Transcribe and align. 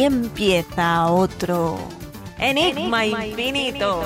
Aquí 0.00 0.06
empieza 0.06 1.12
otro 1.12 1.78
Enigma, 2.38 3.04
Infinito. 3.04 4.02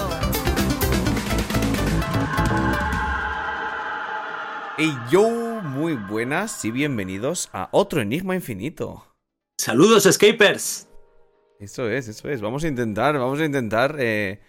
Y 4.77 4.91
yo, 5.09 5.31
muy 5.63 5.95
buenas 5.95 6.65
y 6.65 6.73
bienvenidos 6.73 7.49
a 7.53 7.69
otro 7.71 8.01
Enigma 8.01 8.35
Infinito. 8.35 9.07
Saludos, 9.57 10.07
escapers. 10.07 10.89
Eso 11.61 11.89
es, 11.89 12.09
eso 12.09 12.29
es. 12.29 12.41
Vamos 12.41 12.65
a 12.65 12.67
intentar, 12.67 13.17
vamos 13.17 13.39
a 13.39 13.45
intentar 13.45 13.95
eh, 14.01 14.41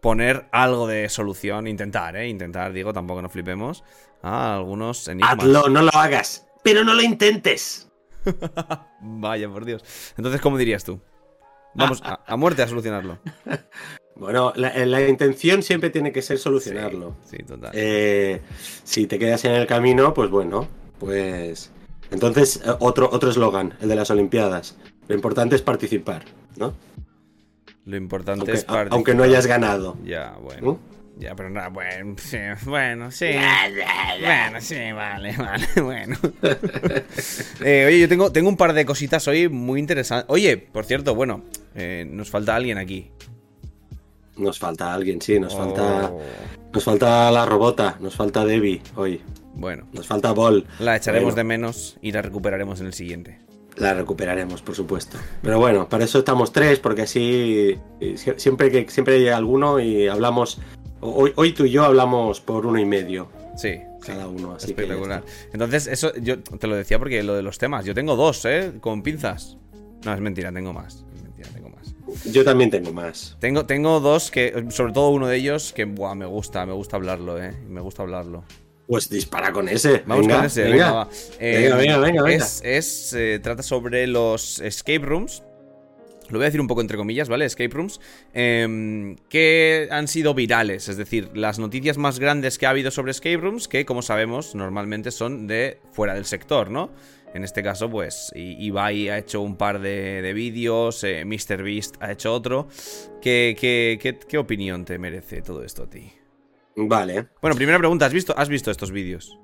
poner 0.00 0.48
algo 0.52 0.86
de 0.86 1.08
solución. 1.08 1.66
Intentar, 1.66 2.14
¿eh? 2.14 2.28
Intentar, 2.28 2.72
digo, 2.72 2.92
tampoco 2.92 3.20
nos 3.22 3.32
flipemos. 3.32 3.82
A 4.22 4.54
algunos 4.54 5.08
enigmas. 5.08 5.32
Hazlo, 5.32 5.68
no 5.68 5.82
lo 5.82 5.90
hagas. 5.94 6.46
Pero 6.62 6.84
no 6.84 6.94
lo 6.94 7.02
intentes. 7.02 7.91
Vaya, 9.00 9.48
por 9.48 9.64
Dios. 9.64 9.82
Entonces, 10.16 10.40
¿cómo 10.40 10.58
dirías 10.58 10.84
tú? 10.84 11.00
Vamos 11.74 12.02
a, 12.04 12.20
a 12.26 12.36
muerte 12.36 12.62
a 12.62 12.68
solucionarlo. 12.68 13.18
Bueno, 14.14 14.52
la, 14.56 14.76
la 14.84 15.08
intención 15.08 15.62
siempre 15.62 15.88
tiene 15.88 16.12
que 16.12 16.20
ser 16.20 16.38
solucionarlo. 16.38 17.16
Sí, 17.24 17.38
sí, 17.38 17.42
total. 17.44 17.70
Eh, 17.74 18.42
si 18.84 19.06
te 19.06 19.18
quedas 19.18 19.42
en 19.46 19.52
el 19.52 19.66
camino, 19.66 20.12
pues 20.12 20.28
bueno, 20.28 20.68
pues... 20.98 21.70
Entonces, 22.10 22.60
eh, 22.64 22.74
otro 22.80 23.08
otro 23.10 23.30
eslogan, 23.30 23.74
el 23.80 23.88
de 23.88 23.96
las 23.96 24.10
Olimpiadas. 24.10 24.76
Lo 25.08 25.14
importante 25.14 25.56
es 25.56 25.62
participar, 25.62 26.26
¿no? 26.56 26.74
Lo 27.86 27.96
importante 27.96 28.40
Aunque, 28.42 28.52
es 28.52 28.64
participar. 28.64 28.88
aunque 28.92 29.14
no 29.14 29.22
hayas 29.22 29.46
ganado. 29.46 29.96
Ya, 30.04 30.36
bueno. 30.42 30.72
¿Mm? 30.74 30.91
Ya, 31.18 31.34
pero 31.36 31.50
nada, 31.50 31.68
bueno, 31.68 32.14
sí, 32.18 32.38
bueno, 32.64 33.10
sí. 33.10 33.26
Bueno, 34.20 34.60
sí, 34.60 34.76
vale, 34.92 35.36
vale, 35.38 35.66
bueno. 35.82 36.16
Eh, 37.64 37.84
oye, 37.86 38.00
yo 38.00 38.08
tengo, 38.08 38.32
tengo 38.32 38.48
un 38.48 38.56
par 38.56 38.72
de 38.72 38.84
cositas 38.84 39.28
hoy 39.28 39.48
muy 39.48 39.78
interesantes. 39.78 40.26
Oye, 40.28 40.56
por 40.56 40.84
cierto, 40.84 41.14
bueno, 41.14 41.44
eh, 41.74 42.04
nos 42.10 42.30
falta 42.30 42.56
alguien 42.56 42.78
aquí. 42.78 43.10
Nos 44.36 44.58
falta 44.58 44.92
alguien, 44.92 45.20
sí, 45.20 45.38
nos 45.38 45.54
falta... 45.54 46.10
Oh, 46.12 46.20
Nos 46.72 46.82
falta 46.84 47.30
la 47.30 47.44
robota, 47.44 47.96
nos 48.00 48.16
falta 48.16 48.44
Debbie 48.44 48.80
hoy. 48.96 49.20
Bueno, 49.54 49.86
Nos 49.92 50.06
falta 50.06 50.32
Ball. 50.32 50.66
la 50.80 50.96
echaremos 50.96 51.34
Bueno. 51.34 51.36
de 51.36 51.44
menos 51.44 51.98
y 52.00 52.10
la 52.12 52.22
recuperaremos 52.22 52.80
en 52.80 52.86
el 52.86 52.94
siguiente. 52.94 53.38
La 53.76 53.92
recuperaremos, 53.94 54.62
por 54.62 54.74
supuesto. 54.74 55.18
Pero 55.42 55.58
bueno, 55.58 55.88
para 55.88 56.04
eso 56.04 56.18
estamos 56.18 56.52
tres, 56.52 56.78
porque 56.78 57.02
así 57.02 57.78
eh, 58.00 58.14
sie- 58.16 58.38
siempre 58.38 58.70
que 58.70 58.90
siempre 58.90 59.16
hay 59.16 59.28
alguno 59.28 59.78
y 59.78 60.08
hablamos. 60.08 60.58
Hoy, 61.02 61.32
hoy 61.36 61.52
tú 61.52 61.64
y 61.64 61.70
yo 61.70 61.84
hablamos 61.84 62.40
por 62.40 62.64
uno 62.64 62.78
y 62.78 62.84
medio 62.84 63.28
Sí, 63.56 63.80
cada 64.00 64.28
uno, 64.28 64.54
así 64.54 64.68
que 64.68 64.82
espectacular. 64.82 65.22
Entonces, 65.52 65.86
eso 65.86 66.12
yo 66.16 66.40
te 66.40 66.66
lo 66.66 66.76
decía 66.76 66.98
porque 66.98 67.22
lo 67.22 67.34
de 67.34 67.42
los 67.42 67.58
temas. 67.58 67.84
Yo 67.84 67.94
tengo 67.94 68.16
dos, 68.16 68.44
¿eh? 68.44 68.72
Con 68.80 69.02
pinzas. 69.02 69.58
No, 70.04 70.14
es 70.14 70.20
mentira, 70.20 70.52
tengo 70.52 70.72
más. 70.72 71.04
Es 71.14 71.22
mentira, 71.22 71.48
tengo 71.50 71.68
más. 71.68 71.94
Yo 72.32 72.44
también 72.44 72.70
tengo 72.70 72.92
más. 72.92 73.36
Tengo, 73.40 73.66
tengo 73.66 74.00
dos 74.00 74.30
que, 74.30 74.66
sobre 74.70 74.92
todo 74.92 75.10
uno 75.10 75.28
de 75.28 75.36
ellos, 75.36 75.72
que 75.72 75.84
buah, 75.84 76.14
me 76.14 76.26
gusta, 76.26 76.64
me 76.66 76.72
gusta 76.72 76.96
hablarlo, 76.96 77.42
¿eh? 77.42 77.52
Me 77.68 77.80
gusta 77.80 78.02
hablarlo. 78.02 78.44
Pues 78.86 79.08
dispara 79.08 79.52
con 79.52 79.68
ese. 79.68 80.02
Vamos 80.06 80.26
venga, 80.26 80.38
con 80.38 80.46
ese, 80.46 80.62
venga. 80.64 80.74
venga, 80.76 80.92
va. 80.92 81.08
Eh, 81.38 81.58
Venga, 81.62 81.76
venga, 81.76 81.98
venga, 81.98 82.22
venga. 82.22 82.44
Es, 82.44 82.60
es, 82.64 83.12
eh, 83.14 83.38
trata 83.42 83.62
sobre 83.62 84.06
los 84.06 84.60
escape 84.60 84.98
rooms. 85.00 85.42
Lo 86.32 86.38
voy 86.38 86.44
a 86.44 86.48
decir 86.48 86.60
un 86.60 86.66
poco 86.66 86.80
entre 86.80 86.96
comillas, 86.96 87.28
¿vale? 87.28 87.44
Escape 87.44 87.68
rooms. 87.68 88.00
em, 88.32 89.16
que 89.28 89.88
han 89.90 90.08
sido 90.08 90.34
virales. 90.34 90.88
Es 90.88 90.96
decir, 90.96 91.30
las 91.34 91.58
noticias 91.58 91.98
más 91.98 92.18
grandes 92.18 92.58
que 92.58 92.66
ha 92.66 92.70
habido 92.70 92.90
sobre 92.90 93.10
escape 93.12 93.36
rooms, 93.36 93.68
que 93.68 93.84
como 93.84 94.02
sabemos, 94.02 94.54
normalmente 94.54 95.10
son 95.10 95.46
de 95.46 95.78
fuera 95.92 96.14
del 96.14 96.24
sector, 96.24 96.70
¿no? 96.70 96.90
En 97.34 97.44
este 97.44 97.62
caso, 97.62 97.88
pues, 97.88 98.30
Ibai 98.34 99.08
ha 99.08 99.18
hecho 99.18 99.40
un 99.40 99.56
par 99.56 99.80
de, 99.80 100.20
de 100.20 100.32
vídeos, 100.34 101.02
eh, 101.04 101.24
MrBeast 101.24 101.96
ha 102.02 102.12
hecho 102.12 102.32
otro. 102.34 102.68
¿Qué, 103.22 103.56
qué, 103.58 103.98
qué, 104.00 104.18
qué 104.18 104.38
opinión 104.38 104.84
te 104.84 104.98
merece 104.98 105.40
todo 105.40 105.64
esto 105.64 105.84
a 105.84 105.90
ti? 105.90 106.12
Vale. 106.76 107.28
Bueno, 107.40 107.56
primera 107.56 107.78
pregunta, 107.78 108.04
¿has 108.06 108.12
visto, 108.12 108.34
has 108.36 108.48
visto 108.50 108.70
estos 108.70 108.90
vídeos? 108.90 109.38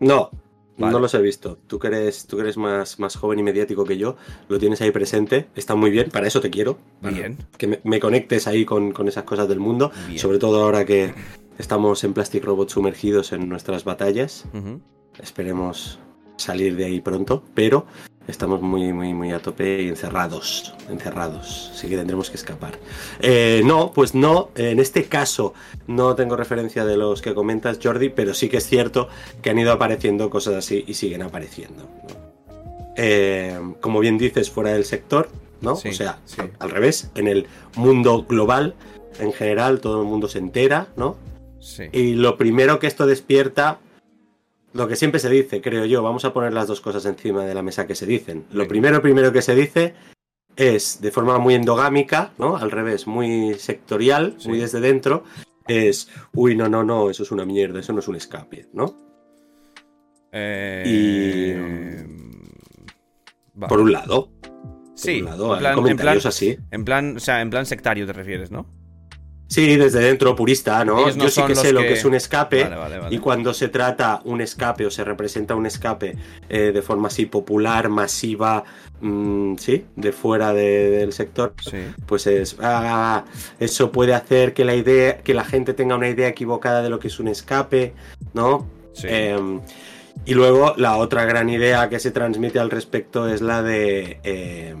No, 0.00 0.30
Vale. 0.78 0.92
no 0.92 0.98
los 1.00 1.12
he 1.14 1.20
visto. 1.20 1.58
Tú 1.66 1.78
que 1.78 1.88
eres, 1.88 2.26
tú 2.26 2.36
que 2.36 2.42
eres 2.42 2.56
más, 2.56 2.98
más 2.98 3.16
joven 3.16 3.40
y 3.40 3.42
mediático 3.42 3.84
que 3.84 3.96
yo, 3.96 4.16
lo 4.48 4.58
tienes 4.58 4.80
ahí 4.80 4.90
presente. 4.90 5.48
Está 5.54 5.74
muy 5.74 5.90
bien, 5.90 6.10
para 6.10 6.26
eso 6.26 6.40
te 6.40 6.50
quiero. 6.50 6.78
Bien. 7.02 7.36
Que 7.56 7.66
me, 7.66 7.80
me 7.84 8.00
conectes 8.00 8.46
ahí 8.46 8.64
con, 8.64 8.92
con 8.92 9.08
esas 9.08 9.24
cosas 9.24 9.48
del 9.48 9.60
mundo. 9.60 9.90
Bien. 10.06 10.18
Sobre 10.18 10.38
todo 10.38 10.62
ahora 10.62 10.84
que 10.84 11.12
estamos 11.58 12.04
en 12.04 12.14
Plastic 12.14 12.44
Robot 12.44 12.70
sumergidos 12.70 13.32
en 13.32 13.48
nuestras 13.48 13.84
batallas. 13.84 14.44
Esperemos 15.20 15.98
salir 16.36 16.76
de 16.76 16.84
ahí 16.84 17.00
pronto, 17.00 17.42
pero 17.54 17.86
estamos 18.28 18.60
muy, 18.60 18.92
muy, 18.92 19.14
muy 19.14 19.32
a 19.32 19.40
tope 19.40 19.82
y 19.82 19.88
encerrados, 19.88 20.74
encerrados, 20.88 21.72
así 21.74 21.88
que 21.88 21.96
tendremos 21.96 22.30
que 22.30 22.36
escapar. 22.36 22.78
Eh, 23.20 23.62
no, 23.64 23.90
pues 23.92 24.14
no, 24.14 24.50
en 24.54 24.78
este 24.78 25.04
caso 25.04 25.54
no 25.86 26.14
tengo 26.14 26.36
referencia 26.36 26.84
de 26.84 26.96
los 26.96 27.22
que 27.22 27.34
comentas, 27.34 27.80
Jordi, 27.82 28.10
pero 28.10 28.34
sí 28.34 28.48
que 28.48 28.58
es 28.58 28.66
cierto 28.66 29.08
que 29.42 29.50
han 29.50 29.58
ido 29.58 29.72
apareciendo 29.72 30.28
cosas 30.30 30.54
así 30.54 30.84
y 30.86 30.94
siguen 30.94 31.22
apareciendo. 31.22 31.84
¿no? 31.84 32.28
Eh, 32.96 33.58
como 33.80 34.00
bien 34.00 34.18
dices, 34.18 34.50
fuera 34.50 34.72
del 34.72 34.84
sector, 34.84 35.30
¿no? 35.60 35.76
Sí, 35.76 35.88
o 35.88 35.92
sea, 35.94 36.18
sí. 36.26 36.40
al, 36.40 36.52
al 36.58 36.70
revés, 36.70 37.10
en 37.14 37.28
el 37.28 37.46
mundo 37.76 38.24
global, 38.28 38.74
en 39.18 39.32
general, 39.32 39.80
todo 39.80 40.02
el 40.02 40.06
mundo 40.08 40.28
se 40.28 40.38
entera, 40.38 40.88
¿no? 40.96 41.16
Sí. 41.60 41.84
Y 41.92 42.14
lo 42.14 42.36
primero 42.36 42.78
que 42.78 42.86
esto 42.86 43.06
despierta, 43.06 43.78
lo 44.78 44.88
que 44.88 44.96
siempre 44.96 45.20
se 45.20 45.28
dice, 45.28 45.60
creo 45.60 45.84
yo, 45.84 46.02
vamos 46.02 46.24
a 46.24 46.32
poner 46.32 46.52
las 46.52 46.66
dos 46.68 46.80
cosas 46.80 47.04
encima 47.04 47.44
de 47.44 47.54
la 47.54 47.62
mesa 47.62 47.86
que 47.86 47.94
se 47.94 48.06
dicen. 48.06 48.44
Lo 48.50 48.60
Venga. 48.60 48.68
primero, 48.68 49.02
primero 49.02 49.32
que 49.32 49.42
se 49.42 49.54
dice 49.54 49.94
es 50.56 51.00
de 51.00 51.10
forma 51.12 51.38
muy 51.38 51.54
endogámica, 51.54 52.32
¿no? 52.38 52.56
Al 52.56 52.70
revés, 52.70 53.06
muy 53.06 53.54
sectorial, 53.54 54.34
Sí. 54.38 54.48
muy 54.48 54.58
desde 54.58 54.80
dentro, 54.80 55.22
es, 55.66 56.08
uy, 56.32 56.56
no, 56.56 56.68
no, 56.68 56.82
no, 56.82 57.10
eso 57.10 57.22
es 57.22 57.30
una 57.30 57.44
mierda, 57.44 57.78
eso 57.80 57.92
no 57.92 58.00
es 58.00 58.08
un 58.08 58.16
escape, 58.16 58.66
¿no? 58.72 58.96
Eh, 60.32 62.04
va. 63.60 63.68
Por 63.68 63.80
un 63.80 63.92
lado. 63.92 64.30
sí, 64.94 65.22
por 65.22 65.32
un 65.32 65.38
lado, 65.38 65.54
en 65.54 65.58
plan, 65.60 65.66
hay 65.66 65.70
en 65.70 65.76
comentarios 65.82 66.22
plan, 66.22 66.28
así. 66.28 66.58
en 66.70 66.84
plan, 66.84 67.16
o 67.16 67.20
sea, 67.20 67.40
en 67.40 67.50
plan 67.50 67.66
sectario 67.66 68.06
te 68.06 68.12
refieres, 68.12 68.50
¿no? 68.50 68.66
Sí, 69.48 69.76
desde 69.76 70.00
dentro, 70.00 70.36
purista, 70.36 70.84
¿no? 70.84 71.08
Yo 71.10 71.28
sí 71.30 71.42
que 71.46 71.54
sé 71.54 71.72
lo 71.72 71.80
que- 71.80 71.94
es 71.94 72.04
un 72.04 72.14
escape. 72.14 72.64
Vale, 72.64 72.76
vale, 72.76 72.98
vale. 72.98 73.16
Y 73.16 73.18
cuando 73.18 73.54
se 73.54 73.68
trata 73.68 74.20
un 74.24 74.42
escape 74.42 74.84
o 74.84 74.90
se 74.90 75.02
representa 75.04 75.54
un 75.54 75.64
escape 75.64 76.16
eh, 76.50 76.70
de 76.72 76.82
forma 76.82 77.08
así 77.08 77.24
popular, 77.24 77.88
masiva, 77.88 78.62
mm, 79.00 79.54
sí, 79.56 79.86
de 79.96 80.12
fuera 80.12 80.52
de- 80.52 80.90
del 80.90 81.12
sector, 81.14 81.54
Sí. 81.62 81.78
pues 82.04 82.26
es 82.26 82.56
ah, 82.60 83.24
eso 83.58 83.90
puede 83.90 84.12
hacer 84.12 84.52
que 84.52 84.66
la 84.66 84.74
idea, 84.74 85.16
que 85.18 85.32
la 85.32 85.44
gente 85.44 85.72
tenga 85.72 85.96
una 85.96 86.08
idea 86.10 86.28
equivocada 86.28 86.82
de 86.82 86.90
lo 86.90 86.98
que 86.98 87.08
es 87.08 87.18
un 87.18 87.28
escape, 87.28 87.94
¿no? 88.34 88.66
Sí. 88.92 89.06
Eh, 89.08 89.60
y 90.26 90.34
luego 90.34 90.74
la 90.76 90.96
otra 90.98 91.24
gran 91.24 91.48
idea 91.48 91.88
que 91.88 91.98
se 92.00 92.10
transmite 92.10 92.58
al 92.58 92.70
respecto 92.70 93.26
es 93.28 93.40
la 93.40 93.62
de 93.62 94.20
eh, 94.24 94.74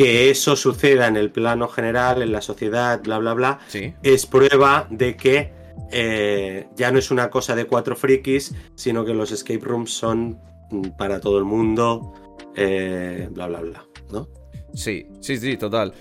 que 0.00 0.30
eso 0.30 0.56
suceda 0.56 1.08
en 1.08 1.18
el 1.18 1.30
plano 1.30 1.68
general, 1.68 2.22
en 2.22 2.32
la 2.32 2.40
sociedad, 2.40 3.02
bla, 3.02 3.18
bla, 3.18 3.34
bla, 3.34 3.58
sí. 3.68 3.92
es 4.02 4.24
prueba 4.24 4.86
de 4.88 5.14
que 5.14 5.52
eh, 5.92 6.68
ya 6.74 6.90
no 6.90 6.98
es 6.98 7.10
una 7.10 7.28
cosa 7.28 7.54
de 7.54 7.66
cuatro 7.66 7.94
frikis, 7.94 8.54
sino 8.74 9.04
que 9.04 9.12
los 9.12 9.30
escape 9.30 9.60
rooms 9.60 9.92
son 9.92 10.40
para 10.96 11.20
todo 11.20 11.36
el 11.36 11.44
mundo, 11.44 12.14
eh, 12.56 13.28
bla, 13.30 13.46
bla, 13.48 13.60
bla, 13.60 13.84
¿no? 14.10 14.26
Sí, 14.72 15.06
sí, 15.20 15.36
sí, 15.36 15.58
total. 15.58 15.92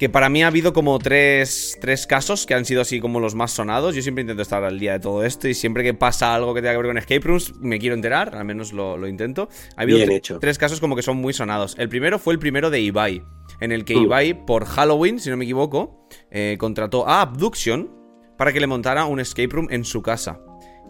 Que 0.00 0.08
para 0.08 0.28
mí 0.28 0.42
ha 0.42 0.48
habido 0.48 0.72
como 0.72 0.98
tres, 0.98 1.78
tres 1.80 2.08
casos 2.08 2.46
que 2.46 2.54
han 2.54 2.64
sido 2.64 2.80
así 2.80 2.98
como 2.98 3.20
los 3.20 3.36
más 3.36 3.52
sonados. 3.52 3.94
Yo 3.94 4.02
siempre 4.02 4.22
intento 4.22 4.42
estar 4.42 4.64
al 4.64 4.80
día 4.80 4.94
de 4.94 4.98
todo 4.98 5.22
esto 5.24 5.46
y 5.46 5.54
siempre 5.54 5.84
que 5.84 5.94
pasa 5.94 6.34
algo 6.34 6.54
que 6.54 6.60
tenga 6.60 6.72
que 6.72 6.78
ver 6.78 6.86
con 6.86 6.98
escape 6.98 7.20
rooms 7.20 7.54
me 7.60 7.78
quiero 7.78 7.94
enterar, 7.94 8.34
al 8.34 8.44
menos 8.46 8.72
lo, 8.72 8.96
lo 8.96 9.06
intento. 9.06 9.48
Ha 9.76 9.82
habido 9.82 9.98
Bien 9.98 10.10
hecho. 10.10 10.40
tres 10.40 10.58
casos 10.58 10.80
como 10.80 10.96
que 10.96 11.02
son 11.02 11.18
muy 11.18 11.32
sonados. 11.34 11.76
El 11.78 11.88
primero 11.88 12.18
fue 12.18 12.32
el 12.32 12.40
primero 12.40 12.70
de 12.70 12.80
Ibai, 12.80 13.22
en 13.60 13.72
el 13.72 13.84
que. 13.84 13.94
Ibai, 13.94 14.46
por 14.46 14.64
Halloween, 14.64 15.18
si 15.20 15.30
no 15.30 15.36
me 15.36 15.44
equivoco, 15.44 16.06
eh, 16.30 16.56
contrató 16.58 17.08
a 17.08 17.22
Abduction 17.22 17.90
para 18.36 18.52
que 18.52 18.60
le 18.60 18.66
montara 18.66 19.04
un 19.06 19.20
escape 19.20 19.48
room 19.50 19.68
en 19.70 19.84
su 19.84 20.02
casa. 20.02 20.40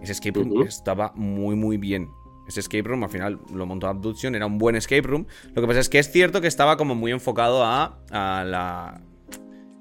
Ese 0.02 0.12
escape 0.12 0.40
room 0.40 0.62
estaba 0.66 1.12
muy, 1.14 1.56
muy 1.56 1.76
bien. 1.76 2.08
Ese 2.46 2.61
escape 2.61 2.82
room 2.82 3.05
al 3.05 3.11
final 3.11 3.38
lo 3.55 3.64
montó 3.64 3.87
Abduction, 3.87 4.34
era 4.34 4.44
un 4.46 4.58
buen 4.58 4.76
escape 4.76 5.02
room. 5.02 5.26
Lo 5.55 5.62
que 5.62 5.69
pasa 5.69 5.81
es 5.81 5.88
que 5.88 5.99
es 5.99 6.11
cierto 6.12 6.40
que 6.43 6.46
estaba 6.46 6.76
como 6.76 6.94
muy 6.94 7.11
enfocado 7.11 7.64
a, 7.64 8.00
a 8.11 8.44
la. 8.44 9.00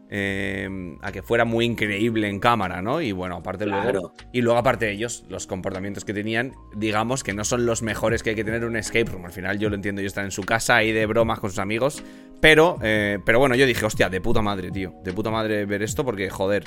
eh, 0.09 0.69
a 1.01 1.11
que 1.11 1.21
fuera 1.23 1.43
muy 1.43 1.65
increíble 1.65 2.29
en 2.29 2.39
cámara, 2.39 2.81
¿no? 2.81 3.01
Y 3.01 3.11
bueno, 3.11 3.35
aparte 3.37 3.65
luego. 3.65 4.13
Y 4.31 4.41
luego, 4.41 4.59
aparte 4.59 4.85
de 4.85 4.91
ellos, 4.93 5.25
los 5.27 5.47
comportamientos 5.47 6.05
que 6.05 6.13
tenían, 6.13 6.53
digamos 6.75 7.23
que 7.23 7.33
no 7.33 7.43
son 7.43 7.65
los 7.65 7.81
mejores 7.81 8.23
que 8.23 8.29
hay 8.29 8.35
que 8.35 8.43
tener 8.43 8.61
en 8.61 8.69
un 8.69 8.75
escape 8.77 9.05
room. 9.11 9.25
Al 9.25 9.31
final, 9.31 9.59
yo 9.59 9.69
lo 9.69 9.75
entiendo, 9.75 10.01
yo 10.01 10.07
estar 10.07 10.23
en 10.23 10.31
su 10.31 10.43
casa 10.43 10.75
ahí 10.77 10.91
de 10.91 11.05
bromas 11.05 11.39
con 11.39 11.49
sus 11.49 11.59
amigos, 11.59 12.03
pero, 12.43 12.77
eh, 12.81 13.19
pero 13.23 13.39
bueno, 13.39 13.55
yo 13.55 13.65
dije, 13.65 13.85
hostia, 13.85 14.09
de 14.09 14.19
puta 14.19 14.41
madre, 14.41 14.69
tío. 14.69 14.95
De 15.01 15.13
puta 15.13 15.31
madre 15.31 15.65
ver 15.65 15.81
esto 15.81 16.03
porque, 16.03 16.29
joder, 16.29 16.65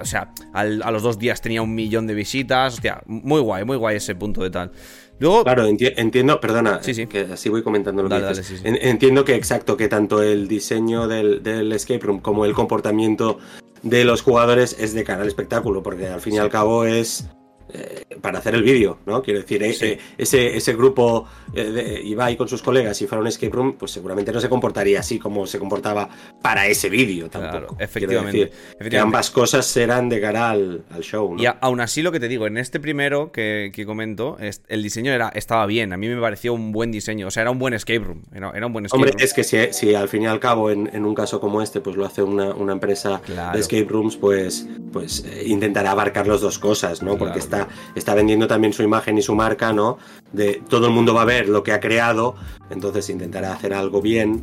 o 0.00 0.04
sea, 0.06 0.32
a 0.54 0.64
los 0.64 1.02
dos 1.02 1.18
días 1.18 1.42
tenía 1.42 1.60
un 1.60 1.74
millón 1.74 2.06
de 2.06 2.14
visitas. 2.14 2.72
Hostia, 2.72 3.02
muy 3.04 3.42
guay, 3.42 3.66
muy 3.66 3.76
guay 3.76 3.96
ese 3.96 4.14
punto 4.14 4.42
de 4.42 4.48
tal. 4.48 4.72
Luego, 5.18 5.44
claro, 5.44 5.66
entiendo, 5.66 6.40
perdona, 6.40 6.80
que 6.80 7.28
así 7.30 7.50
voy 7.50 7.62
comentando 7.62 8.02
lo 8.02 8.08
que 8.08 8.28
dices. 8.28 8.62
entiendo 8.64 9.26
que 9.26 9.34
exacto, 9.34 9.76
que 9.76 9.88
tanto 9.88 10.22
el 10.22 10.48
diseño 10.48 11.06
del, 11.06 11.42
del, 11.42 11.70
escape 11.72 12.00
room 12.00 12.20
como 12.20 12.46
el 12.46 12.54
comportamiento 12.54 13.38
de 13.82 14.06
los 14.06 14.22
jugadores 14.22 14.74
es 14.80 14.94
de 14.94 15.04
cara 15.04 15.20
al 15.20 15.28
espectáculo, 15.28 15.82
porque 15.82 16.06
al 16.06 16.22
fin 16.22 16.32
y 16.32 16.38
al 16.38 16.48
cabo 16.48 16.86
es 16.86 17.28
eh, 17.72 18.04
para 18.20 18.38
hacer 18.38 18.54
el 18.54 18.62
vídeo, 18.62 18.98
¿no? 19.06 19.22
Quiero 19.22 19.40
decir, 19.40 19.62
eh, 19.62 19.98
ese, 20.18 20.56
ese 20.56 20.74
grupo 20.74 21.26
eh, 21.54 21.64
de 21.64 22.02
Ibai 22.02 22.36
con 22.36 22.46
sus 22.46 22.62
colegas, 22.62 22.96
si 22.96 23.06
fuera 23.06 23.22
un 23.22 23.26
escape 23.26 23.52
room, 23.52 23.76
pues 23.78 23.90
seguramente 23.90 24.32
no 24.32 24.40
se 24.40 24.50
comportaría 24.50 25.00
así 25.00 25.18
como 25.18 25.46
se 25.46 25.58
comportaba 25.58 26.08
para 26.42 26.66
ese 26.66 26.90
vídeo 26.90 27.30
tampoco. 27.30 27.76
efectivamente, 27.78 28.52
Que 28.78 28.98
ambas 28.98 29.30
cosas 29.30 29.64
serán 29.66 30.10
de 30.10 30.20
cara 30.20 30.50
al, 30.50 30.84
show. 31.00 31.36
Y 31.38 31.46
aún 31.46 31.80
así 31.80 32.02
lo 32.02 32.12
que 32.12 32.20
te 32.20 32.28
digo, 32.28 32.46
en 32.46 32.58
este 32.58 32.80
primero 32.80 33.32
que, 33.32 33.72
comento, 33.86 34.36
el 34.68 34.82
diseño 34.82 35.12
era, 35.12 35.30
estaba 35.30 35.64
bien, 35.66 35.92
a 35.92 35.96
mí 35.96 36.08
me 36.08 36.20
pareció 36.20 36.52
un 36.52 36.70
buen 36.70 36.92
diseño, 36.92 37.28
o 37.28 37.30
sea, 37.30 37.42
era 37.42 37.50
un 37.50 37.58
buen 37.58 37.72
escape 37.72 38.00
room. 38.00 38.22
Era, 38.32 38.66
un 38.66 38.72
buen 38.72 38.86
escape 38.86 39.02
Hombre, 39.02 39.24
es 39.24 39.32
que 39.32 39.42
si, 39.42 39.94
al 39.94 40.08
fin 40.08 40.22
y 40.22 40.26
al 40.26 40.38
cabo 40.38 40.70
en, 40.70 41.04
un 41.04 41.14
caso 41.14 41.40
como 41.40 41.62
este, 41.62 41.80
pues 41.80 41.96
lo 41.96 42.04
hace 42.04 42.22
una, 42.22 42.72
empresa 42.72 43.22
de 43.52 43.60
escape 43.60 43.86
rooms, 43.88 44.16
pues, 44.16 44.68
pues 44.92 45.24
intentará 45.46 45.92
abarcar 45.92 46.26
las 46.26 46.40
dos 46.40 46.58
cosas, 46.58 47.02
¿no? 47.02 47.16
Porque 47.16 47.38
está 47.38 47.53
está, 47.94 48.14
vendiendo 48.14 48.46
también 48.46 48.72
su 48.72 48.82
imagen 48.82 49.18
y 49.18 49.22
su 49.22 49.34
marca, 49.34 49.72
¿no? 49.72 49.98
De 50.32 50.62
todo 50.68 50.86
el 50.86 50.92
mundo 50.92 51.14
va 51.14 51.22
a 51.22 51.26
ver 51.26 51.48
lo 51.48 51.62
que 51.62 51.72
ha 51.72 51.80
creado, 51.80 52.36
entonces 52.70 53.08
intentará 53.10 53.52
hacer 53.52 53.74
algo 53.74 54.00
bien. 54.00 54.42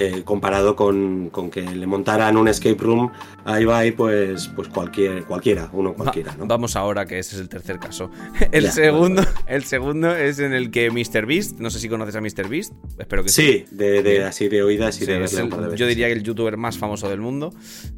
Eh, 0.00 0.22
comparado 0.24 0.76
con, 0.76 1.28
que 1.50 1.60
le 1.60 1.84
montaran 1.84 2.36
un 2.36 2.46
escape 2.46 2.76
room 2.78 3.10
ahí 3.44 3.64
va 3.64 3.84
y 3.84 3.90
pues, 3.90 4.46
pues 4.54 4.68
cualquier, 4.68 5.24
cualquiera, 5.24 5.68
uno 5.72 5.92
cualquiera. 5.92 6.36
¿no? 6.38 6.46
Vamos 6.46 6.76
ahora, 6.76 7.04
que 7.04 7.18
ese 7.18 7.34
es 7.34 7.42
el 7.42 7.48
tercer 7.48 7.80
caso. 7.80 8.08
El, 8.52 8.70
segundo, 8.70 9.24
el 9.48 9.64
segundo 9.64 10.14
es 10.14 10.38
en 10.38 10.52
el 10.52 10.70
que 10.70 10.88
MrBeast, 10.92 11.58
no 11.58 11.68
sé 11.70 11.80
si 11.80 11.88
conoces 11.88 12.14
a 12.14 12.20
MrBeast, 12.20 12.74
espero 12.96 13.24
que 13.24 13.30
sí. 13.30 13.66
Sí, 13.68 13.76
de, 13.76 14.24
así 14.24 14.48
de 14.48 14.62
oídas 14.62 15.02
y 15.02 15.06
de, 15.06 15.26
Yo 15.74 15.88
diría 15.88 16.06
que 16.06 16.12
el 16.12 16.22
youtuber 16.22 16.56
más 16.56 16.78
famoso 16.78 17.08
del 17.08 17.20
mundo. 17.20 17.52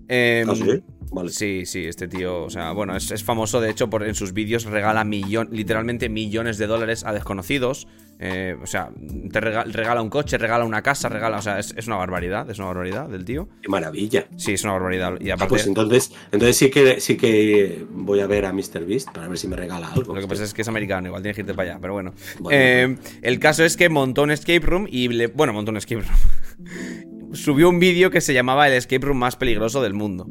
Eh, 0.08 0.46
sí? 0.54 0.82
Sí, 1.28 1.66
sí, 1.66 1.86
este 1.86 2.08
tío, 2.08 2.44
o 2.44 2.50
sea, 2.50 2.72
bueno, 2.72 2.96
es, 2.96 3.24
famoso, 3.24 3.60
de 3.60 3.70
hecho, 3.70 3.90
por, 3.90 4.06
en 4.06 4.14
sus 4.14 4.32
vídeos 4.32 4.64
regala 4.64 5.04
millón, 5.04 5.48
literalmente 5.50 6.08
millones 6.08 6.58
de 6.58 6.66
dólares 6.66 7.04
a 7.04 7.12
desconocidos. 7.12 7.88
Eh, 8.22 8.54
o 8.62 8.66
sea, 8.66 8.90
te 9.32 9.40
regala, 9.40 10.02
un 10.02 10.10
coche, 10.10 10.36
regala 10.36 10.66
una 10.66 10.82
casa, 10.82 11.08
regala, 11.08 11.38
o 11.38 11.42
sea, 11.42 11.58
es, 11.58 11.86
una 11.86 11.96
barbaridad, 11.96 12.48
es 12.50 12.58
una 12.58 12.68
barbaridad 12.68 13.08
del 13.08 13.24
tío. 13.24 13.48
Qué 13.62 13.68
maravilla. 13.70 14.26
Sí, 14.36 14.52
es 14.52 14.62
una 14.62 14.74
barbaridad. 14.74 15.18
Y 15.20 15.30
ah, 15.30 15.36
pues 15.48 15.66
entonces, 15.66 16.12
entonces 16.30 16.56
sí 16.56 16.70
que 16.70 17.00
sí 17.00 17.16
que 17.16 17.86
voy 17.90 18.20
a 18.20 18.26
ver 18.26 18.44
a 18.44 18.52
MrBeast 18.52 19.10
para 19.10 19.26
ver 19.26 19.38
si 19.38 19.48
me 19.48 19.56
regala 19.56 19.88
algo. 19.88 20.14
Lo 20.14 20.20
que 20.20 20.28
pasa 20.28 20.44
es 20.44 20.52
que 20.52 20.62
es 20.62 20.68
americano, 20.68 21.08
igual 21.08 21.22
tienes 21.22 21.34
que 21.34 21.42
irte 21.42 21.54
para 21.54 21.70
allá, 21.72 21.80
pero 21.80 21.94
bueno. 21.94 22.12
Eh, 22.50 22.94
el 23.22 23.38
caso 23.38 23.64
es 23.64 23.78
que 23.78 23.88
montó 23.88 24.22
un 24.22 24.32
escape 24.32 24.60
room 24.60 24.86
y 24.90 25.08
le, 25.08 25.28
bueno, 25.28 25.54
montó 25.54 25.70
un 25.70 25.78
escape 25.78 26.02
room. 26.02 27.32
Subió 27.32 27.70
un 27.70 27.78
vídeo 27.78 28.10
que 28.10 28.20
se 28.20 28.34
llamaba 28.34 28.68
el 28.68 28.74
escape 28.74 29.06
room 29.06 29.16
más 29.16 29.36
peligroso 29.36 29.80
del 29.82 29.94
mundo. 29.94 30.26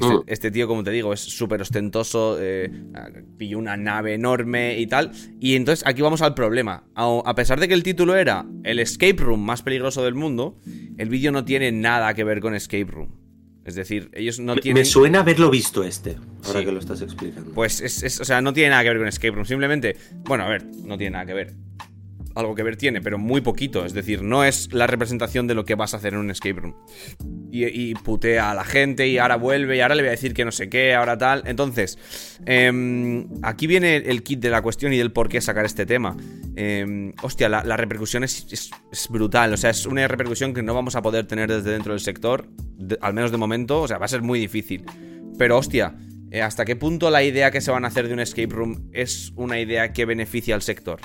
Este, 0.00 0.14
mm. 0.14 0.22
este, 0.26 0.50
tío, 0.50 0.68
como 0.68 0.84
te 0.84 0.90
digo, 0.90 1.12
es 1.12 1.20
súper 1.20 1.60
ostentoso, 1.60 2.38
eh, 2.40 2.70
pilló 3.36 3.58
una 3.58 3.76
nave 3.76 4.14
enorme 4.14 4.78
y 4.78 4.86
tal. 4.86 5.10
Y 5.40 5.56
entonces 5.56 5.86
aquí 5.86 6.02
vamos 6.02 6.22
al 6.22 6.34
problema. 6.34 6.84
A, 6.94 7.34
pesar 7.34 7.58
de 7.60 7.68
que 7.68 7.74
el 7.74 7.82
título 7.82 8.16
era 8.16 8.46
el 8.64 8.78
escape 8.78 9.16
room 9.16 9.40
más 9.40 9.62
peligroso 9.62 10.04
del 10.04 10.14
mundo, 10.14 10.58
el 10.96 11.08
vídeo 11.08 11.32
no 11.32 11.44
tiene 11.44 11.72
nada 11.72 12.14
que 12.14 12.24
ver 12.24 12.40
con 12.40 12.54
escape 12.54 12.86
room. 12.86 13.16
Es 13.64 13.74
decir, 13.74 14.10
ellos 14.14 14.40
no 14.40 14.56
tienen. 14.56 14.80
Me 14.80 14.84
suena 14.84 15.20
haberlo 15.20 15.50
visto 15.50 15.84
este, 15.84 16.16
ahora 16.44 16.64
que 16.64 16.72
lo 16.72 16.78
estás 16.78 17.02
explicando. 17.02 17.52
Pues 17.52 17.80
es, 17.82 18.20
o 18.20 18.24
sea, 18.24 18.40
no 18.40 18.52
tiene 18.54 18.70
nada 18.70 18.82
que 18.82 18.88
ver 18.88 18.98
con 18.98 19.08
escape 19.08 19.32
room. 19.32 19.44
Simplemente, 19.44 19.96
bueno, 20.24 20.44
a 20.44 20.48
ver, 20.48 20.64
no 20.84 20.96
tiene 20.96 21.10
nada 21.10 21.26
que 21.26 21.34
ver 21.34 21.54
algo 22.38 22.54
que 22.54 22.62
ver 22.62 22.76
tiene, 22.76 23.00
pero 23.00 23.18
muy 23.18 23.40
poquito. 23.40 23.84
Es 23.84 23.92
decir, 23.92 24.22
no 24.22 24.44
es 24.44 24.72
la 24.72 24.86
representación 24.86 25.46
de 25.46 25.54
lo 25.54 25.64
que 25.64 25.74
vas 25.74 25.94
a 25.94 25.96
hacer 25.98 26.14
en 26.14 26.20
un 26.20 26.30
escape 26.30 26.60
room. 26.60 26.74
Y, 27.50 27.94
putea 27.94 28.50
a 28.50 28.54
la 28.54 28.64
gente 28.64 29.08
y 29.08 29.18
ahora 29.18 29.36
vuelve 29.36 29.76
y 29.76 29.80
ahora 29.80 29.94
le 29.94 30.02
voy 30.02 30.08
a 30.08 30.12
decir 30.12 30.34
que 30.34 30.44
no 30.44 30.52
sé 30.52 30.68
qué, 30.68 30.94
ahora 30.94 31.16
tal. 31.16 31.42
Entonces, 31.46 31.98
em, 32.44 33.26
aquí 33.42 33.66
viene 33.66 33.96
el 33.96 34.22
kit 34.22 34.40
de 34.40 34.50
la 34.50 34.60
cuestión 34.60 34.92
y 34.92 34.98
del 34.98 35.12
por 35.12 35.28
qué 35.28 35.40
sacar 35.40 35.64
este 35.64 35.86
tema. 35.86 36.16
Em, 36.56 37.12
hostia, 37.22 37.48
la, 37.48 37.76
repercusión 37.76 38.24
es, 38.24 38.70
brutal. 39.08 39.52
O 39.52 39.56
sea, 39.56 39.70
es 39.70 39.86
una 39.86 40.06
repercusión 40.08 40.52
que 40.52 40.62
no 40.62 40.74
vamos 40.74 40.94
a 40.94 41.02
poder 41.02 41.26
tener 41.26 41.50
desde 41.50 41.70
dentro 41.70 41.92
del 41.92 42.00
sector, 42.00 42.48
al 43.00 43.14
menos 43.14 43.30
de 43.30 43.38
momento. 43.38 43.80
O 43.80 43.88
sea, 43.88 43.98
va 43.98 44.04
a 44.04 44.08
ser 44.08 44.22
muy 44.22 44.38
difícil. 44.38 44.84
Pero 45.38 45.56
hostia, 45.56 45.94
eh, 46.30 46.42
¿hasta 46.42 46.64
qué 46.64 46.76
punto 46.76 47.10
la 47.10 47.22
idea 47.22 47.50
que 47.50 47.60
se 47.60 47.70
van 47.70 47.84
a 47.84 47.88
hacer 47.88 48.08
de 48.08 48.14
un 48.14 48.20
escape 48.20 48.54
room 48.54 48.90
es 48.92 49.32
una 49.36 49.58
idea 49.58 49.92
que 49.92 50.04
beneficia 50.04 50.54
al 50.54 50.62
sector? 50.62 51.00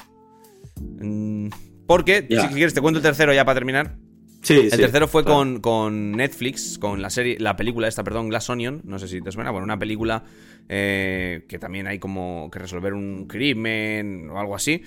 Mm, 0.82 1.50
porque, 1.88 2.28
si 2.30 2.48
quieres, 2.48 2.74
te 2.74 2.82
cuento 2.82 2.98
el 3.00 3.04
tercero 3.04 3.34
ya 3.34 3.46
para 3.46 3.56
terminar. 3.56 3.98
Sí, 4.44 4.70
el 4.72 4.78
tercero 4.78 5.08
fue 5.08 5.24
con, 5.24 6.12
Netflix, 6.12 6.78
con 6.78 7.02
la 7.02 7.10
serie, 7.10 7.38
la 7.40 7.56
película 7.56 7.88
esta, 7.88 8.04
perdón, 8.04 8.28
Glass 8.28 8.50
Onion, 8.50 8.82
no 8.84 9.00
sé 9.00 9.08
si 9.08 9.22
te 9.22 9.32
suena, 9.32 9.52
bueno, 9.52 9.64
una 9.64 9.80
película 9.80 10.24
eh, 10.68 11.46
que 11.48 11.58
también 11.60 11.88
hay 11.88 11.98
como 11.98 12.50
que 12.52 12.60
resolver 12.60 12.94
un 12.94 13.26
crimen 13.26 14.30
o 14.30 14.40
algo 14.40 14.56
así. 14.56 14.84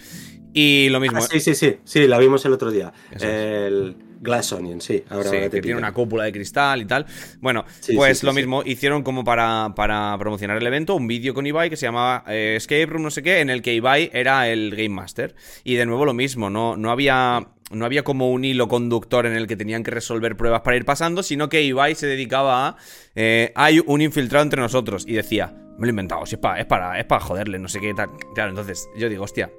Y 0.53 0.89
lo 0.91 1.01
mismo. 1.01 1.19
Ah, 1.19 1.23
sí, 1.23 1.41
sí, 1.41 1.55
sí, 1.55 1.77
sí, 1.85 2.07
la 2.07 2.19
vimos 2.19 2.45
el 2.45 2.53
otro 2.53 2.71
día. 2.71 2.93
el 3.19 3.97
Glass 4.21 4.53
Onion, 4.53 4.81
sí. 4.81 5.05
Ahora, 5.09 5.31
sí, 5.31 5.37
que 5.51 5.61
tiene 5.61 5.79
una 5.79 5.93
cúpula 5.93 6.25
de 6.25 6.33
cristal 6.33 6.83
y 6.83 6.85
tal. 6.85 7.07
Bueno, 7.41 7.65
pues 7.95 8.23
lo 8.23 8.33
mismo, 8.33 8.63
hicieron 8.65 9.03
como 9.03 9.25
para, 9.25 9.73
para, 9.75 10.17
promocionar 10.19 10.57
el 10.59 10.67
evento 10.67 10.95
un 10.95 11.07
vídeo 11.07 11.35
con 11.35 11.47
Ibai 11.47 11.71
que 11.71 11.77
se 11.77 11.87
llamaba 11.87 12.25
eh, 12.29 12.55
Escape 12.57 12.87
Room, 12.87 13.03
no 13.03 13.11
sé 13.11 13.23
qué, 13.23 13.41
en 13.41 13.51
el 13.51 13.63
que 13.63 13.75
Ibai 13.75 14.11
era 14.13 14.49
el 14.49 14.71
Game 14.71 14.91
Master. 14.91 15.35
Y 15.65 15.75
de 15.75 15.87
nuevo 15.87 16.05
lo 16.05 16.15
mismo, 16.15 16.51
no, 16.51 16.77
no 16.77 16.91
había 16.91 17.49
no 17.71 17.85
había 17.85 18.05
como 18.05 18.31
un 18.31 18.45
hilo 18.45 18.69
conductor 18.69 19.27
en 19.27 19.33
el 19.33 19.47
que 19.47 19.57
tenían 19.57 19.83
que 19.83 19.91
resolver 19.91 20.37
pruebas 20.37 20.61
para 20.63 20.77
ir 20.77 20.85
pasando, 20.85 21.23
sino 21.23 21.49
que 21.49 21.63
Ibai 21.63 21.95
se 21.95 22.07
dedicaba 22.07 22.69
a. 22.69 22.77
Eh, 23.15 23.53
hay 23.55 23.83
un 23.85 24.01
infiltrado 24.01 24.45
entre 24.45 24.61
nosotros. 24.61 25.05
Y 25.07 25.15
decía, 25.15 25.55
me 25.79 25.87
lo 25.87 25.87
he 25.87 25.91
inventado, 25.91 26.27
si 26.27 26.37
es 26.37 26.41
para, 26.41 26.61
es 26.61 26.67
para, 26.67 26.99
es 26.99 27.05
para 27.05 27.21
joderle, 27.21 27.59
no 27.59 27.69
sé 27.69 27.81
qué 27.81 27.93
tal. 27.95 28.11
Claro, 28.35 28.51
entonces 28.51 28.89
yo 28.97 29.09
digo, 29.09 29.25
hostia, 29.25 29.51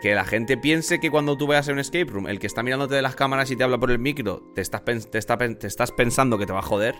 que 0.00 0.14
la 0.14 0.24
gente 0.24 0.56
piense 0.56 1.00
que 1.00 1.10
cuando 1.10 1.36
tú 1.36 1.46
vayas 1.46 1.68
a 1.68 1.72
un 1.72 1.78
escape 1.78 2.06
room, 2.06 2.28
el 2.28 2.38
que 2.38 2.46
está 2.46 2.62
mirándote 2.62 2.94
de 2.94 3.02
las 3.02 3.14
cámaras 3.14 3.50
y 3.50 3.56
te 3.56 3.64
habla 3.64 3.78
por 3.78 3.90
el 3.90 3.98
micro, 3.98 4.42
te 4.54 4.60
estás, 4.60 4.82
te 4.84 5.66
estás 5.66 5.92
pensando 5.92 6.38
que 6.38 6.46
te 6.46 6.52
va 6.52 6.60
a 6.60 6.62
joder. 6.62 6.94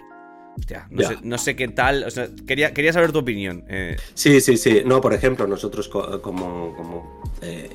Hostia, 0.56 0.87
no, 1.23 1.37
sé, 1.37 1.56
qué 1.56 1.67
tal. 1.69 2.06
quería, 2.47 2.73
quería 2.73 2.93
saber 2.93 3.11
tu 3.11 3.19
opinión. 3.19 3.64
Eh. 3.69 3.97
Sí, 4.14 4.40
sí, 4.40 4.56
sí. 4.56 4.82
No, 4.87 5.00
por 5.00 5.12
ejemplo, 5.12 5.47
nosotros 5.49 5.88
como, 5.88 6.20
como, 6.23 7.23
eh, 7.42 7.69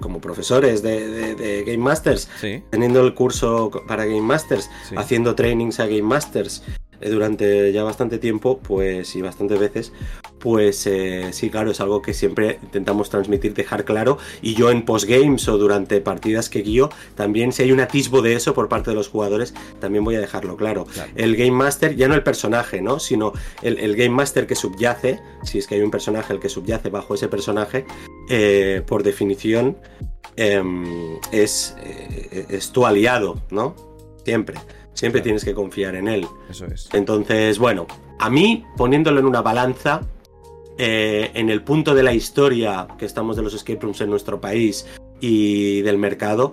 como 0.00 0.20
profesores 0.20 0.82
de, 0.82 1.64
Game 1.66 1.78
Masters, 1.78 2.28
teniendo 2.70 3.00
el 3.04 3.14
curso 3.14 3.70
para 3.86 4.04
Game 4.04 4.22
Masters, 4.22 4.70
haciendo 4.96 5.34
trainings 5.34 5.80
a 5.80 5.86
Game 5.86 6.02
Masters, 6.02 6.62
eh, 7.00 7.10
durante 7.10 7.72
ya 7.72 7.82
bastante 7.82 8.18
tiempo, 8.18 8.58
pues 8.58 9.14
y 9.16 9.22
bastantes 9.22 9.58
veces, 9.58 9.92
pues 10.38 10.86
eh, 10.86 11.28
sí, 11.32 11.50
claro, 11.50 11.70
es 11.70 11.80
algo 11.80 12.02
que 12.02 12.14
siempre 12.14 12.58
intentamos 12.62 13.10
transmitir, 13.10 13.54
dejar 13.54 13.84
claro. 13.84 14.18
Y 14.42 14.54
yo 14.54 14.70
en 14.70 14.84
postgames 14.84 15.48
o 15.48 15.58
durante 15.58 16.00
partidas 16.00 16.48
que 16.48 16.62
guío, 16.62 16.90
también 17.14 17.52
si 17.52 17.62
hay 17.62 17.72
un 17.72 17.80
atisbo 17.80 18.22
de 18.22 18.34
eso 18.34 18.54
por 18.54 18.68
parte 18.68 18.90
de 18.90 18.96
los 18.96 19.08
jugadores, 19.08 19.54
también 19.80 20.04
voy 20.04 20.16
a 20.16 20.20
dejarlo 20.20 20.56
claro. 20.56 20.86
El 21.14 21.36
Game 21.36 21.52
Master, 21.52 21.96
ya 21.96 22.08
no 22.08 22.14
el 22.14 22.22
personaje, 22.22 22.82
¿no? 22.82 22.98
Sino 22.98 23.32
el, 23.62 23.96
Game 23.96 24.10
Master 24.10 24.46
que 24.46 24.54
subyace, 24.54 25.20
si 25.42 25.58
es 25.58 25.66
que 25.66 25.76
hay 25.76 25.80
un 25.80 25.90
personaje 25.90 26.32
el 26.32 26.40
que 26.40 26.48
subyace 26.48 26.90
bajo 26.90 27.14
ese 27.14 27.28
personaje, 27.28 27.86
eh, 28.28 28.82
por 28.86 29.02
definición 29.02 29.78
em, 30.36 31.18
es, 31.32 31.74
es 32.30 32.72
tu 32.72 32.84
aliado, 32.84 33.40
¿no? 33.50 33.74
Siempre. 34.24 34.56
Siempre 34.92 35.20
tienes 35.20 35.44
que 35.44 35.54
confiar 35.54 35.94
en 35.94 36.08
él. 36.08 36.26
Eso 36.48 36.66
es. 36.66 36.88
Entonces, 36.94 37.58
bueno, 37.58 37.86
a 38.18 38.30
mí, 38.30 38.64
poniéndolo 38.78 39.20
en 39.20 39.26
una 39.26 39.42
balanza, 39.42 40.00
eh, 40.78 41.30
en 41.34 41.50
el 41.50 41.62
punto 41.62 41.94
de 41.94 42.02
la 42.02 42.12
historia 42.12 42.86
que 42.98 43.06
estamos 43.06 43.36
de 43.36 43.42
los 43.42 43.54
escape 43.54 43.80
rooms 43.80 44.00
en 44.00 44.10
nuestro 44.10 44.40
país 44.40 44.86
y 45.20 45.80
del 45.82 45.98
mercado, 45.98 46.52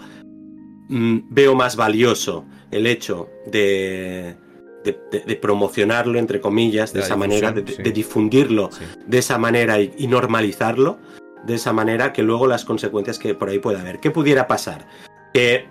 mm, 0.90 1.20
veo 1.30 1.56
más 1.56 1.76
valioso 1.76 2.46
el 2.72 2.88
hecho 2.88 3.30
de, 3.46 4.36
de, 4.84 5.36
promocionarlo, 5.36 6.20
entre 6.20 6.42
comillas, 6.42 6.94
de, 6.94 7.02
esa 7.02 7.16
manera, 7.16 7.52
de, 7.52 7.92
difundirlo 7.92 8.70
de 9.08 9.18
esa 9.18 9.38
manera 9.38 9.80
y, 9.80 10.08
normalizarlo 10.08 10.98
de 11.46 11.56
esa 11.56 11.74
manera 11.74 12.14
que 12.14 12.24
luego 12.24 12.48
las 12.48 12.66
consecuencias 12.66 13.20
que 13.20 13.36
por 13.36 13.50
ahí 13.50 13.60
pueda 13.60 13.82
haber. 13.82 14.00
¿Qué 14.00 14.12
pudiera 14.12 14.48
pasar? 14.48 14.88
Que 15.34 15.68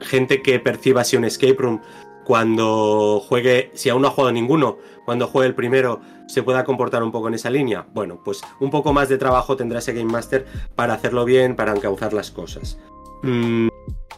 gente 0.00 0.42
que 0.42 0.58
perciba 0.60 1.00
así 1.00 1.16
un 1.16 1.24
escape 1.24 1.56
room 1.58 1.80
cuando 2.26 3.22
juegue, 3.26 3.70
si 3.74 3.88
aún 3.88 4.02
no 4.02 4.08
ha 4.08 4.10
jugado 4.10 4.32
ninguno, 4.32 4.78
cuando 5.04 5.28
juegue 5.28 5.46
el 5.46 5.54
primero 5.54 6.00
se 6.26 6.42
pueda 6.42 6.64
comportar 6.64 7.04
un 7.04 7.12
poco 7.12 7.28
en 7.28 7.34
esa 7.34 7.50
línea. 7.50 7.86
Bueno, 7.94 8.20
pues 8.24 8.42
un 8.58 8.70
poco 8.70 8.92
más 8.92 9.08
de 9.08 9.16
trabajo 9.16 9.56
tendrá 9.56 9.78
ese 9.78 9.92
Game 9.92 10.10
Master 10.10 10.44
para 10.74 10.94
hacerlo 10.94 11.24
bien, 11.24 11.54
para 11.54 11.72
encauzar 11.72 12.12
las 12.12 12.32
cosas. 12.32 12.78
Mm, 13.22 13.68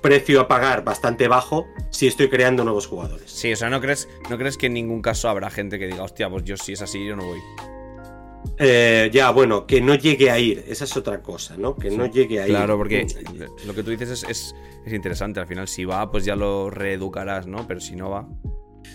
precio 0.00 0.40
a 0.40 0.48
pagar 0.48 0.84
bastante 0.84 1.28
bajo 1.28 1.66
si 1.90 2.06
estoy 2.06 2.30
creando 2.30 2.64
nuevos 2.64 2.86
jugadores. 2.86 3.30
Sí, 3.30 3.52
o 3.52 3.56
sea, 3.56 3.68
¿no 3.68 3.80
crees, 3.80 4.08
¿no 4.30 4.38
crees 4.38 4.56
que 4.56 4.66
en 4.66 4.74
ningún 4.74 5.02
caso 5.02 5.28
habrá 5.28 5.50
gente 5.50 5.78
que 5.78 5.86
diga, 5.86 6.02
hostia, 6.02 6.30
pues 6.30 6.44
yo 6.44 6.56
si 6.56 6.72
es 6.72 6.80
así, 6.80 7.04
yo 7.04 7.14
no 7.14 7.24
voy? 7.24 7.38
Eh, 8.58 9.10
ya, 9.12 9.30
bueno, 9.30 9.66
que 9.66 9.80
no 9.80 9.94
llegue 9.94 10.30
a 10.30 10.38
ir, 10.38 10.64
esa 10.68 10.84
es 10.84 10.96
otra 10.96 11.22
cosa, 11.22 11.56
¿no? 11.56 11.76
Que 11.76 11.90
no 11.90 12.06
llegue 12.06 12.40
a 12.40 12.46
ir. 12.48 12.54
Claro, 12.54 12.76
porque 12.76 13.06
lo 13.66 13.74
que 13.74 13.82
tú 13.82 13.90
dices 13.90 14.10
es, 14.10 14.24
es, 14.28 14.54
es 14.84 14.92
interesante. 14.92 15.40
Al 15.40 15.46
final, 15.46 15.68
si 15.68 15.84
va, 15.84 16.10
pues 16.10 16.24
ya 16.24 16.34
lo 16.36 16.70
reeducarás, 16.70 17.46
¿no? 17.46 17.66
Pero 17.66 17.80
si 17.80 17.94
no 17.96 18.10
va. 18.10 18.26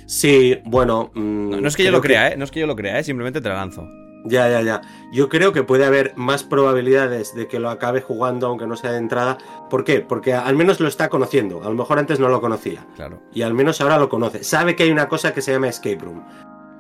Sí, 0.06 0.58
bueno. 0.66 1.12
mm, 1.14 1.50
No, 1.50 1.62
no 1.62 1.68
es 1.68 1.76
que 1.76 1.84
yo 1.84 1.92
lo 1.92 2.02
crea, 2.02 2.30
¿eh? 2.32 2.38
No 2.38 2.44
es 2.44 2.52
que 2.52 2.60
yo 2.60 2.68
lo 2.68 2.76
crea, 2.76 3.00
¿eh? 3.00 3.04
Simplemente 3.04 3.42
te 3.42 3.50
la 3.50 3.56
lanzo. 3.56 3.88
Ya, 4.26 4.48
ya, 4.50 4.62
ya. 4.62 4.82
Yo 5.12 5.28
creo 5.28 5.52
que 5.52 5.64
puede 5.64 5.84
haber 5.84 6.14
más 6.16 6.44
probabilidades 6.44 7.36
de 7.36 7.48
que 7.50 7.60
lo 7.60 7.70
acabe 7.70 8.00
jugando, 8.00 8.48
aunque 8.48 8.66
no 8.66 8.78
sea 8.78 8.92
de 8.94 8.98
entrada. 8.98 9.38
¿Por 9.70 9.84
qué? 9.84 10.00
Porque 10.00 10.34
al 10.34 10.56
menos 10.56 10.80
lo 10.80 10.88
está 10.88 11.10
conociendo. 11.10 11.62
A 11.62 11.66
lo 11.70 11.76
mejor 11.76 12.00
antes 12.00 12.20
no 12.22 12.30
lo 12.30 12.40
conocía. 12.40 12.88
Claro. 12.96 13.22
Y 13.34 13.42
al 13.42 13.54
menos 13.54 13.82
ahora 13.82 13.98
lo 13.98 14.08
conoce. 14.08 14.44
Sabe 14.46 14.78
que 14.78 14.84
hay 14.84 14.92
una 14.92 15.10
cosa 15.10 15.34
que 15.34 15.42
se 15.42 15.52
llama 15.52 15.68
escape 15.68 15.98
room. 15.98 16.24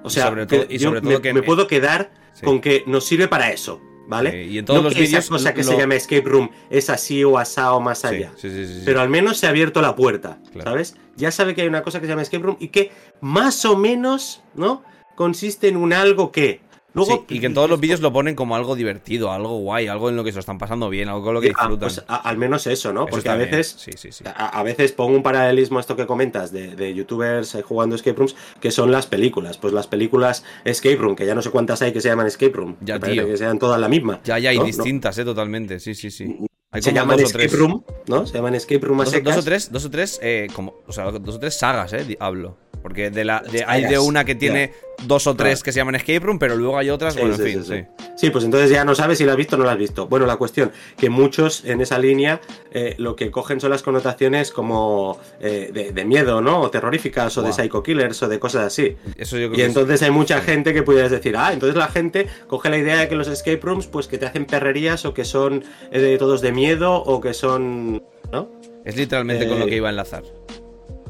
O 0.03 0.09
sea, 0.09 0.25
sobre 0.27 0.45
todo- 0.45 0.67
que 0.67 0.75
y 0.75 0.77
yo 0.77 0.89
sobre 0.89 1.01
todo 1.01 1.09
me, 1.11 1.21
que- 1.21 1.33
me 1.33 1.43
puedo 1.43 1.67
quedar 1.67 2.11
Sí. 2.33 2.45
con 2.45 2.61
que 2.61 2.83
nos 2.87 3.05
sirve 3.05 3.27
para 3.27 3.51
eso, 3.51 3.79
¿vale? 4.07 4.45
Y 4.45 4.57
en 4.57 4.65
todos 4.65 4.79
no 4.81 4.85
los 4.89 4.93
que 4.95 5.01
vídeos 5.01 5.23
esa 5.23 5.29
cosa 5.31 5.53
que 5.53 5.63
se 5.63 5.77
llama 5.77 5.95
escape 5.95 6.23
room 6.27 6.49
es 6.69 6.89
así 6.89 7.23
o 7.23 7.37
asá 7.37 7.73
o 7.73 7.79
más 7.79 8.03
allá. 8.05 8.31
sí, 8.35 8.49
sí, 8.49 8.65
sí, 8.65 8.73
sí. 8.79 8.81
Pero 8.85 9.01
al 9.01 9.09
menos 9.09 9.37
se 9.37 9.45
ha 9.45 9.49
abierto 9.49 9.81
la 9.81 9.95
puerta, 9.95 10.39
Claro. 10.51 10.71
¿sabes? 10.71 10.95
Ya 11.15 11.31
sabe 11.31 11.53
que 11.55 11.61
hay 11.61 11.67
una 11.67 11.83
cosa 11.83 11.99
que 11.99 12.05
se 12.07 12.11
llama 12.11 12.23
escape 12.23 12.43
room 12.43 12.57
y 12.59 12.69
que 12.69 12.91
más 13.21 13.65
o 13.65 13.77
menos, 13.77 14.41
¿no? 14.55 14.83
Consiste 15.15 15.67
en 15.67 15.77
un 15.77 15.93
algo 15.93 16.31
que. 16.31 16.61
Luego, 16.95 17.25
Sí, 17.27 17.35
y 17.35 17.39
que 17.39 17.47
en 17.47 17.53
todos 17.55 17.69
los 17.69 17.79
vídeos 17.79 18.01
lo 18.01 18.13
ponen 18.13 18.35
como 18.35 18.55
algo 18.55 18.75
divertido, 18.75 19.31
algo 19.31 19.57
guay, 19.57 19.87
algo 19.87 20.09
en 20.09 20.15
lo 20.15 20.23
que 20.23 20.31
se 20.31 20.35
lo 20.35 20.39
están 20.41 20.59
pasando 20.59 20.89
bien, 20.89 21.09
algo 21.09 21.23
con 21.23 21.33
lo 21.33 21.41
que 21.41 21.47
Ah, 21.47 21.61
disfrutan. 21.67 21.79
pues 21.79 22.03
a- 22.07 22.15
al 22.29 22.37
menos 22.37 22.67
eso, 22.67 22.93
¿no? 22.93 23.01
Eso 23.01 23.09
Porque 23.09 23.29
a 23.29 23.35
veces. 23.35 23.75
Sí, 23.79 23.91
sí, 23.95 24.11
sí. 24.11 24.23
A, 24.27 24.59
a 24.59 24.63
veces 24.63 24.91
pongo 24.91 25.15
un 25.15 25.23
paralelismo 25.23 25.79
a 25.79 25.81
esto 25.81 25.95
que 25.95 26.05
comentas 26.05 26.51
de, 26.51 26.75
de 26.75 26.93
youtubers 26.93 27.55
eh, 27.55 27.61
jugando 27.63 27.95
escape 27.95 28.17
rooms, 28.17 28.35
que 28.59 28.69
son 28.71 28.91
las 28.91 29.07
películas. 29.07 29.57
Pues 29.57 29.73
las 29.73 29.87
películas 29.87 30.43
escape 30.65 30.95
room, 30.97 31.15
que 31.15 31.25
ya 31.25 31.33
no 31.33 31.41
sé 31.41 31.49
cuántas 31.49 31.81
hay 31.81 31.91
que 31.93 31.99
se 32.01 32.09
llaman 32.09 32.27
escape 32.27 32.53
room. 32.53 32.75
Ya, 32.81 32.99
parece 32.99 33.21
tío. 33.21 33.27
que 33.27 33.37
sean 33.37 33.57
todas 33.57 33.79
la 33.81 33.87
misma. 33.89 34.19
Ya, 34.23 34.37
ya. 34.37 34.53
No. 34.53 34.63
distintas, 34.63 35.17
¿eh? 35.17 35.25
Totalmente, 35.25 35.79
sí, 35.79 35.95
sí, 35.95 36.11
sí. 36.11 36.37
Hay 36.71 36.81
Se 36.81 36.91
llaman 36.93 37.19
escape 37.19 37.47
tres. 37.47 37.57
room, 37.59 37.83
¿no? 38.07 38.25
Se 38.27 38.33
llaman 38.35 38.55
escape 38.55 38.79
room 38.85 39.01
a 39.01 39.03
Dos, 39.05 39.13
secas. 39.13 39.35
dos 39.35 39.43
o 39.43 39.45
tres, 39.45 39.71
dos 39.71 39.85
o 39.85 39.89
tres, 39.91 40.19
eh, 40.23 40.47
como, 40.55 40.75
o 40.87 40.91
sea, 40.91 41.11
dos 41.11 41.35
o 41.35 41.39
tres 41.39 41.57
sagas, 41.57 41.93
eh, 41.93 42.17
hablo. 42.19 42.57
Porque 42.81 43.09
de 43.11 43.23
la, 43.23 43.41
de- 43.41 43.63
hay 43.65 43.85
de 43.85 43.97
una 43.99 44.25
que 44.25 44.35
tiene 44.35 44.73
dos 45.05 45.27
o 45.27 45.35
tres 45.35 45.55
Claro. 45.59 45.63
que 45.65 45.71
se 45.71 45.79
llaman 45.79 45.95
Escape 45.95 46.19
Room, 46.19 46.39
pero 46.39 46.55
luego 46.55 46.77
hay 46.77 46.89
otras, 46.89 47.13
Sí, 47.15 47.19
bueno, 47.19 47.35
sí, 47.35 47.41
en 47.41 47.47
fin, 47.47 47.63
sí, 47.65 47.85
sí. 48.15 48.29
pues 48.29 48.45
entonces 48.45 48.69
ya 48.69 48.85
no 48.85 48.95
sabes 48.95 49.17
si 49.17 49.25
la 49.25 49.31
has 49.33 49.37
visto 49.37 49.55
o 49.55 49.59
no 49.59 49.65
la 49.65 49.73
has 49.73 49.77
visto. 49.77 50.07
Bueno, 50.07 50.25
la 50.25 50.37
cuestión, 50.37 50.71
que 50.97 51.09
muchos 51.09 51.65
en 51.65 51.81
esa 51.81 51.99
línea 51.99 52.39
eh, 52.71 52.95
lo 52.97 53.15
que 53.15 53.29
cogen 53.31 53.59
son 53.59 53.71
las 53.71 53.83
connotaciones 53.83 54.51
como 54.51 55.19
eh, 55.41 55.71
de, 55.73 55.91
de 55.91 56.05
miedo, 56.05 56.41
¿no? 56.41 56.61
O 56.61 56.69
terroríficas, 56.69 57.37
o 57.37 57.41
de 57.41 57.51
psycho 57.53 57.83
killers, 57.83 58.21
o 58.23 58.27
de 58.29 58.39
cosas 58.39 58.65
así. 58.65 58.95
Eso 59.17 59.37
yo 59.37 59.47
creo 59.49 59.53
Y 59.53 59.55
que 59.57 59.61
es- 59.63 59.67
entonces 59.67 60.01
hay 60.03 60.11
mucha 60.11 60.39
gente 60.41 60.73
que 60.73 60.83
pudieras 60.83 61.11
decir, 61.11 61.35
ah, 61.37 61.51
entonces 61.53 61.75
la 61.77 61.87
gente 61.87 62.27
coge 62.47 62.69
la 62.69 62.77
idea 62.77 62.97
de 62.99 63.07
que 63.07 63.15
los 63.15 63.27
escape 63.27 63.59
rooms, 63.61 63.87
pues 63.87 64.07
que 64.07 64.17
te 64.17 64.25
hacen 64.25 64.45
perrerías, 64.45 65.05
o 65.05 65.13
que 65.13 65.25
son 65.25 65.63
eh, 65.91 66.15
todos 66.19 66.41
de 66.41 66.51
miedo, 66.51 66.95
o 67.03 67.19
que 67.19 67.33
son. 67.33 68.01
¿No? 68.31 68.49
es 68.85 68.97
literalmente 68.97 69.47
con 69.47 69.59
lo 69.59 69.65
que 69.65 69.75
iba 69.77 69.87
a 69.87 69.91
enlazar. 69.91 70.23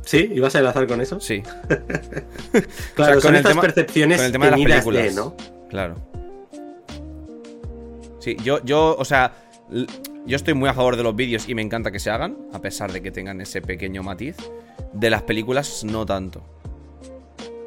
¿Sí? 0.05 0.29
¿Ibas 0.33 0.55
a 0.55 0.59
enlazar 0.59 0.85
con 0.87 1.01
eso? 1.01 1.19
Sí. 1.19 1.41
Claro, 2.95 3.13
con 3.15 3.21
son 3.21 3.31
el 3.35 3.37
estas 3.37 3.51
tema- 3.53 3.61
percepciones 3.61 4.17
con 4.17 4.25
el 4.25 4.31
tema 4.31 4.45
de 4.45 4.51
las 4.51 4.59
películas. 4.59 5.15
¿no? 5.15 5.35
Claro. 5.69 5.95
Sí, 8.19 8.37
yo, 8.43 8.63
yo, 8.63 8.95
o 8.97 9.05
sea, 9.05 9.33
yo 10.25 10.35
estoy 10.35 10.53
muy 10.53 10.69
a 10.69 10.73
favor 10.73 10.95
de 10.95 11.03
los 11.03 11.15
vídeos 11.15 11.49
y 11.49 11.55
me 11.55 11.61
encanta 11.61 11.91
que 11.91 11.99
se 11.99 12.09
hagan, 12.09 12.37
a 12.53 12.59
pesar 12.61 12.91
de 12.91 13.01
que 13.01 13.11
tengan 13.11 13.41
ese 13.41 13.61
pequeño 13.61 14.03
matiz. 14.03 14.35
De 14.93 15.09
las 15.09 15.23
películas, 15.23 15.83
no 15.83 16.05
tanto. 16.05 16.41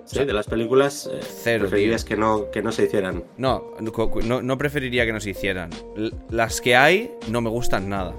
Sí, 0.04 0.24
de 0.24 0.32
las 0.32 0.46
películas 0.46 1.10
eh, 1.12 1.18
Cero, 1.42 1.62
preferirías 1.62 2.04
que 2.04 2.16
no, 2.16 2.48
que 2.52 2.62
no 2.62 2.70
se 2.70 2.84
hicieran. 2.84 3.24
No, 3.36 3.72
no, 3.80 4.40
no 4.42 4.58
preferiría 4.58 5.04
que 5.04 5.12
nos 5.12 5.26
hicieran. 5.26 5.70
L- 5.96 6.12
Las 6.30 6.60
que 6.60 6.76
hay 6.76 7.10
no 7.28 7.40
me 7.40 7.50
gustan 7.50 7.88
nada. 7.88 8.14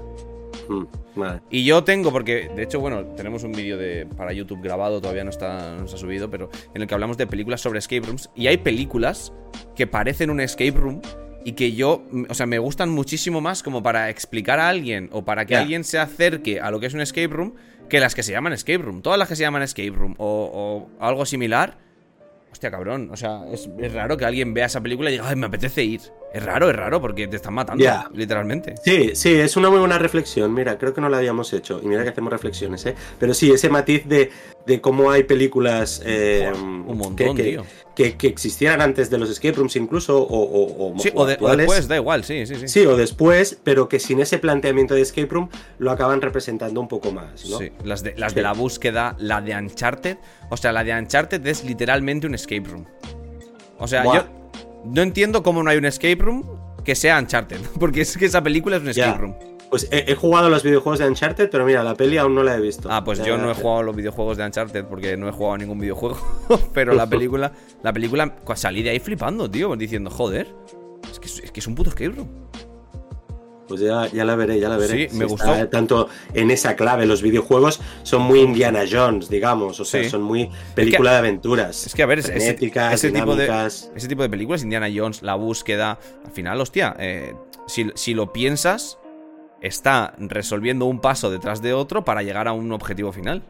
Mm, 0.68 0.84
vale. 1.16 1.40
Y 1.50 1.64
yo 1.64 1.82
tengo, 1.84 2.12
porque 2.12 2.50
de 2.54 2.62
hecho, 2.62 2.80
bueno, 2.80 3.04
tenemos 3.16 3.42
un 3.42 3.52
vídeo 3.52 3.76
de 3.76 4.06
para 4.16 4.32
YouTube 4.32 4.60
grabado, 4.62 5.00
todavía 5.00 5.24
no 5.24 5.30
está, 5.30 5.76
no 5.76 5.88
se 5.88 5.96
ha 5.96 5.98
subido, 5.98 6.30
pero 6.30 6.50
en 6.74 6.82
el 6.82 6.88
que 6.88 6.94
hablamos 6.94 7.16
de 7.16 7.26
películas 7.26 7.60
sobre 7.60 7.78
escape 7.78 8.06
rooms. 8.06 8.30
Y 8.34 8.46
hay 8.46 8.58
películas 8.58 9.32
que 9.74 9.86
parecen 9.86 10.30
un 10.30 10.40
escape 10.40 10.72
room 10.72 11.00
y 11.44 11.52
que 11.52 11.72
yo, 11.72 12.04
o 12.28 12.34
sea, 12.34 12.46
me 12.46 12.58
gustan 12.58 12.90
muchísimo 12.90 13.40
más 13.40 13.62
como 13.62 13.82
para 13.82 14.10
explicar 14.10 14.60
a 14.60 14.68
alguien 14.68 15.08
o 15.12 15.24
para 15.24 15.46
que 15.46 15.56
alguien 15.56 15.84
se 15.84 15.98
acerque 15.98 16.60
a 16.60 16.70
lo 16.70 16.80
que 16.80 16.86
es 16.86 16.94
un 16.94 17.00
escape 17.00 17.28
room 17.28 17.54
que 17.88 18.00
las 18.00 18.14
que 18.14 18.22
se 18.22 18.32
llaman 18.32 18.52
escape 18.52 18.78
room. 18.78 19.00
Todas 19.00 19.18
las 19.18 19.28
que 19.28 19.36
se 19.36 19.42
llaman 19.42 19.62
escape 19.62 19.90
room 19.90 20.14
o, 20.18 20.88
o 20.98 21.04
algo 21.04 21.24
similar. 21.24 21.78
Hostia, 22.52 22.70
cabrón. 22.70 23.08
O 23.10 23.16
sea, 23.16 23.44
es, 23.50 23.68
es 23.78 23.92
raro 23.92 24.16
que 24.16 24.24
alguien 24.24 24.52
vea 24.52 24.66
esa 24.66 24.82
película 24.82 25.08
y 25.10 25.14
diga, 25.14 25.28
ay, 25.28 25.36
me 25.36 25.46
apetece 25.46 25.84
ir. 25.84 26.00
Es 26.32 26.42
raro, 26.44 26.68
es 26.68 26.76
raro, 26.76 27.00
porque 27.00 27.26
te 27.26 27.36
están 27.36 27.54
matando, 27.54 27.82
literalmente. 28.12 28.74
Sí, 28.84 29.12
sí, 29.14 29.32
es 29.34 29.56
una 29.56 29.70
muy 29.70 29.78
buena 29.78 29.98
reflexión. 29.98 30.52
Mira, 30.52 30.76
creo 30.76 30.92
que 30.92 31.00
no 31.00 31.08
la 31.08 31.16
habíamos 31.18 31.52
hecho. 31.54 31.80
Y 31.82 31.86
mira 31.86 32.02
que 32.02 32.10
hacemos 32.10 32.30
reflexiones, 32.30 32.84
¿eh? 32.84 32.94
Pero 33.18 33.32
sí, 33.32 33.50
ese 33.50 33.70
matiz 33.70 34.06
de, 34.06 34.30
de 34.66 34.80
cómo 34.82 35.10
hay 35.10 35.22
películas 35.22 36.02
eh, 36.04 36.50
un 36.54 36.98
montón, 36.98 37.34
que, 37.34 37.42
tío. 37.42 37.64
que- 37.96 38.16
que 38.18 38.26
existieran 38.26 38.82
antes 38.82 39.08
de 39.08 39.16
los 39.16 39.30
escape 39.30 39.52
rooms 39.56 39.74
incluso, 39.76 40.18
o, 40.18 40.42
o, 40.42 40.92
o- 40.94 40.98
Sí, 40.98 41.10
o 41.14 41.22
o, 41.22 41.26
de- 41.26 41.32
o 41.32 41.34
actuales. 41.36 41.66
después, 41.66 41.88
da 41.88 41.96
igual, 41.96 42.24
sí, 42.24 42.44
sí, 42.46 42.56
sí. 42.56 42.68
Sí, 42.68 42.84
o 42.84 42.94
después, 42.94 43.58
pero 43.64 43.88
que 43.88 43.98
sin 43.98 44.20
ese 44.20 44.38
planteamiento 44.38 44.94
de 44.94 45.00
escape 45.00 45.28
room 45.30 45.48
lo 45.78 45.90
acaban 45.90 46.20
representando 46.20 46.78
un 46.78 46.88
poco 46.88 47.10
más, 47.10 47.48
¿no? 47.48 47.56
Sí, 47.58 47.72
las 47.84 48.02
de, 48.02 48.14
las 48.18 48.32
Sí. 48.32 48.36
de 48.36 48.42
la 48.42 48.52
búsqueda, 48.52 49.16
la 49.18 49.40
de 49.40 49.56
Uncharted. 49.56 50.18
O 50.50 50.58
sea, 50.58 50.72
la 50.72 50.84
de 50.84 50.92
Uncharted 50.92 51.44
es 51.46 51.64
literalmente 51.64 52.26
un 52.26 52.34
escape 52.34 52.68
room. 52.68 52.84
O 53.78 53.88
sea, 53.88 54.02
Buah. 54.02 54.14
yo 54.16 54.37
no 54.84 55.02
entiendo 55.02 55.42
cómo 55.42 55.62
no 55.62 55.70
hay 55.70 55.78
un 55.78 55.84
escape 55.84 56.16
room 56.16 56.44
que 56.84 56.94
sea 56.94 57.18
Uncharted. 57.18 57.60
Porque 57.80 58.00
es 58.02 58.16
que 58.16 58.26
esa 58.26 58.42
película 58.42 58.76
es 58.76 58.82
un 58.82 58.88
escape 58.88 59.18
room. 59.18 59.34
Pues 59.70 59.86
he, 59.92 60.10
he 60.10 60.14
jugado 60.14 60.48
los 60.48 60.62
videojuegos 60.62 60.98
de 60.98 61.06
Uncharted, 61.06 61.50
pero 61.50 61.66
mira, 61.66 61.84
la 61.84 61.94
peli 61.94 62.16
aún 62.16 62.34
no 62.34 62.42
la 62.42 62.56
he 62.56 62.60
visto. 62.60 62.88
Ah, 62.90 63.04
pues 63.04 63.18
Ya- 63.18 63.26
yo 63.26 63.36
no 63.36 63.50
he 63.50 63.54
jugado 63.54 63.82
los 63.82 63.94
videojuegos 63.94 64.38
de 64.38 64.46
Uncharted 64.46 64.84
porque 64.86 65.14
no 65.18 65.28
he 65.28 65.32
jugado 65.32 65.58
ningún 65.58 65.78
videojuego. 65.78 66.16
Pero 66.72 66.94
la 66.94 67.06
película, 67.06 67.52
la 67.82 67.92
película, 67.92 68.34
cu- 68.34 68.56
salí 68.56 68.82
de 68.82 68.88
ahí 68.90 68.98
flipando, 68.98 69.50
tío, 69.50 69.76
diciendo, 69.76 70.08
joder, 70.08 70.46
es 71.10 71.20
que 71.20 71.26
es, 71.26 71.40
es 71.40 71.52
que 71.52 71.60
es 71.60 71.66
un 71.66 71.74
puto 71.74 71.90
escape 71.90 72.08
room. 72.16 72.28
Pues 73.68 73.80
ya, 73.80 74.06
ya 74.06 74.24
la 74.24 74.34
veré, 74.34 74.58
ya 74.58 74.68
la 74.70 74.78
veré. 74.78 75.08
Sí, 75.10 75.16
me 75.18 75.26
está 75.26 75.52
gustó. 75.52 75.68
tanto 75.68 76.08
en 76.32 76.50
esa 76.50 76.74
clave. 76.74 77.04
Los 77.06 77.20
videojuegos 77.22 77.80
son 78.02 78.22
muy 78.22 78.40
Indiana 78.40 78.84
Jones, 78.90 79.28
digamos. 79.28 79.78
O 79.78 79.84
sea, 79.84 80.02
Sí. 80.02 80.08
son 80.10 80.22
muy 80.22 80.50
película 80.74 81.12
de 81.12 81.18
aventuras. 81.18 81.86
Es 81.86 81.94
que, 81.94 82.02
a 82.02 82.06
ver, 82.06 82.20
ese, 82.20 82.34
ese 82.36 82.54
tipo 82.54 83.36
de, 83.36 83.66
ese 83.94 84.08
tipo 84.08 84.22
de 84.22 84.30
películas, 84.30 84.62
Indiana 84.62 84.88
Jones, 84.94 85.22
la 85.22 85.34
búsqueda, 85.34 85.98
al 86.24 86.32
final, 86.32 86.60
hostia, 86.60 86.96
eh, 86.98 87.34
si, 87.66 87.90
si 87.94 88.14
lo 88.14 88.32
piensas, 88.32 88.98
está 89.60 90.14
resolviendo 90.18 90.86
un 90.86 91.00
paso 91.00 91.30
detrás 91.30 91.60
de 91.60 91.74
otro 91.74 92.04
para 92.04 92.22
llegar 92.22 92.48
a 92.48 92.52
un 92.52 92.72
objetivo 92.72 93.12
final. 93.12 93.42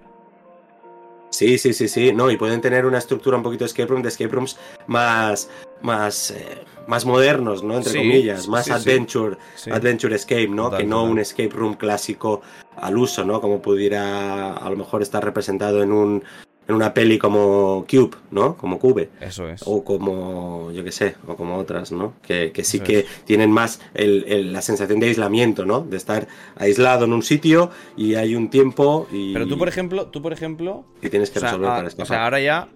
Sí, 1.30 1.58
sí, 1.58 1.74
sí, 1.74 1.88
sí. 1.88 2.12
No, 2.12 2.30
y 2.30 2.36
pueden 2.36 2.60
tener 2.60 2.86
una 2.86 2.98
estructura 2.98 3.36
un 3.36 3.42
poquito 3.42 3.64
de 3.64 3.68
escape 3.68 3.86
room, 3.90 4.02
de 4.02 4.08
escape 4.08 4.30
rooms 4.34 4.56
más, 4.86 5.50
más, 5.82 6.30
eh, 6.32 6.58
más 6.86 7.04
modernos, 7.04 7.62
¿no? 7.62 7.76
Entre 7.76 7.92
Sí, 7.92 7.98
comillas, 7.98 8.48
más 8.48 8.64
sí, 8.66 8.72
adventure, 8.72 9.36
Sí. 9.56 9.70
adventure 9.70 10.14
escape, 10.14 10.48
¿no? 10.48 10.64
Total, 10.64 10.80
que 10.80 10.86
no 10.86 10.96
total. 10.98 11.10
un 11.12 11.18
escape 11.18 11.50
room 11.50 11.74
clásico 11.74 12.40
al 12.76 12.96
uso, 12.96 13.24
¿no? 13.24 13.40
Como 13.40 13.60
pudiera 13.62 14.52
a 14.54 14.70
lo 14.70 14.76
mejor 14.76 15.02
estar 15.02 15.24
representado 15.24 15.82
en 15.82 15.92
un 15.92 16.22
en 16.66 16.74
una 16.74 16.92
peli 16.92 17.16
como 17.16 17.86
Cube, 17.90 18.10
¿no? 18.30 18.54
Como 18.58 18.78
Cube. 18.78 19.08
Eso 19.22 19.48
es. 19.48 19.62
O 19.64 19.82
como, 19.82 20.70
yo 20.72 20.84
qué 20.84 20.92
sé, 20.92 21.14
o 21.26 21.34
como 21.34 21.56
otras, 21.56 21.92
¿no? 21.92 22.12
Que, 22.20 22.52
que 22.52 22.62
sí 22.62 22.76
Eso 22.76 22.84
que 22.84 23.06
tienen 23.24 23.50
más 23.50 23.80
el- 23.94 24.26
el- 24.28 24.52
la 24.52 24.60
sensación 24.60 25.00
de 25.00 25.06
aislamiento, 25.06 25.64
¿no? 25.64 25.80
De 25.80 25.96
estar 25.96 26.28
aislado 26.56 27.06
en 27.06 27.14
un 27.14 27.22
sitio 27.22 27.70
y 27.96 28.16
hay 28.16 28.34
un 28.34 28.50
tiempo 28.50 29.08
y, 29.10 29.32
Pero 29.32 29.48
tú, 29.48 29.56
por 29.56 29.68
ejemplo, 29.68 30.08
tú, 30.08 30.20
por 30.20 30.34
ejemplo, 30.34 30.84
y 31.00 31.08
tienes 31.08 31.30
que 31.30 31.38
o 31.38 31.40
sea, 31.40 31.52
ah, 31.52 31.58
para 31.58 31.84
o 31.84 31.86
escapar. 31.86 32.06
sea, 32.06 32.24
ahora 32.24 32.38
ya, 32.40 32.68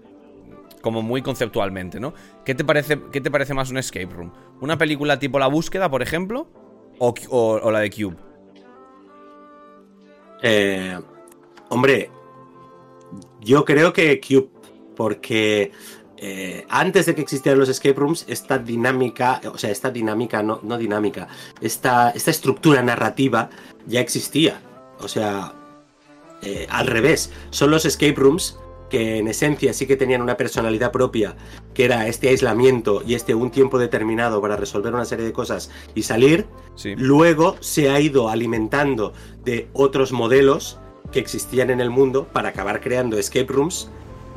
como 0.82 1.00
muy 1.00 1.22
conceptualmente, 1.22 1.98
¿no? 1.98 2.12
¿Qué 2.44 2.54
te 2.54 2.64
parece, 2.64 3.00
qué 3.10 3.20
te 3.20 3.30
parece 3.30 3.54
más 3.54 3.70
un 3.70 3.78
escape 3.78 4.06
room? 4.06 4.32
¿Una 4.60 4.76
película 4.76 5.18
tipo 5.18 5.38
La 5.38 5.46
Búsqueda, 5.46 5.90
por 5.90 6.02
ejemplo? 6.02 6.48
¿O, 6.98 7.70
la 7.70 7.80
de 7.80 7.90
Cube? 7.90 8.16
Eh, 10.42 10.98
hombre, 11.70 12.10
yo 13.40 13.64
creo 13.64 13.92
que 13.92 14.20
Cube, 14.20 14.50
porque 14.94 15.72
eh, 16.18 16.64
antes 16.68 17.06
de 17.06 17.14
que 17.14 17.22
existieran 17.22 17.58
los 17.58 17.68
escape 17.68 17.98
rooms, 17.98 18.24
esta 18.28 18.58
dinámica, 18.58 19.40
o 19.52 19.58
sea, 19.58 19.70
esta 19.70 19.90
dinámica, 19.90 20.42
no, 20.42 20.60
no 20.62 20.78
dinámica, 20.78 21.28
esta, 21.60 22.10
esta 22.10 22.30
estructura 22.30 22.82
narrativa 22.82 23.50
ya 23.86 24.00
existía. 24.00 24.60
O 25.00 25.08
sea, 25.08 25.54
eh, 26.42 26.66
al 26.70 26.86
revés, 26.86 27.32
son 27.50 27.70
los 27.70 27.84
escape 27.84 28.14
rooms 28.14 28.58
que 28.92 29.16
en 29.16 29.26
esencia 29.26 29.72
sí 29.72 29.86
que 29.86 29.96
tenían 29.96 30.20
una 30.20 30.36
personalidad 30.36 30.92
propia, 30.92 31.34
que 31.72 31.86
era 31.86 32.06
este 32.08 32.28
aislamiento 32.28 33.02
y 33.06 33.14
este 33.14 33.34
un 33.34 33.50
tiempo 33.50 33.78
determinado 33.78 34.42
para 34.42 34.54
resolver 34.54 34.92
una 34.92 35.06
serie 35.06 35.24
de 35.24 35.32
cosas 35.32 35.70
y 35.94 36.02
salir, 36.02 36.44
Sí. 36.74 36.94
Luego 36.96 37.56
se 37.60 37.90
ha 37.90 38.00
ido 38.00 38.28
alimentando 38.28 39.14
de 39.44 39.68
otros 39.72 40.12
modelos 40.12 40.78
que 41.10 41.20
existían 41.20 41.70
en 41.70 41.80
el 41.80 41.88
mundo 41.88 42.28
para 42.32 42.50
acabar 42.50 42.82
creando 42.82 43.18
escape 43.18 43.46
rooms 43.50 43.88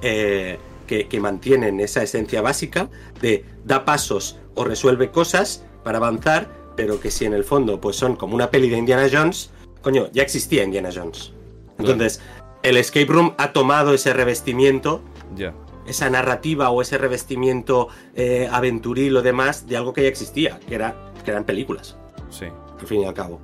eh, 0.01 0.57
que, 0.87 1.07
que 1.09 1.19
mantienen 1.19 1.81
esa 1.81 2.03
esencia 2.03 2.41
básica 2.41 2.89
de 3.21 3.43
da 3.65 3.83
pasos 3.83 4.37
o 4.53 4.63
resuelve 4.63 5.11
cosas 5.11 5.65
para 5.83 5.97
avanzar, 5.97 6.49
pero 6.77 6.99
que 7.01 7.11
si 7.11 7.25
en 7.25 7.33
el 7.33 7.43
fondo 7.43 7.81
pues 7.81 7.97
son 7.97 8.15
como 8.15 8.35
una 8.35 8.51
peli 8.51 8.69
de 8.69 8.77
Indiana 8.77 9.07
Jones, 9.11 9.49
coño, 9.81 10.09
ya 10.13 10.23
existía 10.23 10.63
Indiana 10.63 10.89
Jones. 10.93 11.33
Entonces, 11.77 12.21
el 12.65 12.77
escape 12.77 13.05
room 13.05 13.33
ha 13.37 13.51
tomado 13.53 13.93
ese 13.93 14.13
revestimiento, 14.13 15.01
Ya. 15.35 15.53
esa 15.87 16.09
narrativa 16.09 16.69
o 16.69 16.81
ese 16.81 16.97
revestimiento 16.97 17.87
eh, 18.15 18.47
aventuril 18.51 19.15
o 19.17 19.21
demás 19.21 19.67
de 19.67 19.77
algo 19.77 19.93
que 19.93 20.01
ya 20.03 20.07
existía, 20.09 20.59
que, 20.67 20.75
era, 20.75 20.95
que 21.23 21.31
eran 21.31 21.43
películas, 21.45 21.97
Sí. 22.29 22.45
al 22.79 22.87
fin 22.87 23.01
y 23.01 23.05
al 23.05 23.13
cabo. 23.13 23.39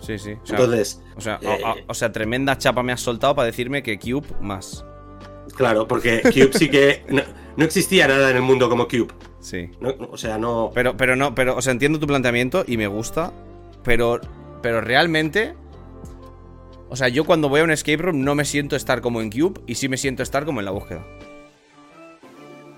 Sí, 0.00 0.18
sí. 0.18 0.32
O 0.42 0.46
sea, 0.46 0.56
Entonces, 0.58 1.02
o, 1.16 1.20
sea, 1.20 1.38
eh, 1.42 1.84
o 1.86 1.92
sea, 1.94 2.10
tremenda 2.10 2.56
chapa 2.56 2.82
me 2.82 2.92
has 2.92 3.00
soltado 3.02 3.34
para 3.34 3.46
decirme 3.46 3.82
que 3.82 3.98
Cube 3.98 4.26
más. 4.40 4.84
claro, 5.56 5.86
porque 5.86 6.22
Cube 6.22 6.50
sí 6.54 6.70
que 6.70 7.04
no, 7.10 7.22
no 7.56 7.64
existía 7.64 8.08
nada 8.08 8.30
en 8.30 8.36
el 8.36 8.42
mundo 8.42 8.70
como 8.70 8.88
Cube. 8.88 9.08
Sí. 9.40 9.70
No- 9.80 9.94
o 10.10 10.16
sea, 10.16 10.38
no. 10.38 10.70
Pero, 10.74 10.96
pero 10.96 11.16
no, 11.16 11.34
pero, 11.34 11.56
o 11.56 11.60
sea, 11.62 11.72
entiendo 11.72 11.98
tu 11.98 12.06
planteamiento 12.06 12.64
y 12.66 12.76
me 12.78 12.86
gusta, 12.86 13.32
pero, 13.84 14.20
pero 14.62 14.80
realmente, 14.80 15.54
o 16.90 16.96
sea, 16.96 17.08
yo 17.08 17.24
cuando 17.24 17.48
voy 17.48 17.60
a 17.60 17.64
un 17.64 17.70
escape 17.70 17.96
room 17.98 18.22
no 18.24 18.34
me 18.34 18.44
siento 18.44 18.76
estar 18.76 19.00
como 19.00 19.20
en 19.22 19.30
Cube 19.30 19.60
y 19.66 19.76
sí 19.76 19.88
me 19.88 19.96
siento 19.96 20.22
estar 20.22 20.44
como 20.44 20.60
en 20.60 20.66
la 20.66 20.72
búsqueda. 20.72 21.06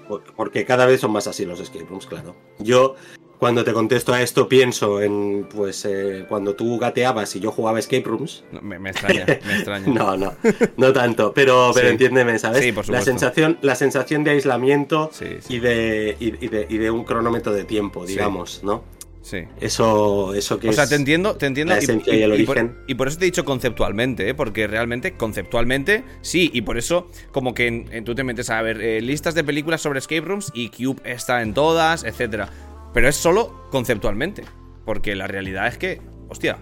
Por- 0.08 0.22
Porque 0.34 0.64
cada 0.64 0.86
vez 0.86 1.00
son 1.00 1.12
más 1.12 1.26
así 1.26 1.44
los 1.44 1.60
escape 1.60 1.86
rooms, 1.88 2.06
claro. 2.06 2.34
Yo, 2.58 2.96
cuando 3.38 3.64
te 3.64 3.72
contesto 3.72 4.12
a 4.12 4.20
esto, 4.20 4.48
pienso 4.48 5.00
en, 5.00 5.46
pues, 5.52 5.84
eh, 5.84 6.26
cuando 6.28 6.54
tú 6.54 6.78
gateabas 6.78 7.34
y 7.36 7.40
yo 7.40 7.50
jugaba 7.50 7.78
escape 7.78 8.02
rooms. 8.04 8.44
No, 8.52 8.60
me, 8.62 8.78
me 8.78 8.90
extraña, 8.90 9.24
me 9.26 9.32
extraña. 9.54 9.86
No, 9.88 10.16
no, 10.16 10.34
no 10.76 10.92
tanto, 10.92 11.32
pero, 11.32 11.70
pero 11.74 11.86
Sí. 11.88 11.92
entiéndeme, 11.92 12.38
¿sabes? 12.38 12.62
Sí, 12.62 12.72
por 12.72 12.84
la, 12.88 13.00
supuesto. 13.00 13.10
sensación, 13.10 13.58
la 13.62 13.74
sensación 13.74 14.24
de 14.24 14.32
aislamiento 14.32 15.10
Sí, 15.12 15.38
y, 15.48 15.58
de, 15.60 16.16
y, 16.20 16.44
y 16.44 16.48
de, 16.48 16.66
y 16.68 16.78
de 16.78 16.90
un 16.90 17.04
cronómetro 17.04 17.52
de 17.52 17.64
tiempo, 17.64 18.04
digamos, 18.04 18.60
¿no? 18.62 18.82
Sí. 19.22 19.44
Eso, 19.60 20.34
eso 20.34 20.58
que 20.58 20.68
O 20.68 20.72
sea, 20.72 20.84
es... 20.84 20.90
te 20.90 20.96
entiendo, 20.96 21.36
te 21.36 21.46
entiendo. 21.46 21.72
la 21.74 21.78
esencia 21.80 22.14
y 22.14 22.22
el 22.22 22.44
por, 22.44 22.58
origen. 22.58 22.76
y 22.86 22.94
por 22.94 23.08
eso 23.08 23.18
te 23.18 23.24
he 23.24 23.26
dicho 23.26 23.44
conceptualmente, 23.44 24.28
¿eh? 24.28 24.34
porque 24.34 24.66
realmente, 24.66 25.12
conceptualmente, 25.16 26.04
sí. 26.20 26.50
Y 26.52 26.62
por 26.62 26.76
eso, 26.78 27.08
como 27.32 27.54
que 27.54 27.66
en- 27.68 27.88
en- 27.92 28.04
tú 28.04 28.14
te 28.14 28.24
metes 28.24 28.50
a 28.50 28.60
ver 28.62 28.80
eh, 28.82 29.00
listas 29.00 29.34
de 29.34 29.44
películas 29.44 29.80
sobre 29.80 29.98
escape 30.00 30.20
rooms 30.22 30.50
y 30.54 30.68
Cube 30.68 31.00
está 31.04 31.40
en 31.42 31.54
todas, 31.54 32.04
etcétera. 32.04 32.48
Pero 32.92 33.08
es 33.08 33.16
solo 33.16 33.68
conceptualmente. 33.70 34.44
Porque 34.84 35.14
la 35.14 35.26
realidad 35.28 35.68
es 35.68 35.78
que, 35.78 36.00
hostia. 36.28 36.58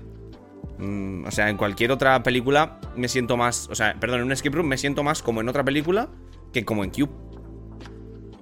mm, 0.78 1.24
o 1.26 1.30
sea, 1.30 1.48
en 1.50 1.56
cualquier 1.56 1.90
otra 1.92 2.22
película 2.22 2.78
me 2.96 3.08
siento 3.08 3.36
más. 3.36 3.68
O 3.70 3.74
sea, 3.74 3.96
perdón, 3.98 4.20
en 4.20 4.26
un 4.26 4.32
escape 4.32 4.56
room 4.56 4.66
me 4.68 4.76
siento 4.78 5.02
más 5.02 5.22
como 5.22 5.40
en 5.40 5.48
otra 5.48 5.64
película 5.64 6.08
que 6.52 6.64
como 6.64 6.84
en 6.84 6.90
Cube. 6.90 7.10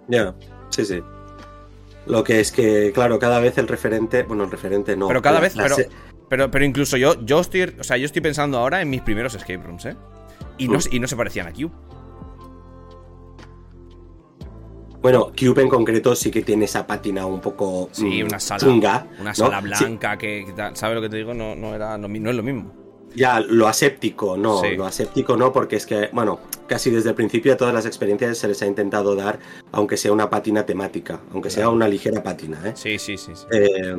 Ya, 0.09 0.35
sí, 0.71 0.85
sí. 0.85 1.01
Lo 2.09 2.25
que 2.25 2.41
es 2.41 2.51
que, 2.53 2.91
claro, 2.95 3.19
cada 3.19 3.39
vez 3.39 3.59
el 3.59 3.69
referente, 3.69 4.23
bueno, 4.23 4.45
el 4.45 4.51
referente 4.51 4.97
no. 4.97 5.09
Pero 5.09 5.21
cada 5.23 5.41
vez, 5.41 5.55
pero, 5.57 5.77
pero, 6.29 6.51
pero 6.51 6.65
incluso 6.65 6.97
yo, 6.97 7.23
yo 7.25 7.41
estoy, 7.41 7.63
o 7.79 7.85
sea, 7.85 7.97
yo 7.99 8.07
estoy 8.07 8.23
pensando 8.23 8.59
ahora 8.59 8.81
en 8.81 8.89
mis 8.91 9.03
primeros 9.03 9.35
escape 9.35 9.59
rooms, 9.63 9.85
¿eh? 9.87 9.97
Y 10.57 10.69
no, 10.69 10.81
se- 10.81 10.95
y 10.95 11.01
no 11.01 11.07
se 11.07 11.17
parecían 11.17 11.47
a 11.47 11.53
Cube. 11.53 11.71
Bueno, 15.01 15.31
Cube 15.39 15.63
en 15.63 15.69
concreto 15.69 16.15
sí 16.17 16.31
que 16.31 16.43
tiene 16.43 16.65
esa 16.65 16.87
pátina 16.87 17.25
un 17.27 17.41
poco 17.41 17.89
Sí, 17.93 18.23
mm, 18.23 18.27
una 18.27 18.41
sala, 18.41 18.59
chunga, 18.61 19.07
una 19.21 19.31
¿no? 19.31 19.35
sala 19.35 19.61
Sí, 19.61 19.85
blanca 19.85 20.19
que, 20.19 20.45
que 20.47 20.71
¿sabes 20.75 20.97
lo 20.97 21.01
que 21.03 21.09
te 21.09 21.17
digo? 21.19 21.35
No, 21.35 21.55
no 21.55 21.75
era 21.75 21.97
mi- 21.99 22.19
no 22.19 22.31
es 22.31 22.37
lo 22.37 22.43
mismo. 22.43 22.73
Ya, 23.19 23.41
lo 23.41 23.67
aséptico, 23.69 24.37
no, 24.37 24.61
Sí. 24.63 24.77
lo 24.77 24.87
aséptico 24.87 25.37
no, 25.37 25.53
porque 25.53 25.77
es 25.77 25.85
que, 25.87 26.09
bueno, 26.13 26.41
casi 26.67 26.91
desde 26.91 27.11
el 27.11 27.15
principio 27.15 27.53
a 27.53 27.57
todas 27.57 27.75
las 27.75 27.85
experiencias 27.87 28.39
se 28.39 28.49
les 28.49 28.63
ha 28.63 28.67
intentado 28.67 29.15
dar, 29.15 29.39
aunque 29.73 29.97
sea 29.97 30.13
una 30.13 30.31
pátina 30.31 30.65
temática, 30.65 31.21
aunque 31.33 31.51
sea 31.51 31.69
una 31.69 31.87
ligera 31.89 32.23
pátina, 32.23 32.61
¿eh? 32.65 32.73
Sí, 32.75 32.99
sí, 32.99 33.17
sí, 33.19 33.33
sí. 33.35 33.45
Eh, 33.53 33.95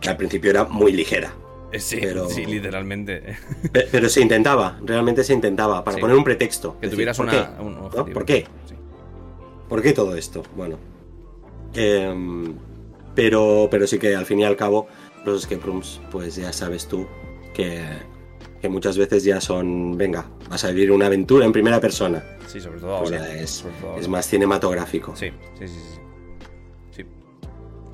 que 0.00 0.08
al 0.08 0.16
principio 0.16 0.50
era 0.50 0.64
muy 0.64 0.92
ligera, 0.92 1.32
Eh, 1.72 1.78
sí, 1.80 1.98
pero- 2.00 2.28
sí, 2.28 2.46
literalmente. 2.46 3.22
Pe- 3.72 3.88
pero 3.90 4.08
se 4.08 4.20
intentaba, 4.20 4.78
realmente 4.84 5.22
se 5.24 5.32
intentaba, 5.34 5.82
para 5.84 5.96
Sí. 5.96 6.00
poner 6.00 6.16
un 6.16 6.24
pretexto. 6.24 6.74
Que 6.80 6.86
Decir, 6.86 6.96
tuvieras 6.96 7.16
¿por 7.16 7.26
una, 7.26 7.32
qué? 7.56 7.62
un 7.62 7.74
¿No? 7.74 7.86
objetivo. 7.86 8.14
¿Por 8.14 8.24
qué? 8.24 8.46
Sí. 8.66 8.74
¿Por 9.68 9.82
qué 9.82 9.92
todo 9.92 10.16
esto? 10.16 10.42
Bueno. 10.56 10.78
Em, 11.74 12.54
pero, 13.14 13.68
pero 13.70 13.86
sí 13.86 13.98
que 13.98 14.14
al 14.16 14.26
fin 14.26 14.40
y 14.40 14.44
al 14.44 14.56
cabo, 14.56 14.88
los 15.24 15.42
escape 15.42 15.64
rooms, 15.64 16.00
pues 16.10 16.34
ya 16.36 16.52
sabes 16.52 16.86
tú 16.88 17.06
que, 17.62 17.82
que 18.60 18.68
muchas 18.68 18.96
veces 18.98 19.24
ya 19.24 19.40
son, 19.40 19.96
venga, 19.96 20.26
vas 20.48 20.64
a 20.64 20.68
vivir 20.68 20.90
una 20.92 21.06
aventura 21.06 21.44
en 21.46 21.52
primera 21.52 21.80
persona. 21.80 22.22
Sí, 22.46 22.60
sobre 22.60 22.80
todo 22.80 23.00
Pues 23.00 23.12
ahora. 23.12 23.32
es, 23.34 23.50
sobre 23.50 23.74
todo 23.74 23.90
es 23.92 23.96
ahora. 23.96 24.08
más 24.08 24.26
cinematográfico. 24.26 25.14
Sí, 25.16 25.30
sí, 25.58 25.68
sí, 25.68 25.74
sí. 26.92 27.04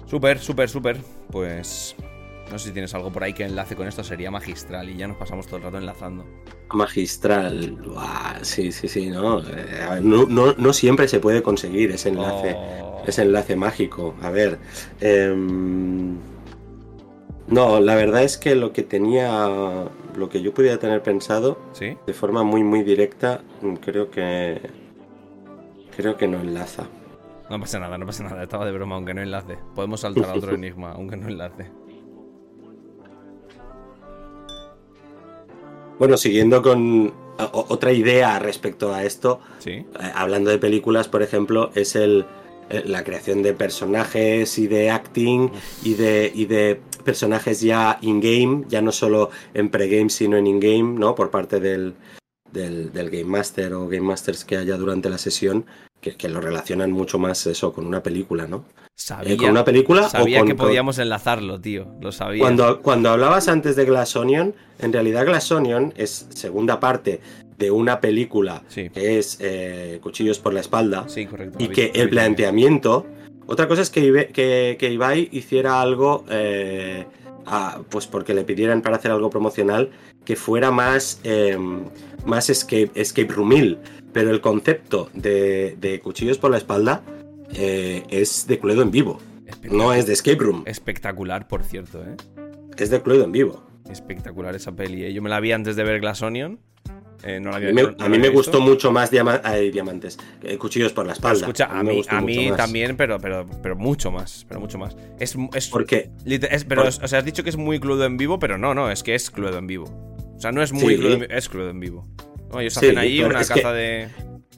Súper, 0.06 0.38
súper, 0.38 0.68
súper. 0.68 0.96
Pues. 1.30 1.96
No 2.50 2.60
sé 2.60 2.68
si 2.68 2.72
tienes 2.72 2.94
algo 2.94 3.10
por 3.12 3.24
ahí 3.24 3.32
que 3.32 3.42
enlace 3.44 3.74
con 3.74 3.88
esto, 3.88 4.04
sería 4.04 4.30
magistral 4.30 4.88
y 4.88 4.96
ya 4.96 5.08
nos 5.08 5.16
pasamos 5.16 5.46
todo 5.48 5.56
el 5.56 5.62
rato 5.64 5.78
enlazando. 5.78 6.24
Magistral. 6.72 7.76
Sí, 8.42 8.70
sí, 8.70 8.86
sí, 8.86 9.06
¿no? 9.08 9.40
Eh, 9.40 9.98
no, 10.00 10.26
no, 10.26 10.54
no 10.56 10.72
siempre 10.72 11.08
se 11.08 11.18
puede 11.18 11.42
conseguir 11.42 11.90
ese 11.90 12.10
enlace. 12.10 12.54
Oh. 12.56 13.02
ese 13.04 13.22
enlace 13.22 13.56
mágico. 13.56 14.14
A 14.22 14.30
ver. 14.30 14.58
em, 15.00 16.16
no, 17.48 17.80
la 17.80 17.94
verdad 17.94 18.22
es 18.22 18.38
que 18.38 18.54
lo 18.54 18.72
que 18.72 18.82
tenía. 18.82 19.48
Lo 20.16 20.28
que 20.28 20.40
yo 20.40 20.54
pudiera 20.54 20.78
tener 20.78 21.02
pensado 21.02 21.58
¿Sí? 21.72 21.96
de 22.06 22.12
forma 22.14 22.42
muy, 22.42 22.64
muy 22.64 22.82
directa, 22.82 23.42
creo 23.80 24.10
que. 24.10 24.60
Creo 25.96 26.16
que 26.16 26.26
no 26.26 26.40
enlaza. 26.40 26.84
No 27.48 27.60
pasa 27.60 27.78
nada, 27.78 27.96
no 27.96 28.06
pasa 28.06 28.24
nada. 28.24 28.42
Estaba 28.42 28.66
de 28.66 28.72
broma, 28.72 28.96
aunque 28.96 29.14
no 29.14 29.22
enlace. 29.22 29.58
Podemos 29.74 30.00
saltar 30.00 30.30
a 30.30 30.34
otro 30.34 30.54
enigma, 30.54 30.92
aunque 30.92 31.16
no 31.16 31.28
enlace. 31.28 31.70
Bueno, 35.98 36.16
siguiendo 36.16 36.60
con 36.60 37.14
otra 37.38 37.92
idea 37.92 38.38
respecto 38.38 38.92
a 38.92 39.04
esto, 39.04 39.40
¿Sí? 39.58 39.70
eh, 39.70 39.86
hablando 40.14 40.50
de 40.50 40.58
películas, 40.58 41.08
por 41.08 41.22
ejemplo, 41.22 41.70
es 41.74 41.96
el, 41.96 42.26
la 42.70 43.04
creación 43.04 43.42
de 43.42 43.54
personajes 43.54 44.58
y 44.58 44.66
de 44.66 44.90
acting 44.90 45.50
y 45.84 45.94
de, 45.94 46.30
y 46.34 46.46
de 46.46 46.80
personajes 47.04 47.60
ya 47.60 47.98
in-game, 48.00 48.64
ya 48.68 48.82
no 48.82 48.92
solo 48.92 49.30
en 49.54 49.70
pre-game, 49.70 50.10
sino 50.10 50.36
en 50.36 50.46
in-game, 50.46 50.98
¿no? 50.98 51.14
Por 51.14 51.30
parte 51.30 51.60
del, 51.60 51.94
del, 52.52 52.92
del 52.92 53.10
Game 53.10 53.24
Master 53.24 53.74
o 53.74 53.86
Game 53.86 54.06
Masters 54.06 54.44
que 54.44 54.56
haya 54.56 54.76
durante 54.76 55.08
la 55.08 55.18
sesión, 55.18 55.64
que, 56.00 56.16
que 56.16 56.28
lo 56.28 56.40
relacionan 56.40 56.90
mucho 56.90 57.18
más 57.18 57.46
eso 57.46 57.72
con 57.72 57.86
una 57.86 58.02
película, 58.02 58.46
¿no? 58.46 58.64
Sabía, 58.98 59.34
Eh, 59.34 59.36
con 59.36 59.50
una 59.50 59.64
película 59.64 60.08
sabía 60.08 60.38
o 60.38 60.40
con, 60.40 60.48
que 60.48 60.54
podíamos 60.54 60.98
enlazarlo, 60.98 61.60
tío. 61.60 61.86
Lo 62.00 62.12
sabía. 62.12 62.40
Cuando, 62.40 62.80
cuando 62.80 63.10
hablabas 63.10 63.46
antes 63.48 63.76
de 63.76 63.84
Glass 63.84 64.16
Onion, 64.16 64.54
en 64.78 64.92
realidad 64.92 65.26
Glass 65.26 65.52
Onion 65.52 65.92
es 65.96 66.26
segunda 66.30 66.80
parte 66.80 67.20
de 67.58 67.70
una 67.70 68.00
película 68.00 68.62
Sí. 68.68 68.90
que 68.90 69.18
es 69.18 69.38
eh, 69.40 69.98
Cuchillos 70.02 70.38
por 70.38 70.52
la 70.54 70.60
espalda 70.60 71.08
Sí, 71.08 71.26
correcto. 71.26 71.56
y 71.62 71.68
que 71.68 71.92
el 71.94 72.08
planteamiento... 72.10 73.06
Otra 73.48 73.68
cosa 73.68 73.82
es 73.82 73.90
que, 73.90 74.02
Ibe- 74.02 74.32
que, 74.32 74.76
que 74.78 74.90
Ibai 74.92 75.28
hiciera 75.30 75.80
algo, 75.80 76.24
eh, 76.30 77.06
a- 77.46 77.80
pues 77.88 78.06
porque 78.08 78.34
le 78.34 78.42
pidieran 78.44 78.82
para 78.82 78.96
hacer 78.96 79.12
algo 79.12 79.30
promocional, 79.30 79.90
que 80.24 80.34
fuera 80.34 80.72
más, 80.72 81.20
eh, 81.22 81.56
más 82.24 82.50
escape, 82.50 82.90
escape 82.96 83.32
roomil. 83.32 83.78
Pero 84.12 84.30
el 84.30 84.40
concepto 84.40 85.10
de, 85.14 85.76
de 85.80 86.00
Cuchillos 86.00 86.38
por 86.38 86.50
la 86.50 86.56
espalda 86.56 87.02
eh, 87.54 88.02
es 88.10 88.46
de 88.48 88.58
Cluedo 88.58 88.82
en 88.82 88.90
vivo. 88.90 89.20
No 89.70 89.92
es 89.92 90.06
de 90.08 90.14
escape 90.14 90.38
room, 90.42 90.64
Espectacular, 90.66 91.46
por 91.46 91.62
cierto, 91.62 92.02
¿eh? 92.02 92.16
es 92.76 92.90
de 92.90 93.00
Cluedo 93.00 93.22
en 93.24 93.30
vivo. 93.32 93.62
Espectacular 93.88 94.56
esa 94.56 94.72
peli. 94.72 95.12
Yo 95.14 95.22
me 95.22 95.30
la 95.30 95.38
vi 95.38 95.52
antes 95.52 95.76
de 95.76 95.84
ver 95.84 96.00
Glass 96.00 96.20
Onion. 96.22 96.58
Eh, 97.22 97.40
no 97.40 97.50
la 97.50 97.56
A 97.56 97.60
mí 97.60 97.72
me, 97.72 97.82
no- 97.82 97.88
no 97.90 97.94
a 97.96 98.02
la 98.02 98.08
mí 98.08 98.16
había 98.16 98.30
me 98.30 98.36
gustó 98.36 98.60
mucho 98.60 98.92
más 98.92 99.10
diama- 99.10 99.40
ay, 99.42 99.70
diamantes, 99.70 100.18
eh, 100.42 100.56
cuchillos 100.58 100.92
por 100.92 101.06
la 101.06 101.12
espalda. 101.14 101.38
escucha, 101.38 101.64
a 101.66 101.82
mí, 101.82 102.02
a 102.08 102.56
también, 102.56 102.96
pero, 102.96 103.18
pero, 103.18 103.46
pero 103.62 103.74
mucho 103.76 104.10
más. 104.10 104.44
Pero 104.48 104.60
mucho 104.60 104.78
más. 104.78 104.96
Es, 105.18 105.34
es, 105.54 105.68
¿Por 105.68 105.86
qué? 105.86 106.10
es- 106.26 106.64
pero, 106.64 106.82
Por- 106.82 106.88
o 107.04 107.08
sea, 107.08 107.18
has 107.18 107.24
dicho 107.24 107.42
que 107.42 107.50
es 107.50 107.56
muy 107.56 107.80
Cluedo 107.80 108.04
en 108.04 108.16
vivo, 108.16 108.38
pero 108.38 108.58
no, 108.58 108.74
no, 108.74 108.90
es 108.90 109.02
que 109.02 109.14
es 109.14 109.30
Cluedo 109.30 109.58
en 109.58 109.66
vivo. 109.66 109.84
O 110.36 110.40
sea, 110.40 110.52
no 110.52 110.62
es 110.62 110.72
muy 110.72 110.94
Sí. 110.94 110.98
Cluedo 110.98 111.14
en 111.14 111.20
vivo, 111.20 111.32
es 111.32 111.48
Cluedo 111.48 111.70
en 111.70 111.80
vivo. 111.80 112.06
No, 112.52 112.60
ellos 112.60 112.74
Sí, 112.74 112.86
hacen 112.86 112.98
ahí 112.98 113.20
una 113.22 113.40
que- 113.40 113.46
caza 113.46 113.72
de. 113.72 114.08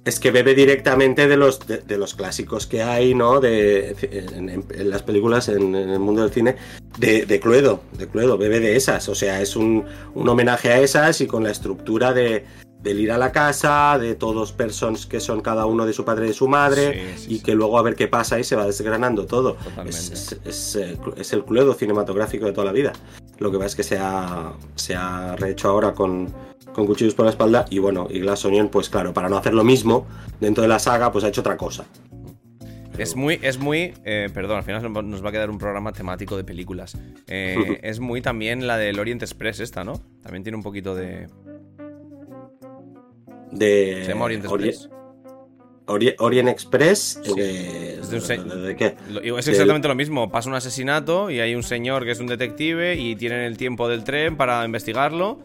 Es 0.05 0.19
que 0.21 0.31
bebe 0.31 0.55
directamente 0.55 1.29
de 1.29 1.37
los, 1.37 1.67
de, 1.67 1.79
de 1.79 1.99
los 1.99 2.15
clásicos 2.15 2.67
que 2.67 2.83
hay, 2.83 3.15
¿no? 3.15 3.41
De, 3.41 3.95
en, 4.01 4.49
en- 4.49 4.65
en 4.71 4.91
las 4.91 5.03
películas, 5.03 5.49
en, 5.49 5.75
en 5.75 5.91
el 5.91 5.99
mundo 5.99 6.23
del 6.23 6.31
cine, 6.33 6.57
de, 6.99 7.27
de 7.27 7.41
Cluedo, 7.41 7.81
de 7.93 8.07
Cluedo, 8.09 8.39
bebe 8.39 8.59
de 8.61 8.75
esas. 8.77 9.09
O 9.11 9.15
sea, 9.15 9.43
es 9.43 9.55
un, 9.57 9.85
un 10.15 10.29
homenaje 10.29 10.71
a 10.71 10.81
esas 10.81 11.21
y 11.21 11.27
con 11.27 11.43
la 11.45 11.51
estructura 11.51 12.15
de, 12.15 12.47
del 12.81 13.01
ir 13.01 13.13
a 13.13 13.19
la 13.19 13.33
casa, 13.33 13.99
de 14.01 14.15
todos 14.15 14.53
persons 14.53 15.05
que 15.05 15.21
son 15.21 15.43
cada 15.43 15.67
uno 15.67 15.85
de 15.85 15.93
su 15.93 16.05
padre 16.07 16.25
y 16.27 16.29
de 16.29 16.35
su 16.35 16.49
madre, 16.49 17.13
Sí, 17.17 17.23
sí, 17.25 17.35
y 17.35 17.37
sí. 17.39 17.43
que 17.43 17.55
luego 17.55 17.79
a 17.79 17.83
ver 17.83 17.95
qué 17.95 18.09
pasa 18.09 18.39
y 18.41 18.45
se 18.45 18.57
va 18.57 18.65
desgranando 18.65 19.27
todo. 19.27 19.55
Totalmente. 19.57 19.91
Es, 19.91 20.11
es- 20.11 20.41
es, 20.47 20.77
eh, 20.77 20.97
es 21.19 21.33
el 21.35 21.45
Cluedo 21.45 21.75
cinematográfico 21.75 22.47
de 22.47 22.53
toda 22.53 22.65
la 22.67 22.73
vida. 22.73 22.93
Lo 23.41 23.51
que 23.51 23.59
pasa 23.59 23.67
es 23.69 23.75
que 23.77 23.83
se 23.83 23.99
ha, 23.99 24.55
se 24.75 24.95
ha 24.95 25.37
rehecho 25.37 25.69
ahora 25.69 25.93
con, 25.93 26.33
con 26.79 26.87
cuchillos 26.87 27.15
por 27.15 27.25
la 27.27 27.31
espalda. 27.33 27.67
Y 27.71 27.79
bueno, 27.79 28.07
y 28.11 28.21
Glass 28.21 28.45
Onion, 28.45 28.69
pues 28.71 28.89
claro, 28.89 29.13
para 29.13 29.29
no 29.29 29.37
hacer 29.37 29.53
lo 29.55 29.65
mismo 29.65 30.07
dentro 30.41 30.63
de 30.63 30.69
la 30.69 30.79
saga, 30.79 31.13
pues 31.13 31.25
ha 31.25 31.29
hecho 31.29 31.41
otra 31.43 31.57
cosa. 31.57 31.85
Es 32.97 33.15
muy, 33.15 33.39
es 33.43 33.59
muy, 33.59 33.95
eh, 34.05 34.29
perdón, 34.35 34.57
al 34.57 34.65
final 34.65 34.93
nos 35.09 35.25
va 35.25 35.29
a 35.29 35.33
quedar 35.33 35.51
un 35.51 35.59
programa 35.59 35.93
temático 35.93 36.37
de 36.37 36.43
películas. 36.45 36.97
Eh, 37.29 37.79
es 37.85 38.01
muy 38.01 38.21
también 38.23 38.67
la 38.67 38.77
del 38.77 38.99
Orient 38.99 39.23
Express 39.23 39.61
esta, 39.61 39.85
¿no? 39.85 40.01
También 40.23 40.43
tiene 40.43 40.57
un 40.57 40.63
poquito 40.65 40.95
de... 40.97 41.29
De... 43.53 44.03
Se 44.05 44.09
llama 44.13 44.25
Orient 44.27 44.45
Ori- 44.47 44.69
Express. 44.69 44.91
Ori- 45.87 46.15
Orient 46.19 46.49
Express. 46.49 47.21
Sí. 47.25 47.35
de- 47.35 47.97
de 48.01 48.57
de- 48.67 48.77
qué? 48.77 48.97
Es 49.39 49.49
exactamente 49.49 49.89
lo 49.89 49.95
mismo. 49.95 50.31
Pasa 50.31 50.49
un 50.51 50.55
asesinato 50.57 51.31
y 51.31 51.41
hay 51.41 51.55
un 51.55 51.63
señor 51.63 52.05
que 52.05 52.11
es 52.11 52.21
un 52.21 52.27
detective 52.27 52.97
y 52.97 53.17
tienen 53.17 53.41
el 53.41 53.57
tiempo 53.57 53.89
del 53.89 54.05
tren 54.05 54.37
para 54.37 54.65
investigarlo. 54.65 55.39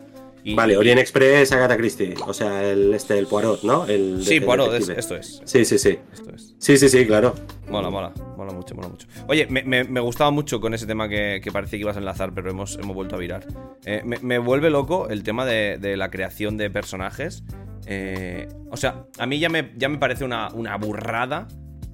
Y, 0.46 0.56
Vale, 0.56 0.76
Orient 0.76 1.00
Express, 1.00 1.52
Agatha 1.54 1.78
Christie. 1.78 2.16
O 2.28 2.34
sea, 2.34 2.64
el, 2.70 2.94
este, 2.94 3.18
el 3.18 3.28
Poirot, 3.28 3.64
¿no? 3.64 3.86
El 3.86 4.24
Sí, 4.26 4.36
el 4.36 4.44
Poirot, 4.44 4.74
es- 4.74 4.90
esto 4.90 5.16
es. 5.16 5.42
Sí, 5.46 5.64
sí, 5.64 5.78
sí. 5.80 5.98
Esto 6.12 6.32
es. 6.36 6.56
Sí, 6.58 6.78
sí, 6.78 6.90
sí, 6.90 7.06
claro. 7.06 7.34
Mola, 7.70 7.90
mola, 7.90 8.12
mola 8.36 8.52
mucho, 8.52 8.76
mola 8.76 8.90
mucho. 8.90 9.08
Oye, 9.28 9.48
me, 9.50 9.64
me- 9.64 9.86
me 9.86 10.00
gustaba 10.02 10.32
mucho 10.32 10.60
con 10.60 10.74
ese 10.74 10.86
tema 10.86 11.08
que, 11.08 11.40
que 11.42 11.52
parecía 11.52 11.78
que 11.80 11.84
ibas 11.84 11.96
a 11.96 12.00
enlazar, 12.00 12.34
pero 12.34 12.50
hemos, 12.52 12.76
hemos 12.76 12.94
vuelto 12.94 13.16
a 13.16 13.20
virar. 13.20 13.46
Eh, 13.86 14.02
me, 14.04 14.18
me 14.20 14.38
vuelve 14.38 14.70
loco 14.70 15.08
el 15.10 15.24
tema 15.24 15.46
de, 15.46 15.78
de 15.78 15.96
la 15.96 16.10
creación 16.12 16.58
de 16.58 16.70
personajes. 16.70 17.44
Eh, 17.86 18.50
o 18.70 18.76
sea, 18.78 19.06
a 19.18 19.26
mí 19.26 19.40
ya 19.40 19.48
me, 19.50 19.72
ya 19.78 19.88
me 19.88 19.98
parece 19.98 20.26
una, 20.26 20.50
una 20.54 20.76
burrada 20.78 21.48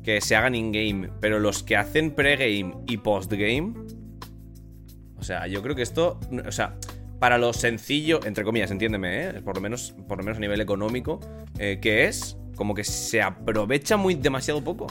que 0.03 0.21
se 0.21 0.35
hagan 0.35 0.55
in-game, 0.55 1.09
pero 1.19 1.39
los 1.39 1.61
que 1.61 1.75
hacen 1.77 2.11
pre-game 2.15 2.73
y 2.87 2.97
post-game. 2.97 3.73
O 5.17 5.23
sea, 5.23 5.45
yo 5.47 5.61
creo 5.61 5.75
que 5.75 5.83
esto. 5.83 6.19
O 6.47 6.51
sea. 6.51 6.77
Para 7.19 7.37
lo 7.37 7.51
sencillo, 7.53 8.21
entre 8.25 8.43
comillas, 8.45 8.71
entiéndeme, 8.71 9.23
¿eh? 9.27 9.41
por, 9.43 9.55
lo 9.55 9.61
menos, 9.61 9.93
por 10.07 10.17
lo 10.17 10.23
menos 10.23 10.37
a 10.37 10.39
nivel 10.41 10.61
económico, 10.61 11.19
eh, 11.57 11.79
que 11.81 12.05
es 12.05 12.37
como 12.55 12.73
que 12.73 12.83
se 12.85 13.21
aprovecha 13.21 13.97
muy 13.97 14.15
demasiado 14.15 14.63
poco. 14.63 14.87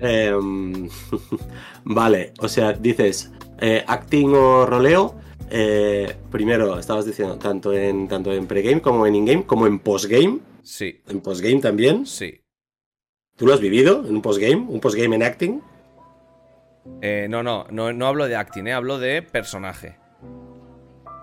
Em, 0.00 0.88
vale, 1.84 2.32
o 2.40 2.48
sea, 2.48 2.72
dices 2.72 3.32
eh, 3.60 3.82
acting 3.86 4.28
o 4.34 4.64
roleo. 4.66 5.16
eh, 5.50 6.14
primero, 6.30 6.78
estabas 6.78 7.04
diciendo, 7.06 7.36
tanto 7.38 7.72
en, 7.72 8.06
tanto 8.06 8.32
en 8.32 8.46
pregame 8.46 8.80
como 8.80 9.06
en 9.06 9.14
in-game, 9.16 9.44
como 9.44 9.66
en 9.66 9.78
postgame. 9.80 10.38
Sí, 10.62 11.00
En 11.08 11.20
postgame 11.20 11.60
también. 11.60 12.06
sí. 12.06 12.40
¿Tú 13.36 13.46
lo 13.46 13.54
has 13.54 13.60
vivido 13.60 14.04
en 14.04 14.16
un 14.16 14.22
postgame? 14.22 14.56
¿Un 14.68 14.80
postgame 14.80 15.14
en 15.14 15.22
acting? 15.22 15.60
Eh, 17.00 17.28
no, 17.30 17.42
no, 17.44 17.66
no, 17.70 17.92
no 17.92 18.06
hablo 18.08 18.26
de 18.26 18.34
acting, 18.34 18.66
eh, 18.66 18.72
hablo 18.72 18.98
de 18.98 19.22
personaje. 19.22 19.96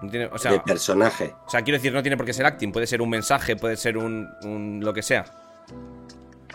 No 0.02 0.10
tiene- 0.10 0.26
o, 0.28 0.38
sea, 0.38 0.52
de 0.52 0.60
personaje. 0.60 1.34
o 1.46 1.50
sea, 1.50 1.62
quiero 1.64 1.78
decir, 1.78 1.94
no 1.94 2.02
tiene 2.02 2.18
por 2.18 2.26
qué 2.26 2.34
ser 2.34 2.46
acting, 2.46 2.72
puede 2.72 2.88
ser 2.88 3.02
un 3.02 3.10
mensaje, 3.10 3.56
puede 3.56 3.78
ser 3.78 3.98
un, 3.98 4.28
un 4.44 4.82
lo 4.84 4.94
que 4.94 5.02
sea. 5.02 5.26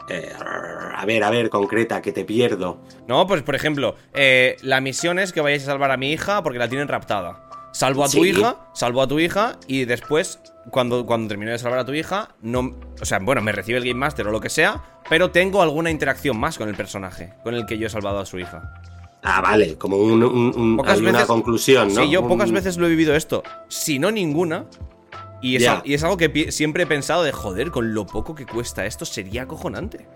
Eh, 0.09 0.33
a 0.97 1.05
ver, 1.07 1.23
a 1.23 1.31
ver, 1.31 1.49
concreta, 1.51 2.03
que 2.03 2.13
te 2.13 2.25
pierdo. 2.25 2.81
No, 3.07 3.27
pues 3.27 3.43
por 3.43 3.55
ejemplo, 3.55 3.95
eh, 4.13 4.57
la 4.63 4.81
misión 4.81 5.19
es 5.19 5.33
que 5.33 5.41
vayáis 5.41 5.63
a 5.63 5.67
salvar 5.67 5.91
a 5.93 5.97
mi 5.97 6.13
hija 6.13 6.43
porque 6.43 6.59
la 6.59 6.69
tienen 6.69 6.89
raptada. 6.89 7.47
Salvo 7.73 8.03
a 8.03 8.07
tu 8.07 8.25
Sí. 8.25 8.31
hija, 8.31 8.57
salvo 8.75 9.01
a 9.03 9.07
tu 9.07 9.21
hija 9.21 9.57
y 9.69 9.85
después, 9.85 10.41
cuando, 10.71 11.07
cuando 11.07 11.29
termine 11.29 11.53
de 11.53 11.59
salvar 11.61 11.79
a 11.79 11.85
tu 11.85 11.93
hija, 11.95 12.31
no, 12.43 12.75
o 13.01 13.05
sea, 13.05 13.21
bueno, 13.21 13.41
me 13.43 13.53
recibe 13.53 13.79
el 13.79 13.85
Game 13.85 14.01
Master 14.01 14.27
o 14.27 14.33
lo 14.33 14.41
que 14.41 14.51
sea, 14.51 14.83
pero 15.09 15.31
tengo 15.31 15.63
alguna 15.63 15.91
interacción 15.91 16.37
más 16.37 16.59
con 16.59 16.69
el 16.69 16.75
personaje, 16.75 17.33
con 17.45 17.55
el 17.55 17.67
que 17.67 17.79
yo 17.79 17.87
he 17.87 17.91
salvado 17.91 18.19
a 18.19 18.27
su 18.27 18.41
hija. 18.41 18.75
Ah, 19.23 19.41
vale, 19.43 19.77
como 19.77 19.97
un, 19.99 20.23
un- 20.23 20.55
un- 20.57 20.77
Pocas 20.79 20.99
hay 20.99 21.07
una 21.07 21.27
conclusión, 21.27 21.89
¿no? 21.95 22.03
Sí, 22.03 22.11
yo 22.11 22.27
pocas 22.27 22.51
veces 22.53 22.79
lo 22.79 22.87
he 22.87 22.91
vivido 22.91 23.15
esto, 23.15 23.43
si 23.69 23.99
no 23.99 24.11
ninguna. 24.11 24.65
Y 25.43 25.57
es, 25.57 25.63
Ya. 25.63 25.73
al- 25.79 25.83
y 25.85 25.95
es 25.95 26.03
algo 26.05 26.17
que 26.17 26.51
siempre 26.53 26.85
he 26.85 26.87
pensado 26.87 27.23
de 27.23 27.33
joder, 27.33 27.71
con 27.71 27.93
lo 27.95 28.07
poco 28.07 28.35
que 28.35 28.47
cuesta 28.47 28.85
esto 28.87 29.05
sería 29.05 29.43
acojonante. 29.43 30.07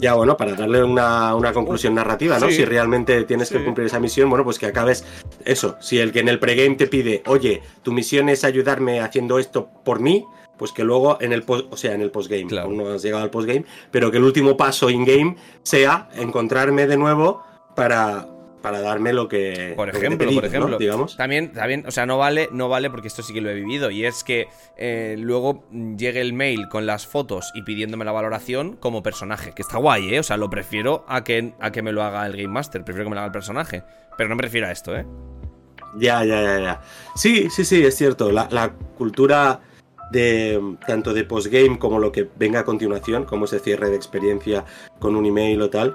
Ya, 0.00 0.14
bueno, 0.14 0.36
para 0.36 0.54
darle 0.54 0.82
una, 0.82 1.34
una 1.34 1.52
conclusión 1.52 1.94
narrativa, 1.94 2.38
¿no? 2.38 2.46
Sí. 2.48 2.54
Si 2.56 2.64
realmente 2.64 3.22
tienes 3.24 3.48
Sí. 3.48 3.58
que 3.58 3.64
cumplir 3.64 3.86
esa 3.86 4.00
misión, 4.00 4.30
bueno, 4.30 4.44
pues 4.44 4.58
que 4.58 4.66
acabes 4.66 5.04
eso. 5.44 5.76
Si 5.80 5.98
el 5.98 6.10
que 6.10 6.20
en 6.20 6.28
el 6.28 6.38
pregame 6.38 6.76
te 6.76 6.86
pide, 6.86 7.22
oye, 7.26 7.60
tu 7.82 7.92
misión 7.92 8.28
es 8.30 8.42
ayudarme 8.44 9.00
haciendo 9.00 9.38
esto 9.38 9.68
por 9.84 10.00
mí, 10.00 10.24
pues 10.56 10.72
que 10.72 10.84
luego 10.84 11.18
en 11.20 11.32
el 11.34 11.42
post, 11.42 11.66
o 11.70 11.76
sea, 11.76 11.94
en 11.94 12.00
el 12.00 12.10
postgame, 12.10 12.46
Claro. 12.46 12.68
aún 12.68 12.78
no 12.78 12.88
has 12.88 13.02
llegado 13.02 13.22
al 13.22 13.30
postgame, 13.30 13.64
pero 13.90 14.10
que 14.10 14.16
el 14.16 14.24
último 14.24 14.56
paso 14.56 14.88
in-game 14.90 15.36
sea 15.62 16.08
encontrarme 16.14 16.86
de 16.86 16.96
nuevo 16.96 17.42
para, 17.80 18.26
para 18.60 18.82
darme 18.82 19.14
lo 19.14 19.26
que. 19.26 19.72
Por 19.74 19.90
que 19.90 19.96
ejemplo, 19.96 20.26
pedido, 20.26 20.40
por 20.42 20.48
ejemplo. 20.48 20.70
¿no? 20.72 20.78
Digamos. 20.78 21.16
También, 21.16 21.52
también, 21.52 21.84
o 21.86 21.90
sea, 21.90 22.04
no 22.04 22.18
vale, 22.18 22.50
no 22.52 22.68
vale 22.68 22.90
porque 22.90 23.08
esto 23.08 23.22
sí 23.22 23.32
que 23.32 23.40
lo 23.40 23.48
he 23.48 23.54
vivido. 23.54 23.90
Y 23.90 24.04
es 24.04 24.22
que 24.22 24.48
eh, 24.76 25.16
luego 25.18 25.64
llegue 25.96 26.20
el 26.20 26.34
mail 26.34 26.68
con 26.68 26.84
las 26.84 27.06
fotos 27.06 27.50
y 27.54 27.62
pidiéndome 27.62 28.04
la 28.04 28.12
valoración 28.12 28.76
como 28.76 29.02
personaje. 29.02 29.52
Que 29.54 29.62
está 29.62 29.78
guay, 29.78 30.14
¿eh? 30.14 30.20
O 30.20 30.22
sea, 30.22 30.36
lo 30.36 30.50
prefiero 30.50 31.06
a 31.08 31.24
que, 31.24 31.54
a 31.58 31.72
que 31.72 31.80
me 31.80 31.92
lo 31.92 32.02
haga 32.02 32.26
el 32.26 32.32
Game 32.32 32.48
Master. 32.48 32.84
Prefiero 32.84 33.06
que 33.06 33.10
me 33.10 33.14
lo 33.14 33.20
haga 33.20 33.28
el 33.28 33.32
personaje. 33.32 33.82
Pero 34.18 34.28
no 34.28 34.36
me 34.36 34.42
refiero 34.42 34.66
a 34.66 34.72
esto, 34.72 34.94
¿eh? 34.94 35.06
Ya, 35.96 36.22
ya, 36.24 36.42
ya, 36.42 36.60
ya. 36.60 36.80
Sí, 37.16 37.48
sí, 37.48 37.64
sí, 37.64 37.82
es 37.82 37.96
cierto. 37.96 38.30
La, 38.30 38.46
la 38.50 38.72
cultura 38.98 39.60
de 40.10 40.76
tanto 40.86 41.14
de 41.14 41.24
postgame 41.24 41.78
como 41.78 41.98
lo 41.98 42.12
que 42.12 42.28
venga 42.36 42.60
a 42.60 42.64
continuación, 42.64 43.24
como 43.24 43.46
ese 43.46 43.58
cierre 43.60 43.88
de 43.88 43.96
experiencia 43.96 44.64
con 44.98 45.16
un 45.16 45.24
email 45.24 45.62
o 45.62 45.70
tal, 45.70 45.94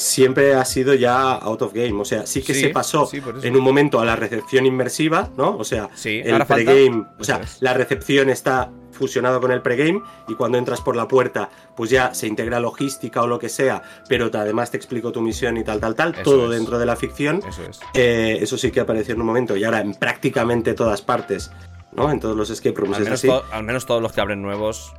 siempre 0.00 0.54
ha 0.54 0.64
sido 0.64 0.94
ya 0.94 1.32
out 1.34 1.62
of 1.62 1.72
game. 1.72 2.00
O 2.00 2.04
sea, 2.04 2.26
sí 2.26 2.42
que 2.42 2.54
Sí, 2.54 2.60
se 2.62 2.68
pasó 2.70 3.06
sí, 3.06 3.20
en 3.42 3.56
un 3.56 3.62
momento 3.62 4.00
a 4.00 4.04
la 4.04 4.16
recepción 4.16 4.66
inmersiva, 4.66 5.28
¿no? 5.36 5.56
O 5.56 5.64
sea, 5.64 5.88
Sí, 5.94 6.20
el 6.24 6.44
pregame, 6.46 7.04
o 7.18 7.24
sea, 7.24 7.36
es. 7.38 7.58
la 7.60 7.74
recepción 7.74 8.30
está 8.30 8.70
fusionado 8.92 9.40
con 9.40 9.50
el 9.50 9.62
pregame 9.62 10.02
y 10.28 10.34
cuando 10.34 10.58
entras 10.58 10.80
por 10.82 10.94
la 10.96 11.08
puerta, 11.08 11.48
pues 11.74 11.88
ya 11.90 12.12
se 12.12 12.26
integra 12.26 12.60
logística 12.60 13.22
o 13.22 13.26
lo 13.26 13.38
que 13.38 13.48
sea, 13.48 13.82
pero 14.08 14.30
te- 14.30 14.36
además 14.38 14.70
te 14.70 14.76
explico 14.76 15.10
tu 15.12 15.22
misión 15.22 15.56
y 15.56 15.64
tal, 15.64 15.80
tal, 15.80 15.94
tal, 15.94 16.12
Eso 16.14 16.22
todo 16.22 16.44
es. 16.52 16.58
dentro 16.58 16.78
de 16.78 16.84
la 16.86 16.96
ficción. 16.96 17.40
Eso 17.48 17.62
es. 17.62 17.80
Eh, 17.94 18.38
eso 18.42 18.58
sí 18.58 18.70
que 18.70 18.80
apareció 18.80 19.14
en 19.14 19.20
un 19.20 19.26
momento 19.26 19.56
y 19.56 19.64
ahora 19.64 19.80
en 19.80 19.94
prácticamente 19.94 20.74
todas 20.74 21.00
partes, 21.00 21.50
¿no? 21.92 22.10
En 22.10 22.20
todos 22.20 22.36
los 22.36 22.50
escape 22.50 22.76
rooms 22.78 22.96
Al 22.96 23.02
es 23.02 23.06
menos, 23.06 23.20
así. 23.20 23.28
to- 23.28 23.44
al 23.52 23.62
menos 23.64 23.86
todos 23.86 24.02
los 24.02 24.12
que 24.12 24.20
abren 24.20 24.42
nuevos. 24.42 24.92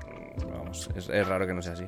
Vamos, 0.71 0.89
es, 0.95 1.09
es 1.09 1.27
raro 1.27 1.45
que 1.45 1.53
no 1.53 1.61
sea 1.61 1.73
así. 1.73 1.83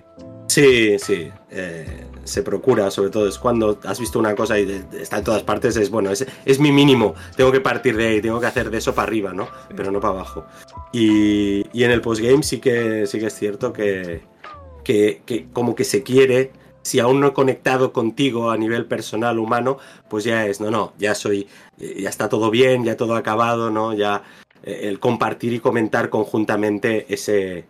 Sí, 0.47 0.99
sí. 0.99 1.31
eh, 1.49 2.05
se 2.25 2.43
procura, 2.43 2.91
sobre 2.91 3.09
todo 3.09 3.27
es 3.29 3.39
cuando 3.39 3.79
has 3.85 3.97
visto 3.99 4.19
una 4.19 4.35
cosa 4.35 4.59
y 4.59 4.65
de- 4.65 4.83
de- 4.83 5.01
está 5.01 5.17
en 5.19 5.23
todas 5.23 5.41
partes, 5.43 5.75
es 5.77 5.89
bueno, 5.89 6.11
es, 6.11 6.25
es 6.45 6.59
mi 6.59 6.71
mínimo. 6.71 7.15
Tengo 7.37 7.51
que 7.51 7.61
partir 7.61 7.95
de 7.95 8.07
ahí, 8.07 8.21
tengo 8.21 8.39
que 8.41 8.45
hacer 8.47 8.69
de 8.69 8.77
eso 8.77 8.93
para 8.93 9.07
arriba, 9.07 9.33
¿no? 9.33 9.47
Pero 9.75 9.89
no 9.91 9.99
para 10.01 10.15
abajo. 10.15 10.45
Y, 10.91 11.65
y 11.71 11.83
en 11.85 11.91
el 11.91 12.01
postgame 12.01 12.43
sí 12.43 12.59
que, 12.59 13.07
sí 13.07 13.19
que 13.19 13.27
es 13.27 13.33
cierto 13.35 13.71
que, 13.71 14.21
que, 14.83 15.21
que 15.25 15.47
como 15.51 15.75
que 15.75 15.85
se 15.85 16.03
quiere. 16.03 16.51
Si 16.81 16.99
aún 16.99 17.21
no 17.21 17.27
he 17.27 17.33
conectado 17.33 17.93
contigo 17.93 18.51
a 18.51 18.57
nivel 18.57 18.85
personal, 18.85 19.39
humano, 19.39 19.77
pues 20.09 20.25
ya 20.25 20.45
es, 20.45 20.59
no, 20.59 20.69
no, 20.69 20.91
ya 20.99 21.15
soy, 21.15 21.47
eh, 21.79 21.95
ya 22.01 22.09
está 22.09 22.27
todo 22.27 22.51
bien, 22.51 22.83
ya 22.83 22.97
todo 22.97 23.15
acabado, 23.15 23.71
¿no? 23.71 23.93
Ya 23.93 24.23
eh, 24.63 24.81
el 24.83 24.99
compartir 24.99 25.53
y 25.53 25.59
comentar 25.61 26.09
conjuntamente 26.09 27.05
ese, 27.13 27.63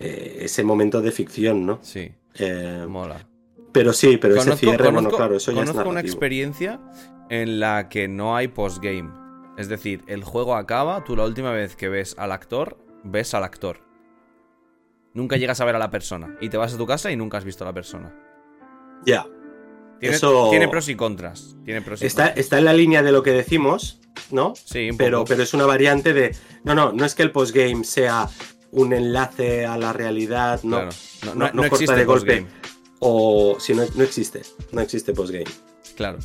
eh, 0.00 0.38
ese 0.40 0.64
momento 0.64 1.00
de 1.02 1.12
ficción, 1.12 1.64
¿no? 1.66 1.78
Sí, 1.82 2.10
Eh, 2.38 2.86
mola. 2.88 3.26
pero 3.72 3.92
sí, 3.92 4.16
pero 4.16 4.34
ese 4.34 4.50
Conozco- 4.50 4.56
cierre, 4.58 4.90
bueno, 4.90 5.10
claro, 5.10 5.36
eso 5.36 5.52
ya 5.52 5.62
es 5.62 5.68
conozco 5.70 5.88
una 5.90 6.00
experiencia 6.00 6.80
en 7.28 7.60
la 7.60 7.88
que 7.88 8.08
no 8.08 8.34
hay 8.36 8.48
postgame. 8.48 9.10
Es 9.58 9.68
decir, 9.68 10.02
el 10.06 10.24
juego 10.24 10.56
acaba, 10.56 11.04
tú 11.04 11.14
la 11.16 11.24
última 11.24 11.52
vez 11.52 11.76
que 11.76 11.88
ves 11.88 12.14
al 12.18 12.32
actor, 12.32 12.78
ves 13.04 13.34
al 13.34 13.44
actor. 13.44 13.78
Nunca 15.12 15.36
llegas 15.36 15.60
a 15.60 15.64
ver 15.64 15.74
a 15.76 15.78
la 15.78 15.90
persona. 15.90 16.36
Y 16.40 16.48
te 16.48 16.56
vas 16.56 16.72
a 16.74 16.78
tu 16.78 16.86
casa 16.86 17.10
y 17.10 17.16
nunca 17.16 17.36
has 17.38 17.44
visto 17.44 17.64
a 17.64 17.66
la 17.66 17.72
persona. 17.74 18.14
Ya. 19.04 19.26
Tiene, 19.98 20.16
Eso- 20.16 20.48
tiene 20.50 20.68
pros 20.68 20.88
y 20.88 20.94
contras. 20.94 21.56
Tiene 21.64 21.82
pros 21.82 22.00
y 22.00 22.06
Está, 22.06 22.24
contras. 22.26 22.38
está 22.44 22.58
en 22.58 22.64
la 22.64 22.72
línea 22.72 23.02
de 23.02 23.12
lo 23.12 23.22
que 23.22 23.32
decimos, 23.32 24.00
¿no? 24.30 24.54
Sí, 24.56 24.90
un 24.90 24.96
Pero, 24.96 25.18
poco. 25.18 25.28
pero 25.28 25.42
es 25.42 25.52
una 25.52 25.66
variante 25.66 26.12
de. 26.14 26.34
No, 26.64 26.74
no, 26.74 26.92
no 26.92 27.04
es 27.04 27.14
que 27.14 27.22
el 27.22 27.32
postgame 27.32 27.84
sea 27.84 28.28
un 28.72 28.92
enlace 28.92 29.66
a 29.66 29.76
la 29.76 29.92
realidad, 29.92 30.60
no. 30.62 30.76
Claro. 30.76 30.90
No, 31.26 31.34
no- 31.34 31.46
no- 31.52 31.62
corta 31.62 31.66
existe 31.76 31.94
de 31.96 32.04
golpe. 32.04 32.46
O 33.00 33.56
si 33.58 33.74
no, 33.74 33.82
no 33.94 34.04
existe. 34.04 34.42
No 34.72 34.80
existe 34.80 35.12
postgame. 35.12 35.46
Claro. 35.96 36.18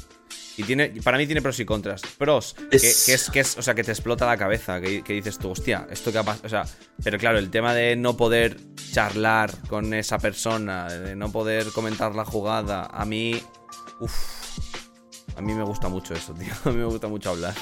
Y 0.57 0.63
tiene, 0.63 0.87
para 1.03 1.17
mí 1.17 1.25
tiene 1.25 1.41
pros 1.41 1.59
y 1.59 1.65
contras. 1.65 2.01
Pros, 2.17 2.55
que, 2.71 2.77
Es- 2.77 3.05
que 3.05 3.13
es, 3.13 3.29
que 3.29 3.39
es, 3.41 3.57
o 3.57 3.61
sea, 3.61 3.73
que 3.75 3.83
te 3.83 3.91
explota 3.91 4.25
la 4.25 4.37
cabeza, 4.37 4.79
que, 4.79 5.03
que 5.03 5.13
dices 5.13 5.37
tú, 5.37 5.51
hostia, 5.51 5.85
esto 5.91 6.11
que 6.13 6.17
ha 6.17 6.23
pasado. 6.23 6.45
O 6.45 6.49
sea, 6.49 6.65
pero 7.03 7.17
claro, 7.17 7.39
el 7.39 7.49
tema 7.49 7.73
de 7.73 7.95
no 7.97 8.15
poder 8.15 8.57
charlar 8.93 9.51
con 9.67 9.93
esa 9.93 10.17
persona, 10.17 10.87
de 10.87 11.15
no 11.15 11.29
poder 11.31 11.71
comentar 11.73 12.15
la 12.15 12.23
jugada, 12.23 12.85
a 12.85 13.03
mí. 13.05 13.41
Uff. 13.99 14.13
A 15.35 15.41
mí 15.41 15.53
me 15.53 15.63
gusta 15.63 15.89
mucho 15.89 16.13
eso, 16.13 16.33
tío. 16.33 16.53
A 16.65 16.69
mí 16.69 16.77
me 16.77 16.85
gusta 16.85 17.07
mucho 17.09 17.31
hablar. 17.31 17.53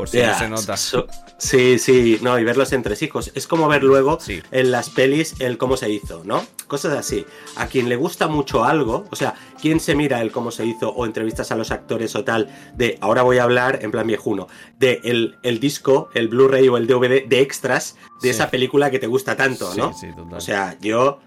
Por 0.00 0.08
si 0.08 0.18
no 0.18 0.34
se 0.38 0.48
nota. 0.48 0.76
so- 0.76 1.06
sí, 1.38 1.78
sí, 1.78 2.18
no, 2.22 2.38
y 2.38 2.44
verlos 2.44 2.72
entre 2.72 2.96
hijos. 3.04 3.30
Es 3.34 3.46
como 3.46 3.68
ver 3.68 3.82
luego 3.82 4.18
Sí. 4.20 4.42
en 4.50 4.70
las 4.70 4.90
pelis 4.90 5.34
el 5.40 5.58
cómo 5.58 5.76
se 5.76 5.90
hizo, 5.90 6.22
¿no? 6.24 6.44
Cosas 6.66 6.92
así. 6.96 7.24
A 7.56 7.66
quien 7.66 7.88
le 7.88 7.96
gusta 7.96 8.28
mucho 8.28 8.64
algo, 8.64 9.04
o 9.10 9.16
sea, 9.16 9.34
¿quién 9.60 9.80
se 9.80 9.94
mira 9.94 10.20
el 10.22 10.32
cómo 10.32 10.50
se 10.50 10.66
hizo 10.66 10.90
o 10.90 11.06
entrevistas 11.06 11.50
a 11.52 11.56
los 11.56 11.70
actores 11.70 12.14
o 12.16 12.24
tal 12.24 12.48
de, 12.76 12.98
ahora 13.00 13.22
voy 13.22 13.38
a 13.38 13.44
hablar 13.44 13.78
en 13.82 13.90
plan 13.90 14.06
viejuno, 14.06 14.48
de 14.78 15.00
el, 15.04 15.36
el 15.42 15.60
disco, 15.60 16.08
el 16.14 16.28
Blu-ray 16.28 16.68
o 16.68 16.76
el 16.76 16.86
DVD 16.86 17.26
de 17.26 17.40
extras 17.40 17.96
de 18.22 18.28
Sí. 18.28 18.28
esa 18.30 18.50
película 18.50 18.90
que 18.90 18.98
te 18.98 19.06
gusta 19.06 19.36
tanto, 19.36 19.74
¿no? 19.76 19.92
Sí, 19.94 20.06
sí, 20.08 20.14
total. 20.16 20.34
O 20.38 20.40
sea, 20.40 20.76
yo 20.80 21.20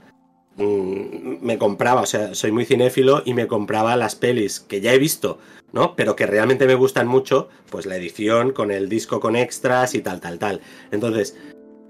mm, 0.58 1.38
me 1.42 1.58
compraba, 1.58 2.02
o 2.02 2.06
sea, 2.06 2.36
soy 2.36 2.52
muy 2.52 2.66
cinéfilo 2.66 3.24
y 3.26 3.34
me 3.34 3.48
compraba 3.48 3.96
las 3.98 4.16
pelis 4.16 4.60
que 4.60 4.82
ya 4.82 4.94
he 4.94 5.00
visto, 5.00 5.40
¿no? 5.74 5.96
Pero 5.96 6.16
que 6.16 6.26
realmente 6.26 6.66
me 6.66 6.76
gustan 6.76 7.08
mucho, 7.08 7.50
pues 7.70 7.86
la 7.86 7.98
edición 7.98 8.54
con 8.54 8.72
el 8.72 8.88
disco 8.88 9.20
con 9.20 9.36
extras 9.36 9.96
y 9.96 10.02
tal, 10.02 10.22
tal, 10.22 10.40
tal. 10.40 10.62
Entonces, 10.92 11.36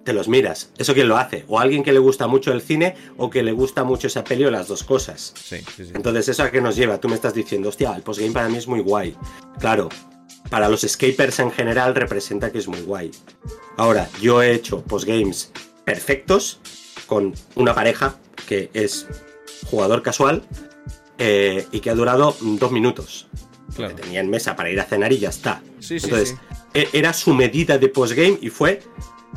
te 0.03 0.13
los 0.13 0.27
miras. 0.27 0.71
¿Eso 0.77 0.93
quién 0.93 1.07
lo 1.07 1.17
hace? 1.17 1.45
O 1.47 1.59
alguien 1.59 1.83
que 1.83 1.93
le 1.93 1.99
gusta 1.99 2.27
mucho 2.27 2.51
el 2.51 2.61
cine 2.61 2.95
o 3.17 3.29
que 3.29 3.43
le 3.43 3.51
gusta 3.51 3.83
mucho 3.83 4.07
esa 4.07 4.23
peli 4.23 4.45
o 4.45 4.51
las 4.51 4.67
dos 4.67 4.83
cosas. 4.83 5.33
sí, 5.35 5.57
sí, 5.75 5.85
sí. 5.85 5.91
Entonces, 5.93 6.29
¿eso 6.29 6.43
a 6.43 6.51
qué 6.51 6.61
nos 6.61 6.75
lleva? 6.75 6.99
Tú 6.99 7.07
me 7.09 7.15
estás 7.15 7.33
diciendo, 7.33 7.69
hostia, 7.69 7.95
el 7.95 8.01
postgame 8.01 8.33
para 8.33 8.49
mí 8.49 8.57
es 8.57 8.67
muy 8.67 8.79
guay. 8.79 9.15
Claro, 9.59 9.89
para 10.49 10.69
los 10.69 10.83
escapers 10.83 11.39
en 11.39 11.51
general 11.51 11.95
representa 11.95 12.51
que 12.51 12.59
es 12.59 12.67
muy 12.67 12.81
guay. 12.81 13.11
Ahora, 13.77 14.09
yo 14.21 14.41
he 14.41 14.53
hecho 14.53 14.81
postgames 14.81 15.51
perfectos 15.85 16.59
con 17.07 17.33
una 17.55 17.73
pareja 17.73 18.15
que 18.47 18.69
es 18.73 19.07
jugador 19.65 20.01
casual 20.03 20.43
eh, 21.17 21.67
y 21.71 21.79
que 21.79 21.89
ha 21.89 21.95
durado 21.95 22.35
dos 22.41 22.71
minutos. 22.71 23.27
Claro. 23.75 23.95
Que 23.95 24.01
tenía 24.01 24.19
en 24.21 24.29
mesa 24.29 24.55
para 24.55 24.69
ir 24.69 24.79
a 24.79 24.83
cenar 24.85 25.11
y 25.13 25.19
ya 25.19 25.29
está. 25.29 25.61
Sí, 25.79 25.99
sí, 25.99 26.05
Entonces, 26.05 26.29
sí. 26.29 26.35
e- 26.73 26.89
era 26.93 27.13
su 27.13 27.33
medida 27.33 27.77
de 27.77 27.87
postgame 27.89 28.37
y 28.41 28.49
fue, 28.49 28.81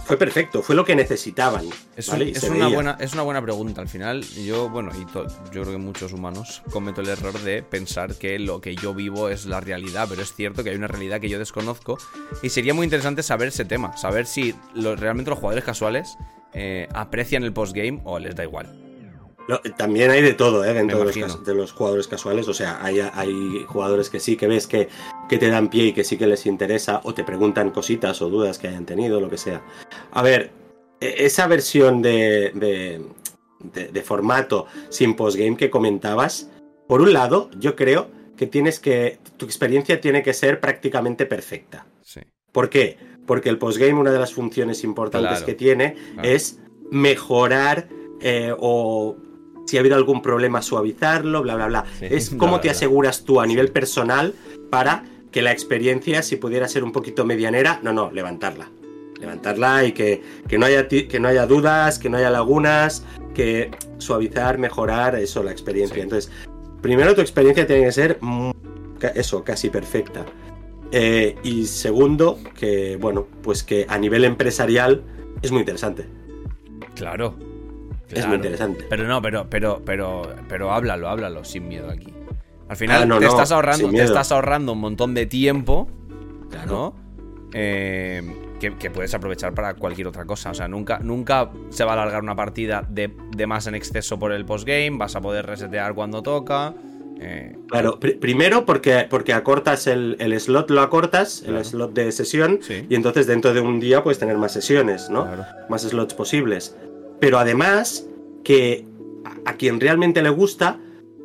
fue 0.04 0.16
perfecto, 0.18 0.62
fue 0.62 0.74
lo 0.76 0.84
que 0.84 0.94
necesitaban. 0.94 1.64
Es, 1.96 2.08
una 2.08 2.18
veía. 2.66 2.68
buena, 2.68 2.96
es 3.00 3.14
una 3.14 3.22
buena 3.22 3.40
pregunta. 3.42 3.80
Al 3.80 3.88
final, 3.88 4.22
yo, 4.22 4.68
bueno, 4.68 4.90
y 5.00 5.04
to- 5.06 5.26
yo 5.52 5.62
creo 5.62 5.72
que 5.72 5.78
muchos 5.78 6.12
humanos 6.12 6.62
cometo 6.70 7.00
el 7.00 7.08
error 7.08 7.38
de 7.40 7.62
pensar 7.62 8.14
que 8.16 8.38
lo 8.38 8.60
que 8.60 8.76
yo 8.76 8.92
vivo 8.94 9.28
es 9.30 9.46
la 9.46 9.60
realidad, 9.60 10.06
pero 10.08 10.20
es 10.22 10.34
cierto 10.34 10.62
que 10.62 10.70
hay 10.70 10.76
una 10.76 10.86
realidad 10.88 11.20
que 11.20 11.28
yo 11.30 11.38
desconozco 11.38 11.98
y 12.42 12.50
sería 12.50 12.74
muy 12.74 12.84
interesante 12.84 13.22
saber 13.22 13.48
ese 13.48 13.64
tema, 13.64 13.96
saber 13.96 14.26
si 14.26 14.54
lo- 14.74 14.96
realmente 14.96 15.30
los 15.30 15.38
jugadores 15.38 15.64
casuales 15.64 16.16
eh, 16.52 16.88
aprecian 16.94 17.42
el 17.42 17.52
postgame 17.52 18.00
o 18.04 18.18
les 18.18 18.34
da 18.36 18.42
igual. 18.44 18.82
También 19.76 20.10
hay 20.10 20.22
de 20.22 20.34
todo, 20.34 20.64
¿eh? 20.64 20.74
Dentro 20.74 20.98
de 21.04 21.14
los, 21.20 21.44
de 21.44 21.54
los 21.54 21.72
jugadores 21.72 22.08
casuales. 22.08 22.48
O 22.48 22.54
sea, 22.54 22.84
hay, 22.84 23.00
hay 23.00 23.64
jugadores 23.68 24.10
que 24.10 24.18
sí 24.20 24.36
que 24.36 24.46
ves 24.48 24.66
que, 24.66 24.88
que 25.28 25.38
te 25.38 25.48
dan 25.48 25.68
pie 25.70 25.84
y 25.86 25.92
que 25.92 26.02
sí 26.04 26.16
que 26.16 26.26
les 26.26 26.46
interesa, 26.46 27.00
o 27.04 27.14
te 27.14 27.22
preguntan 27.24 27.70
cositas 27.70 28.20
o 28.22 28.28
dudas 28.28 28.58
que 28.58 28.68
hayan 28.68 28.86
tenido, 28.86 29.20
lo 29.20 29.30
que 29.30 29.38
sea. 29.38 29.62
A 30.10 30.22
ver, 30.22 30.50
e- 31.00 31.14
esa 31.26 31.46
versión 31.46 32.02
de, 32.02 32.50
de, 32.54 33.00
de- 33.60 33.88
de 33.88 34.02
formato 34.02 34.66
sin 34.88 35.14
postgame 35.14 35.56
que 35.56 35.70
comentabas, 35.70 36.50
por 36.88 37.00
un 37.00 37.12
lado, 37.12 37.48
yo 37.58 37.76
creo 37.76 38.08
que 38.36 38.46
tienes 38.46 38.80
que. 38.80 39.18
Tu 39.36 39.44
experiencia 39.46 40.00
tiene 40.00 40.22
que 40.22 40.34
ser 40.34 40.60
prácticamente 40.60 41.24
perfecta. 41.24 41.86
Sí. 42.02 42.20
¿Por 42.52 42.68
qué? 42.68 42.98
Porque 43.26 43.48
el 43.48 43.58
postgame, 43.58 43.94
una 43.94 44.10
de 44.12 44.18
las 44.18 44.32
funciones 44.34 44.82
importantes 44.84 45.30
Claro. 45.30 45.46
que 45.46 45.54
tiene 45.54 45.94
Claro. 46.14 46.28
es 46.28 46.58
mejorar 46.90 47.88
eh, 48.20 48.52
o 48.58 49.16
si 49.66 49.76
ha 49.76 49.80
habido 49.80 49.96
algún 49.96 50.22
problema, 50.22 50.62
suavizarlo, 50.62 51.42
bla, 51.42 51.56
bla, 51.56 51.66
bla. 51.66 51.84
Sí, 51.98 52.06
Es 52.08 52.30
cómo 52.30 52.52
bla, 52.52 52.60
te 52.62 52.68
bla. 52.68 52.72
aseguras 52.72 53.24
tú 53.24 53.40
a 53.40 53.46
nivel 53.46 53.70
personal 53.70 54.34
para 54.70 55.04
que 55.30 55.42
la 55.42 55.52
experiencia, 55.52 56.22
si 56.22 56.36
pudiera 56.36 56.66
ser 56.68 56.82
un 56.84 56.92
poquito 56.92 57.24
medianera, 57.26 57.80
no, 57.82 57.92
no, 57.92 58.10
levantarla. 58.10 58.70
Levantarla 59.20 59.84
y 59.84 59.92
que, 59.92 60.22
que 60.48 60.58
no, 60.58 60.66
haya 60.66 60.88
que 60.88 61.20
no 61.20 61.28
haya 61.28 61.46
dudas, 61.46 61.98
que 61.98 62.08
no 62.08 62.16
haya 62.16 62.30
lagunas, 62.30 63.04
que 63.34 63.70
suavizar, 63.98 64.58
mejorar 64.58 65.14
eso, 65.16 65.42
la 65.42 65.50
experiencia. 65.50 65.96
Sí. 65.96 66.00
Entonces, 66.00 66.32
primero 66.80 67.14
tu 67.14 67.20
experiencia 67.20 67.66
tiene 67.66 67.84
que 67.84 67.92
ser 67.92 68.18
eso, 69.14 69.42
casi 69.44 69.70
perfecta. 69.70 70.24
Eh, 70.92 71.36
y 71.42 71.66
segundo, 71.66 72.38
que 72.58 72.96
bueno, 72.96 73.26
pues 73.42 73.62
que 73.62 73.86
a 73.88 73.98
nivel 73.98 74.24
empresarial 74.24 75.02
es 75.42 75.50
muy 75.50 75.60
interesante. 75.60 76.06
Claro. 76.94 77.34
Es 78.10 78.26
muy 78.26 78.36
interesante. 78.36 78.84
Pero 78.88 79.04
no, 79.08 79.20
pero, 79.22 79.46
pero, 79.50 79.82
pero, 79.84 80.22
pero 80.48 80.72
háblalo, 80.72 81.08
háblalo 81.08 81.44
sin 81.44 81.68
miedo 81.68 81.90
aquí. 81.90 82.12
Al 82.68 82.76
final 82.76 83.02
Ah, 83.02 83.06
no, 83.06 83.18
te 83.18 83.24
no, 83.26 83.30
estás 83.30 83.52
ahorrando, 83.52 83.90
te 83.90 84.02
estás 84.02 84.32
ahorrando 84.32 84.72
un 84.72 84.80
montón 84.80 85.14
de 85.14 85.26
tiempo, 85.26 85.88
Claro. 86.50 86.66
¿no? 86.72 86.94
Eh, 87.52 88.22
que, 88.60 88.74
que 88.76 88.90
puedes 88.90 89.12
aprovechar 89.14 89.54
para 89.54 89.74
cualquier 89.74 90.06
otra 90.08 90.24
cosa. 90.24 90.50
O 90.50 90.54
sea, 90.54 90.66
nunca, 90.68 90.98
nunca 91.00 91.50
se 91.70 91.84
va 91.84 91.92
a 91.92 91.94
alargar 91.94 92.22
una 92.22 92.34
partida 92.34 92.84
de, 92.88 93.14
de 93.36 93.46
más 93.46 93.66
en 93.66 93.74
exceso 93.74 94.18
por 94.18 94.32
el 94.32 94.44
postgame. 94.44 94.92
Vas 94.96 95.14
a 95.16 95.20
poder 95.20 95.46
resetear 95.46 95.94
cuando 95.94 96.22
toca. 96.22 96.74
eh, 97.20 97.56
Claro, 97.68 97.98
pri- 98.00 98.14
primero 98.14 98.64
porque, 98.66 99.06
porque 99.08 99.32
acortas 99.32 99.86
el, 99.86 100.16
el 100.20 100.38
slot, 100.40 100.70
lo 100.70 100.80
acortas, 100.80 101.42
Claro. 101.44 101.58
el 101.58 101.64
slot 101.64 101.92
de 101.94 102.12
sesión, 102.12 102.58
Sí. 102.62 102.86
y 102.88 102.94
entonces 102.94 103.26
dentro 103.26 103.52
de 103.54 103.60
un 103.60 103.78
día 103.80 104.02
puedes 104.02 104.18
tener 104.18 104.36
más 104.38 104.52
sesiones, 104.52 105.08
¿no? 105.10 105.24
claro. 105.24 105.44
Más 105.68 105.82
slots 105.82 106.14
posibles. 106.14 106.76
Pero 107.20 107.38
además, 107.38 108.06
que 108.44 108.84
a, 109.24 109.50
a 109.50 109.54
quien 109.56 109.80
realmente 109.80 110.22
le 110.22 110.30
gusta, 110.30 110.78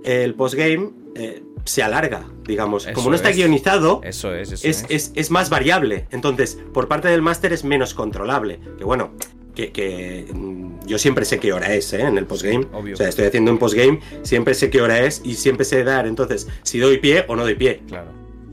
el 0.03 0.33
postgame 0.35 0.89
eh, 1.15 1.43
se 1.65 1.83
alarga, 1.83 2.25
digamos. 2.45 2.85
Eso 2.85 2.93
Como 2.95 3.09
no 3.09 3.15
está 3.15 3.29
es. 3.29 3.35
guionizado, 3.35 4.01
Eso 4.03 4.33
es, 4.33 4.51
eso 4.53 4.85
es, 4.89 5.11
es. 5.15 5.31
más 5.31 5.49
variable. 5.49 6.07
Entonces, 6.11 6.57
por 6.73 6.87
parte 6.87 7.07
del 7.09 7.21
máster 7.21 7.53
es 7.53 7.63
menos 7.63 7.93
controlable. 7.93 8.59
Que 8.77 8.83
bueno, 8.83 9.11
que, 9.53 9.71
que, 9.71 10.25
mm, 10.33 10.87
yo 10.87 10.97
siempre 10.97 11.25
sé 11.25 11.37
qué 11.39 11.53
hora 11.53 11.73
es 11.75 11.93
¿eh? 11.93 12.01
en 12.01 12.17
el 12.17 12.25
postgame. 12.25 12.65
obvio. 12.73 12.95
O 12.95 12.97
sea, 12.97 13.09
estoy 13.09 13.25
haciendo 13.25 13.51
un 13.51 13.57
postgame, 13.59 13.99
siempre 14.23 14.53
sé 14.55 14.69
qué 14.69 14.81
hora 14.81 15.01
es 15.01 15.21
y 15.23 15.35
siempre 15.35 15.65
sé 15.65 15.83
dar, 15.83 16.07
entonces, 16.07 16.47
si 16.63 16.79
doy 16.79 16.97
pie 16.97 17.25
o 17.27 17.35
no 17.35 17.43
doy 17.43 17.55
pie 17.55 17.81
Claro, 17.87 18.07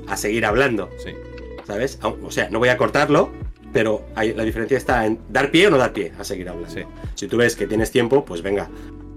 a 0.08 0.16
seguir 0.16 0.44
hablando, 0.44 0.90
sí. 1.02 1.12
¿sabes? 1.66 1.98
O 2.02 2.30
sea, 2.30 2.50
no 2.50 2.58
voy 2.58 2.68
a 2.70 2.76
cortarlo, 2.76 3.30
pero 3.72 4.04
hay- 4.14 4.34
la 4.34 4.42
diferencia 4.44 4.76
está 4.76 5.04
en 5.06 5.18
dar 5.28 5.50
pie 5.50 5.66
o 5.66 5.70
no 5.70 5.78
dar 5.78 5.92
pie 5.92 6.12
a 6.18 6.24
seguir 6.24 6.48
hablando. 6.48 6.70
Sí. 6.74 6.82
Si 7.14 7.26
tú 7.28 7.36
ves 7.36 7.56
que 7.56 7.66
tienes 7.66 7.90
tiempo, 7.90 8.24
pues 8.24 8.42
venga. 8.42 8.68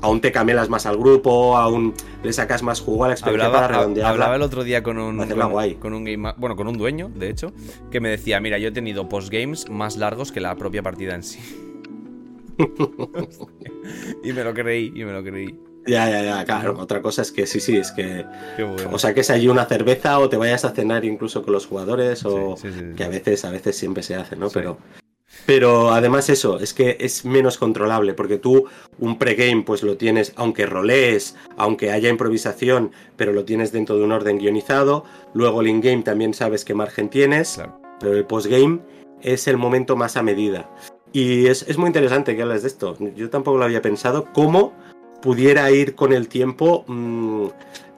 Aún 0.03 0.19
te 0.19 0.31
camelas 0.31 0.67
más 0.67 0.87
al 0.87 0.97
grupo, 0.97 1.55
aún 1.57 1.93
le 2.23 2.33
sacas 2.33 2.63
más 2.63 2.81
jugo 2.81 3.05
a 3.05 3.09
la 3.09 3.13
experiencia 3.13 3.45
Hablaba, 3.47 3.67
para 3.67 3.79
redondearla. 3.81 4.09
hablaba 4.09 4.35
el 4.35 4.41
otro 4.41 4.63
día 4.63 4.81
con 4.81 4.97
un, 4.97 5.17
con, 5.79 5.93
un 5.93 6.03
game, 6.03 6.33
bueno, 6.37 6.55
con 6.55 6.67
un 6.67 6.75
dueño, 6.75 7.11
de 7.13 7.29
hecho, 7.29 7.53
que 7.91 7.99
me 7.99 8.09
decía, 8.09 8.39
mira, 8.39 8.57
yo 8.57 8.69
he 8.69 8.71
tenido 8.71 9.07
postgames 9.07 9.69
más 9.69 9.97
largos 9.97 10.31
que 10.31 10.39
la 10.41 10.55
propia 10.55 10.81
partida 10.81 11.13
en 11.13 11.21
sí. 11.21 11.37
y 14.23 14.33
me 14.33 14.43
lo 14.43 14.53
creí, 14.55 14.91
y 14.95 15.03
me 15.05 15.11
lo 15.13 15.23
creí. 15.23 15.59
Ya, 15.87 16.09
ya, 16.09 16.21
ya, 16.23 16.45
claro. 16.45 16.77
Otra 16.79 17.01
cosa 17.01 17.21
es 17.23 17.31
que 17.31 17.45
sí, 17.47 17.59
sí, 17.59 17.77
es 17.77 17.91
que 17.91 18.25
bueno. 18.57 18.89
o 18.91 18.99
saques 18.99 19.29
allí 19.31 19.47
una 19.47 19.65
cerveza 19.65 20.19
o 20.19 20.29
te 20.29 20.37
vayas 20.37 20.63
a 20.65 20.69
cenar 20.71 21.05
incluso 21.05 21.41
con 21.43 21.53
los 21.53 21.65
jugadores 21.65 22.23
o 22.25 22.55
Sí, 22.57 22.67
sí, 22.67 22.73
sí, 22.73 22.79
sí. 22.91 22.95
que 22.95 23.03
a 23.03 23.09
veces, 23.09 23.43
a 23.45 23.51
veces 23.51 23.75
siempre 23.77 24.03
se 24.03 24.15
hace, 24.15 24.35
¿no? 24.35 24.49
Pero, 24.49 24.77
pero 25.45 25.91
además 25.91 26.29
eso, 26.29 26.59
es 26.59 26.73
que 26.73 26.97
es 26.99 27.25
menos 27.25 27.57
controlable, 27.57 28.13
porque 28.13 28.37
tú 28.37 28.65
un 28.99 29.17
pregame 29.17 29.63
pues 29.63 29.81
lo 29.81 29.97
tienes, 29.97 30.33
aunque 30.35 30.65
rolees, 30.65 31.35
aunque 31.57 31.91
haya 31.91 32.09
improvisación, 32.09 32.91
pero 33.17 33.33
lo 33.33 33.43
tienes 33.43 33.71
dentro 33.71 33.97
de 33.97 34.03
un 34.03 34.11
orden 34.11 34.37
guionizado, 34.37 35.03
luego 35.33 35.61
el 35.61 35.67
in-game 35.67 36.03
también 36.03 36.33
sabes 36.33 36.63
qué 36.63 36.73
margen 36.75 37.09
tienes, 37.09 37.53
Claro. 37.55 37.79
pero 37.99 38.15
el 38.15 38.25
postgame 38.25 38.79
es 39.21 39.47
el 39.47 39.57
momento 39.57 39.95
más 39.95 40.15
a 40.15 40.21
medida. 40.23 40.69
Y 41.13 41.47
es, 41.47 41.63
es 41.67 41.77
muy 41.77 41.87
interesante 41.87 42.35
que 42.35 42.41
hables 42.43 42.61
de 42.61 42.67
esto, 42.67 42.97
yo 43.15 43.29
tampoco 43.29 43.57
lo 43.57 43.65
había 43.65 43.81
pensado, 43.81 44.27
cómo 44.33 44.73
pudiera 45.21 45.69
ir 45.71 45.95
con 45.95 46.13
el 46.13 46.27
tiempo... 46.27 46.83
mm, 46.87 47.45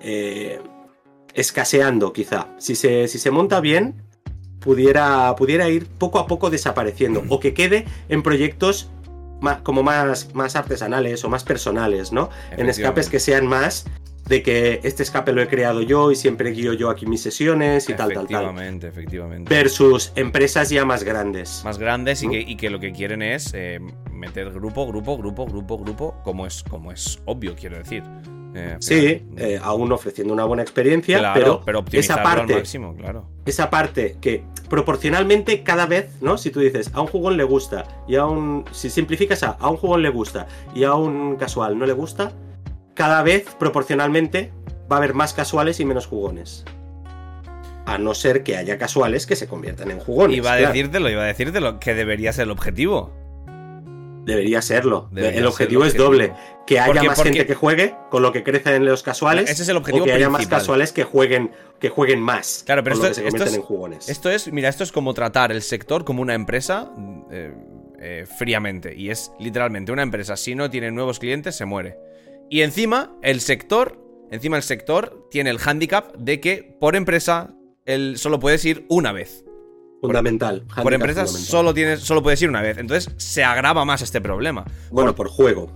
eh, 0.01 0.59
escaseando 1.33 2.13
quizá. 2.13 2.47
Si 2.59 2.75
se, 2.75 3.07
si 3.07 3.17
se 3.17 3.31
monta 3.31 3.59
bien, 3.59 4.03
pudiera, 4.59 5.35
pudiera 5.35 5.67
ir 5.69 5.87
poco 5.87 6.19
a 6.19 6.27
poco 6.27 6.49
desapareciendo. 6.49 7.23
O 7.29 7.39
que 7.39 7.53
quede 7.55 7.85
en 8.07 8.21
proyectos 8.21 8.91
ma- 9.41 9.63
como 9.63 9.81
más, 9.81 10.35
más 10.35 10.55
artesanales 10.55 11.23
o 11.23 11.29
más 11.29 11.43
personales, 11.43 12.11
¿no? 12.11 12.29
En 12.51 12.69
escapes 12.69 13.09
que 13.09 13.19
sean 13.19 13.47
más 13.47 13.85
de 14.25 14.41
que 14.41 14.79
este 14.83 15.03
escape 15.03 15.33
lo 15.33 15.41
he 15.41 15.47
creado 15.47 15.81
yo 15.81 16.11
y 16.11 16.15
siempre 16.15 16.51
guío 16.51 16.73
yo 16.73 16.89
aquí 16.89 17.05
mis 17.05 17.21
sesiones 17.21 17.89
y 17.89 17.93
tal, 17.93 18.13
tal, 18.13 18.27
tal. 18.27 18.43
Efectivamente, 18.43 18.87
efectivamente. 18.87 19.53
Versus 19.53 20.11
empresas 20.15 20.69
ya 20.69 20.85
más 20.85 21.03
grandes. 21.03 21.61
Más 21.63 21.77
grandes 21.77 22.23
y 22.23 22.29
que, 22.29 22.39
y 22.39 22.55
que 22.55 22.69
lo 22.69 22.79
que 22.79 22.91
quieren 22.91 23.21
es 23.21 23.51
eh, 23.53 23.79
meter 24.11 24.51
grupo, 24.51 24.87
grupo, 24.87 25.17
grupo, 25.17 25.45
grupo, 25.45 25.77
grupo, 25.77 26.15
como 26.23 26.45
es, 26.45 26.63
como 26.63 26.91
es 26.91 27.21
obvio, 27.25 27.55
quiero 27.55 27.77
decir. 27.77 28.03
Eh, 28.55 28.77
Sí, 28.79 29.25
eh, 29.37 29.59
aún 29.61 29.91
ofreciendo 29.91 30.31
una 30.33 30.45
buena 30.45 30.61
experiencia, 30.61 31.17
claro, 31.17 31.63
pero, 31.65 31.83
esa 31.91 32.21
parte 32.21 32.53
al 32.53 32.59
máximo, 32.59 32.95
claro. 32.95 33.25
esa 33.45 33.71
parte 33.71 34.17
que 34.21 34.43
proporcionalmente 34.69 35.63
cada 35.63 35.87
vez, 35.87 36.11
¿no? 36.21 36.37
Si 36.37 36.51
tú 36.51 36.59
dices 36.59 36.91
a 36.93 37.01
un 37.01 37.07
jugón 37.07 37.35
le 37.35 37.43
gusta 37.43 37.85
y 38.07 38.15
a 38.15 38.25
un. 38.25 38.63
Si 38.71 38.91
simplificas 38.91 39.41
a 39.41 39.51
a 39.59 39.69
un 39.69 39.77
jugón 39.77 40.03
le 40.03 40.09
gusta 40.09 40.47
y 40.75 40.83
a 40.83 40.93
un 40.93 41.35
casual 41.37 41.79
no 41.79 41.87
le 41.87 41.93
gusta, 41.93 42.31
cada 42.93 43.23
vez 43.23 43.45
proporcionalmente 43.59 44.51
va 44.91 44.95
a 44.95 44.99
haber 44.99 45.13
más 45.13 45.33
casuales 45.33 45.79
y 45.79 45.85
menos 45.85 46.05
jugones. 46.07 46.65
a 47.85 47.97
no 47.97 48.13
ser 48.15 48.43
que 48.43 48.55
haya 48.55 48.77
casuales 48.77 49.25
que 49.27 49.35
se 49.35 49.45
conviertan 49.49 49.91
en 49.91 49.99
jugones. 49.99 50.37
Iba 50.37 50.53
a 50.53 50.57
claro. 50.57 50.73
decírtelo, 50.73 51.09
iba 51.09 51.21
a 51.23 51.25
decírtelo, 51.25 51.79
que 51.81 51.93
debería 51.93 52.31
ser 52.31 52.43
el 52.43 52.51
objetivo. 52.51 53.11
Debería 54.25 54.61
serlo. 54.61 55.09
Debería 55.11 55.31
el 55.31 55.43
ser 55.43 55.45
objetivo 55.47 55.81
el 55.83 55.87
es 55.89 55.93
objetivo. 55.95 56.11
doble. 56.29 56.33
Que 56.65 56.79
haya 56.79 56.85
Porque- 56.93 57.07
más 57.07 57.17
porque- 57.17 57.33
gente 57.33 57.45
que 57.45 57.55
juegue, 57.55 57.93
con 58.09 58.23
lo 58.23 58.31
que 58.31 58.41
crecen 58.41 58.85
los 58.85 59.03
casuales. 59.03 59.49
Ese 59.49 59.63
es 59.63 59.67
el 59.69 59.75
objetivo 59.75 60.03
o 60.03 60.05
que 60.05 60.13
haya 60.13 60.29
más 60.29 60.47
casuales 60.47 60.93
que 60.93 61.03
jueguen, 61.03 61.51
que 61.81 61.89
jueguen 61.89 62.21
más. 62.21 62.63
Claro, 62.65 62.85
pero 62.85 62.95
esto- 62.95 63.07
que 63.09 63.13
se 63.15 63.27
esto 63.27 63.43
es- 63.43 63.53
en 63.53 63.61
jugones. 63.63 64.07
Esto 64.07 64.29
es, 64.31 64.49
mira, 64.53 64.69
esto 64.69 64.85
es 64.85 64.93
como 64.93 65.13
tratar 65.13 65.51
el 65.51 65.61
sector 65.61 66.05
como 66.05 66.21
una 66.21 66.35
empresa 66.35 66.89
eh, 67.31 67.53
eh, 67.99 68.25
fríamente. 68.37 68.95
Y 68.95 69.09
es 69.09 69.33
literalmente 69.39 69.91
una 69.91 70.03
empresa, 70.03 70.37
si 70.37 70.55
no 70.55 70.69
tiene 70.69 70.89
nuevos 70.91 71.19
clientes, 71.19 71.53
se 71.57 71.65
muere. 71.65 71.97
Y 72.49 72.61
encima, 72.61 73.15
el 73.21 73.41
sector, 73.41 73.99
encima 74.31 74.57
el 74.57 74.63
sector 74.63 75.27
tiene 75.31 75.49
el 75.49 75.57
hándicap 75.57 76.15
de 76.15 76.39
que 76.39 76.77
por 76.79 76.95
empresa 76.95 77.55
el, 77.85 78.17
solo 78.17 78.39
puedes 78.39 78.63
ir 78.65 78.85
una 78.89 79.11
vez. 79.11 79.43
fundamental. 80.01 80.61
Por 80.61 80.93
handicap 80.93 80.93
empresa 80.93 81.27
solo, 81.27 81.73
tienes, 81.73 82.01
solo 82.01 82.21
puedes 82.21 82.41
ir 82.41 82.49
una 82.49 82.61
vez. 82.61 82.77
Entonces 82.77 83.13
se 83.17 83.43
agrava 83.43 83.85
más 83.85 84.01
este 84.01 84.21
problema. 84.21 84.65
Bueno, 84.91 85.15
por 85.15 85.29
juego. 85.29 85.71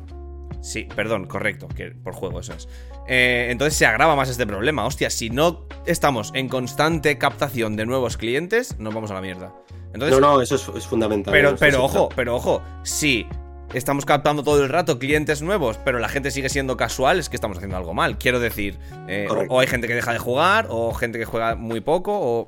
Sí, 0.62 0.88
perdón, 0.96 1.28
correcto, 1.28 1.68
que 1.68 1.92
por 1.92 2.14
juego 2.14 2.40
eso 2.40 2.54
es. 2.54 2.68
Eh, 3.08 3.48
entonces 3.52 3.78
se 3.78 3.86
agrava 3.86 4.16
más 4.16 4.30
este 4.30 4.46
problema. 4.46 4.86
Hostia, 4.86 5.10
si 5.10 5.30
no 5.30 5.66
estamos 5.86 6.32
en 6.34 6.50
constante 6.50 7.18
captación 7.18 7.76
de 7.76 7.86
nuevos 7.86 8.18
clientes, 8.18 8.78
nos 8.80 8.94
vamos 8.94 9.12
a 9.12 9.14
la 9.14 9.22
mierda. 9.22 9.54
Entonces, 9.94 10.20
no, 10.20 10.36
no, 10.36 10.42
eso 10.42 10.56
es, 10.56 10.68
es 10.76 10.86
fundamental. 10.86 11.34
en 11.34 11.34
pero, 11.34 11.56
pero 11.58 11.84
ojo, 11.86 12.10
pero 12.16 12.36
ojo, 12.36 12.62
si 12.84 13.26
estamos 13.74 14.06
captando 14.06 14.44
todo 14.44 14.64
el 14.64 14.70
rato 14.70 14.98
clientes 15.00 15.42
nuevos, 15.42 15.78
pero 15.84 16.00
la 16.00 16.10
gente 16.10 16.32
sigue 16.32 16.50
siendo 16.50 16.78
casual, 16.78 17.20
es 17.20 17.30
que 17.30 17.36
estamos 17.36 17.58
haciendo 17.58 17.78
algo 17.78 17.94
mal. 17.94 18.18
Quiero 18.18 18.40
decir, 18.40 18.78
eh, 19.08 19.28
o, 19.50 19.60
hay 19.60 19.68
gente 19.68 19.88
que 19.88 19.96
deja 19.96 20.14
de 20.14 20.20
jugar, 20.20 20.68
o 20.70 20.94
gente 20.94 21.20
que 21.20 21.26
juega 21.26 21.56
muy 21.56 21.82
poco, 21.82 22.12
o. 22.18 22.48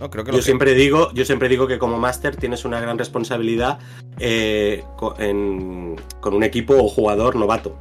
No, 0.00 0.10
creo 0.10 0.24
que 0.24 0.32
lo 0.32 0.38
Yo 0.38 0.40
que- 0.40 0.44
siempre 0.46 0.74
digo, 0.74 1.12
yo 1.14 1.24
siempre 1.24 1.48
digo 1.48 1.66
que 1.68 1.78
como 1.78 1.98
máster 1.98 2.34
tienes 2.36 2.64
una 2.64 2.80
gran 2.80 2.98
responsabilidad 2.98 3.78
eh, 4.18 4.82
en- 5.18 5.96
con 6.20 6.34
un 6.34 6.42
equipo 6.42 6.74
o 6.74 6.88
jugador 6.88 7.36
novato. 7.36 7.76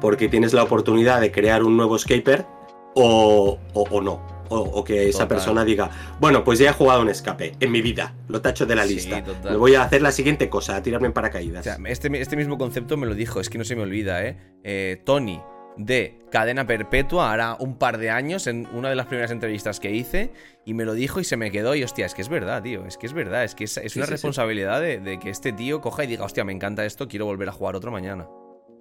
Porque 0.00 0.28
tienes 0.28 0.52
la 0.52 0.62
oportunidad 0.62 1.20
de 1.20 1.30
crear 1.32 1.62
un 1.64 1.76
nuevo 1.76 1.96
escaper 1.96 2.46
o, 2.94 3.58
o- 3.74 3.82
o 3.90 4.00
no. 4.00 4.20
O, 4.52 4.60
o 4.80 4.84
que 4.84 5.08
esa 5.08 5.20
Total. 5.24 5.28
persona 5.36 5.64
diga, 5.64 5.90
bueno, 6.20 6.44
pues 6.44 6.58
ya 6.58 6.70
he 6.70 6.72
jugado 6.72 7.02
un 7.02 7.08
escape 7.08 7.52
en 7.60 7.70
mi 7.72 7.82
vida, 7.82 8.14
lo 8.28 8.40
tacho 8.40 8.66
de 8.66 8.74
la 8.76 8.86
Sí, 8.86 8.94
lista. 8.94 9.22
total. 9.24 9.52
Me 9.52 9.56
voy 9.58 9.74
a 9.74 9.82
hacer 9.82 10.02
la 10.02 10.12
siguiente 10.12 10.48
cosa, 10.48 10.76
a 10.76 10.82
tirarme 10.82 11.06
en 11.06 11.12
O 11.12 11.14
paracaídas. 11.14 11.64
sea, 11.64 11.78
este, 11.86 12.20
este 12.20 12.36
mismo 12.36 12.58
concepto 12.58 12.96
me 12.96 13.06
lo 13.06 13.14
dijo, 13.14 13.40
es 13.40 13.48
que 13.50 13.58
no 13.58 13.64
se 13.64 13.76
me 13.76 13.82
olvida, 13.82 14.24
¿eh? 14.26 14.36
Eh, 14.64 15.00
Tony 15.04 15.40
de 15.78 16.18
Cadena 16.30 16.66
Perpetua 16.66 17.32
hará 17.32 17.56
un 17.58 17.78
par 17.78 17.96
de 17.96 18.10
años 18.10 18.46
en 18.46 18.68
una 18.74 18.90
de 18.90 18.94
las 18.94 19.06
primeras 19.06 19.30
entrevistas 19.30 19.80
que 19.80 19.90
hice 19.90 20.30
y 20.66 20.74
me 20.74 20.84
lo 20.84 20.92
dijo 20.92 21.18
y 21.18 21.24
se 21.24 21.38
me 21.38 21.50
quedó 21.50 21.74
y 21.74 21.82
hostia, 21.82 22.04
es 22.04 22.12
que 22.12 22.20
es 22.20 22.28
verdad, 22.28 22.62
tío, 22.62 22.84
es 22.84 22.98
que 22.98 23.06
es 23.06 23.14
verdad, 23.14 23.42
es 23.44 23.54
que 23.54 23.64
es, 23.64 23.78
es 23.78 23.92
Sí, 23.94 23.98
una 23.98 24.04
sí. 24.06 24.12
responsabilidad 24.12 24.82
de, 24.82 25.00
de 25.00 25.18
que 25.18 25.30
este 25.30 25.50
tío 25.52 25.80
coja 25.80 26.04
y 26.04 26.08
diga, 26.08 26.26
hostia, 26.26 26.44
me 26.44 26.52
encanta 26.52 26.84
esto, 26.84 27.08
quiero 27.08 27.24
volver 27.24 27.48
a 27.48 27.52
jugar 27.52 27.74
otro 27.74 27.90
mañana. 27.90 28.28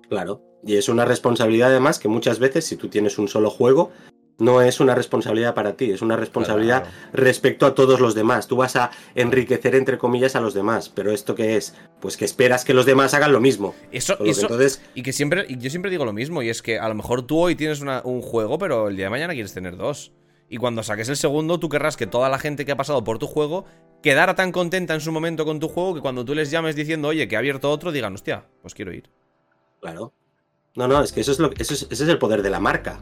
Claro. 0.09 0.43
Y 0.65 0.75
es 0.75 0.89
una 0.89 1.05
responsabilidad 1.05 1.69
además 1.69 1.97
que 1.97 2.09
muchas 2.09 2.39
veces 2.39 2.65
si 2.65 2.75
tú 2.75 2.89
tienes 2.89 3.17
un 3.17 3.29
solo 3.29 3.49
juego, 3.49 3.91
no 4.41 4.61
es 4.61 4.79
una 4.79 4.95
responsabilidad 4.95 5.53
para 5.53 5.73
ti, 5.77 5.91
es 5.91 6.01
una 6.01 6.15
responsabilidad 6.17 6.81
Claro. 6.83 6.97
respecto 7.13 7.65
a 7.65 7.75
todos 7.75 7.99
los 7.99 8.15
demás. 8.15 8.47
Tú 8.47 8.55
vas 8.57 8.75
a 8.75 8.91
enriquecer 9.15 9.75
entre 9.75 9.97
comillas 9.97 10.35
a 10.35 10.41
los 10.41 10.53
demás, 10.53 10.89
pero 10.89 11.11
esto 11.11 11.35
qué 11.35 11.55
es? 11.57 11.75
Pues 11.99 12.17
que 12.17 12.25
esperas 12.25 12.65
que 12.65 12.73
los 12.73 12.85
demás 12.85 13.13
hagan 13.13 13.31
lo 13.31 13.39
mismo. 13.39 13.75
Eso, 13.91 14.17
que 14.17 14.29
eso, 14.31 14.41
entonces, 14.41 14.81
y 14.95 15.03
que 15.03 15.13
siempre, 15.13 15.45
y 15.47 15.57
yo 15.57 15.69
siempre 15.69 15.91
digo 15.91 16.05
lo 16.05 16.13
mismo, 16.13 16.41
y 16.41 16.49
es 16.49 16.61
que 16.61 16.79
a 16.79 16.87
lo 16.89 16.95
mejor 16.95 17.21
tú 17.21 17.39
hoy 17.39 17.55
tienes 17.55 17.81
una- 17.81 18.01
un 18.03 18.21
juego, 18.21 18.57
pero 18.57 18.87
el 18.87 18.95
día 18.95 19.05
de 19.05 19.11
mañana 19.11 19.33
quieres 19.33 19.53
tener 19.53 19.77
dos. 19.77 20.11
Y 20.49 20.57
cuando 20.57 20.83
saques 20.83 21.07
el 21.07 21.15
segundo, 21.17 21.59
tú 21.59 21.69
querrás 21.69 21.95
que 21.95 22.07
toda 22.07 22.27
la 22.27 22.37
gente 22.39 22.65
que 22.65 22.71
ha 22.73 22.75
pasado 22.77 23.03
por 23.03 23.19
tu 23.19 23.27
juego 23.27 23.65
quedara 24.03 24.35
tan 24.35 24.51
contenta 24.51 24.93
en 24.95 24.99
su 25.01 25.11
momento 25.11 25.45
con 25.45 25.59
tu 25.59 25.69
juego 25.69 25.93
que 25.93 26.01
cuando 26.01 26.25
tú 26.25 26.33
les 26.35 26.49
llames 26.51 26.75
diciendo, 26.75 27.07
oye, 27.09 27.27
que 27.27 27.35
he 27.35 27.37
abierto 27.37 27.69
otro, 27.71 27.91
digan, 27.91 28.15
hostia, 28.15 28.45
pues 28.61 28.73
quiero 28.73 28.91
ir. 28.91 29.09
claro. 29.79 30.13
No, 30.75 30.87
no, 30.87 31.03
es 31.03 31.11
que 31.11 31.19
eso 31.21 31.31
es 31.33 31.39
lo 31.39 31.51
eso 31.57 31.73
es- 31.73 31.87
ese 31.91 32.03
es 32.05 32.09
el 32.09 32.17
poder 32.17 32.41
de 32.41 32.49
la 32.49 32.59
marca. 32.61 33.01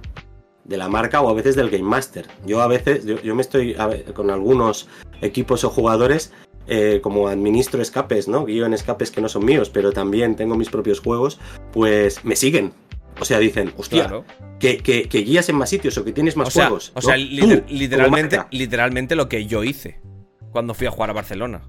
De 0.69 0.77
la 0.77 0.87
marca 0.87 1.19
o 1.21 1.29
a 1.29 1.33
veces 1.33 1.55
del 1.55 1.69
Game 1.69 1.83
Master. 1.83 2.27
Yo 2.45 2.61
a 2.61 2.67
veces, 2.67 3.03
yo, 3.05 3.19
yo 3.21 3.35
me 3.35 3.41
estoy 3.41 3.75
a 3.77 3.89
con 4.13 4.29
algunos 4.29 4.87
equipos 5.21 5.63
o 5.63 5.69
jugadores 5.69 6.31
eh, 6.67 6.99
como 7.01 7.27
administro 7.27 7.81
escapes, 7.81 8.27
¿no? 8.27 8.45
Guío 8.45 8.65
en 8.67 8.73
escapes 8.75 9.09
que 9.09 9.19
no 9.21 9.27
son 9.29 9.43
míos, 9.43 9.71
pero 9.71 9.91
también 9.91 10.35
tengo 10.35 10.55
mis 10.55 10.69
propios 10.69 10.99
juegos, 10.99 11.39
pues 11.73 12.23
me 12.23 12.35
siguen. 12.35 12.71
O 13.19 13.25
sea, 13.25 13.39
dicen, 13.39 13.73
hostia, 13.75 14.03
Claro. 14.07 14.25
que, 14.59 14.77
que- 14.77 15.09
que 15.09 15.17
guías 15.23 15.49
en 15.49 15.55
más 15.55 15.69
sitios 15.71 15.97
o 15.97 16.05
que 16.05 16.13
tienes 16.13 16.37
más 16.37 16.49
O 16.49 16.51
sea, 16.51 16.65
juegos. 16.67 16.91
o 16.93 17.01
sea, 17.01 17.17
literalmente, 17.17 18.39
literalmente 18.51 19.15
lo 19.15 19.27
que 19.27 19.45
yo 19.47 19.63
hice 19.63 19.99
cuando 20.51 20.73
fui 20.75 20.85
a 20.87 20.91
jugar 20.91 21.09
a 21.09 21.13
Barcelona. 21.13 21.61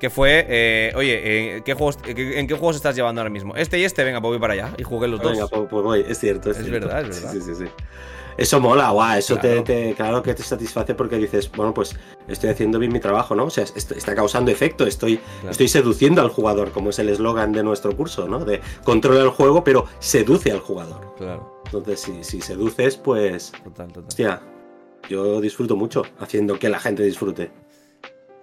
Que 0.00 0.10
fue, 0.10 0.44
eh, 0.48 0.92
oye, 0.94 1.56
¿en 1.56 1.62
qué, 1.64 1.72
juegos, 1.74 1.98
¿en 2.06 2.46
qué 2.46 2.54
juegos 2.54 2.76
estás 2.76 2.94
llevando 2.96 3.20
ahora 3.22 3.30
mismo? 3.30 3.54
Este 3.56 3.78
y 3.78 3.84
este, 3.84 4.04
venga, 4.04 4.20
pues 4.20 4.30
voy 4.32 4.38
para 4.38 4.52
allá. 4.52 4.72
Y 4.76 4.82
jugué 4.82 5.08
los 5.08 5.20
dos. 5.22 5.32
Venga, 5.32 5.48
pues, 5.48 5.62
pues 5.70 5.82
voy, 5.82 6.04
es 6.06 6.18
cierto. 6.18 6.50
Es, 6.50 6.58
Es 6.58 6.66
cierto. 6.66 6.86
verdad, 6.88 7.08
es 7.10 7.22
verdad. 7.22 7.32
Sí, 7.32 7.40
sí, 7.40 7.54
sí. 7.54 7.64
Eso 8.36 8.60
mola, 8.60 8.90
guau, 8.90 9.16
eso 9.16 9.38
Claro. 9.38 9.62
Te, 9.64 9.86
te- 9.88 9.94
claro 9.94 10.22
que 10.22 10.34
te 10.34 10.42
satisface 10.42 10.94
porque 10.94 11.16
dices, 11.16 11.50
bueno, 11.56 11.72
pues 11.72 11.96
estoy 12.28 12.50
haciendo 12.50 12.78
bien 12.78 12.92
mi 12.92 13.00
trabajo, 13.00 13.34
¿no? 13.34 13.44
O 13.46 13.50
sea, 13.50 13.64
est- 13.64 13.92
está 13.92 14.14
causando 14.14 14.50
efecto, 14.50 14.86
estoy, 14.86 15.16
Claro. 15.16 15.50
estoy 15.52 15.68
seduciendo 15.68 16.20
al 16.20 16.28
jugador, 16.28 16.70
como 16.72 16.90
es 16.90 16.98
el 16.98 17.08
eslogan 17.08 17.52
de 17.52 17.62
nuestro 17.62 17.96
curso, 17.96 18.28
¿no? 18.28 18.44
De 18.44 18.60
controla 18.84 19.22
el 19.22 19.30
juego, 19.30 19.64
pero 19.64 19.86
seduce 20.00 20.52
al 20.52 20.60
jugador. 20.60 21.14
Claro, 21.16 21.62
Entonces, 21.64 22.00
si, 22.00 22.22
si 22.24 22.42
seduces, 22.42 22.98
pues, 22.98 23.52
total, 23.64 23.88
total. 23.88 24.04
hostia, 24.08 24.42
yo 25.08 25.40
disfruto 25.40 25.74
mucho 25.74 26.02
haciendo 26.18 26.58
que 26.58 26.68
la 26.68 26.78
gente 26.78 27.02
disfrute. 27.04 27.50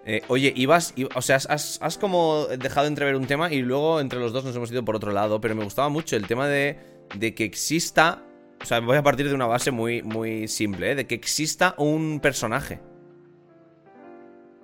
Eh, 0.06 0.22
oye, 0.28 0.52
ibas, 0.56 0.94
o 1.16 1.22
sea, 1.22 1.38
has, 1.38 1.50
has- 1.50 1.80
has 1.82 1.98
como 1.98 2.46
dejado 2.60 2.88
entrever 2.88 3.16
un 3.16 3.26
tema 3.26 3.52
y 3.54 3.62
luego 3.62 4.02
entre 4.02 4.20
los 4.20 4.34
dos 4.34 4.44
nos 4.44 4.56
hemos 4.56 4.70
ido 4.72 4.84
por 4.84 4.96
otro 4.98 5.12
lado, 5.14 5.40
pero 5.40 5.56
me 5.56 5.64
gustaba 5.64 5.88
mucho 5.90 6.16
el 6.18 6.28
tema 6.28 6.48
de, 6.48 6.78
de 7.18 7.34
que 7.34 7.46
exista, 7.46 8.22
o 8.62 8.66
sea, 8.66 8.82
voy 8.82 8.98
a 8.98 9.04
partir 9.04 9.30
de 9.30 9.34
una 9.36 9.46
base 9.46 9.72
muy, 9.72 10.02
muy 10.04 10.48
simple, 10.50 10.92
¿eh? 10.92 10.96
de 10.96 11.08
que 11.08 11.16
exista 11.16 11.74
un 11.78 12.20
personaje. 12.22 12.82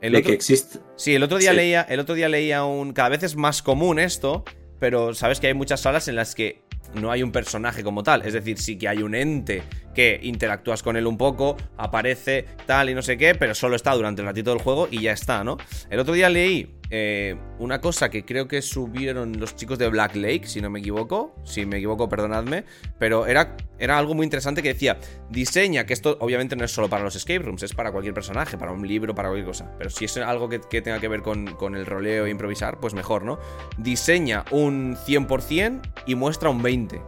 El 0.01 0.13
de 0.13 0.17
otro- 0.19 0.29
que 0.29 0.35
existe. 0.35 0.79
Sí, 0.95 1.15
el 1.15 1.23
otro 1.23 1.37
día 1.37 1.51
Sí. 1.51 1.57
leía, 1.57 1.81
el 1.83 1.99
otro 1.99 2.15
día 2.15 2.29
leía 2.29 2.63
un. 2.63 2.93
Cada 2.93 3.09
vez 3.09 3.23
es 3.23 3.35
más 3.35 3.61
común 3.61 3.99
esto, 3.99 4.45
pero 4.79 5.13
sabes 5.13 5.39
que 5.41 5.47
hay 5.47 5.53
muchas 5.53 5.81
salas 5.81 6.07
en 6.07 6.15
las 6.15 6.35
que 6.35 6.61
no 6.95 7.11
hay 7.11 7.23
un 7.23 7.31
personaje 7.31 7.83
como 7.83 8.03
tal. 8.03 8.23
Es 8.23 8.33
decir, 8.33 8.57
sí 8.57 8.77
que 8.77 8.87
hay 8.87 9.01
un 9.03 9.15
ente 9.15 9.63
que 9.93 10.19
interactúas 10.23 10.83
con 10.83 10.97
él 10.97 11.07
un 11.07 11.17
poco, 11.17 11.57
aparece, 11.77 12.45
tal 12.65 12.89
y 12.89 12.93
no 12.93 13.01
sé 13.01 13.17
qué, 13.17 13.35
pero 13.35 13.53
solo 13.55 13.75
está 13.75 13.93
durante 13.93 14.21
el 14.21 14.27
ratito 14.27 14.51
del 14.51 14.61
juego 14.61 14.87
y 14.89 15.01
ya 15.01 15.11
está, 15.11 15.43
¿no? 15.43 15.57
El 15.89 15.99
otro 15.99 16.13
día 16.13 16.29
leí 16.29 16.78
eh, 16.91 17.35
una 17.59 17.81
cosa 17.81 18.09
que 18.09 18.25
creo 18.25 18.47
que 18.47 18.61
subieron 18.63 19.39
los 19.39 19.55
chicos 19.55 19.77
de 19.77 19.87
Black 19.89 20.15
Lake, 20.15 20.47
si 20.47 20.59
no 20.59 20.69
me 20.69 20.79
equivoco. 20.79 21.35
Si 21.43 21.65
me 21.65 21.77
equivoco, 21.77 22.09
perdonadme. 22.09 22.63
Pero 22.97 23.27
era, 23.27 23.55
era 23.77 23.97
algo 23.97 24.15
muy 24.15 24.23
interesante 24.23 24.63
que 24.63 24.73
decía: 24.73 24.97
diseña, 25.29 25.85
que 25.85 25.93
esto 25.93 26.17
obviamente 26.19 26.55
no 26.55 26.65
es 26.65 26.71
solo 26.71 26.89
para 26.89 27.03
los 27.03 27.15
escape 27.15 27.39
rooms, 27.39 27.63
es 27.63 27.73
para 27.73 27.91
cualquier 27.91 28.13
personaje, 28.13 28.57
para 28.57 28.71
un 28.71 28.87
libro, 28.87 29.13
para 29.13 29.29
cualquier 29.29 29.47
cosa. 29.47 29.71
Pero 29.77 29.89
si 29.89 30.05
es 30.05 30.17
algo 30.17 30.49
que, 30.49 30.59
tenga 30.59 30.99
que 30.99 31.07
ver 31.07 31.21
con, 31.21 31.53
con 31.55 31.75
el 31.75 31.85
roleo 31.85 32.25
e 32.25 32.29
improvisar, 32.29 32.79
pues 32.79 32.93
mejor, 32.93 33.23
¿no? 33.23 33.39
Diseña 33.77 34.45
un 34.51 34.95
100% 34.95 35.81
y 36.07 36.15
muestra 36.15 36.49
un 36.49 36.63
20%. 36.63 37.01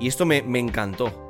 Y 0.00 0.08
esto 0.08 0.26
me, 0.26 0.42
me 0.42 0.58
encantó. 0.58 1.28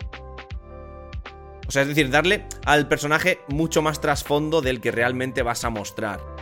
O 1.66 1.70
sea, 1.70 1.82
es 1.82 1.88
decir, 1.88 2.10
darle 2.10 2.46
al 2.64 2.88
personaje 2.88 3.40
mucho 3.48 3.82
más 3.82 4.00
trasfondo 4.00 4.62
del 4.62 4.80
que 4.80 4.90
realmente 4.90 5.42
vas 5.42 5.64
a 5.64 5.70
mostrar. 5.70 6.37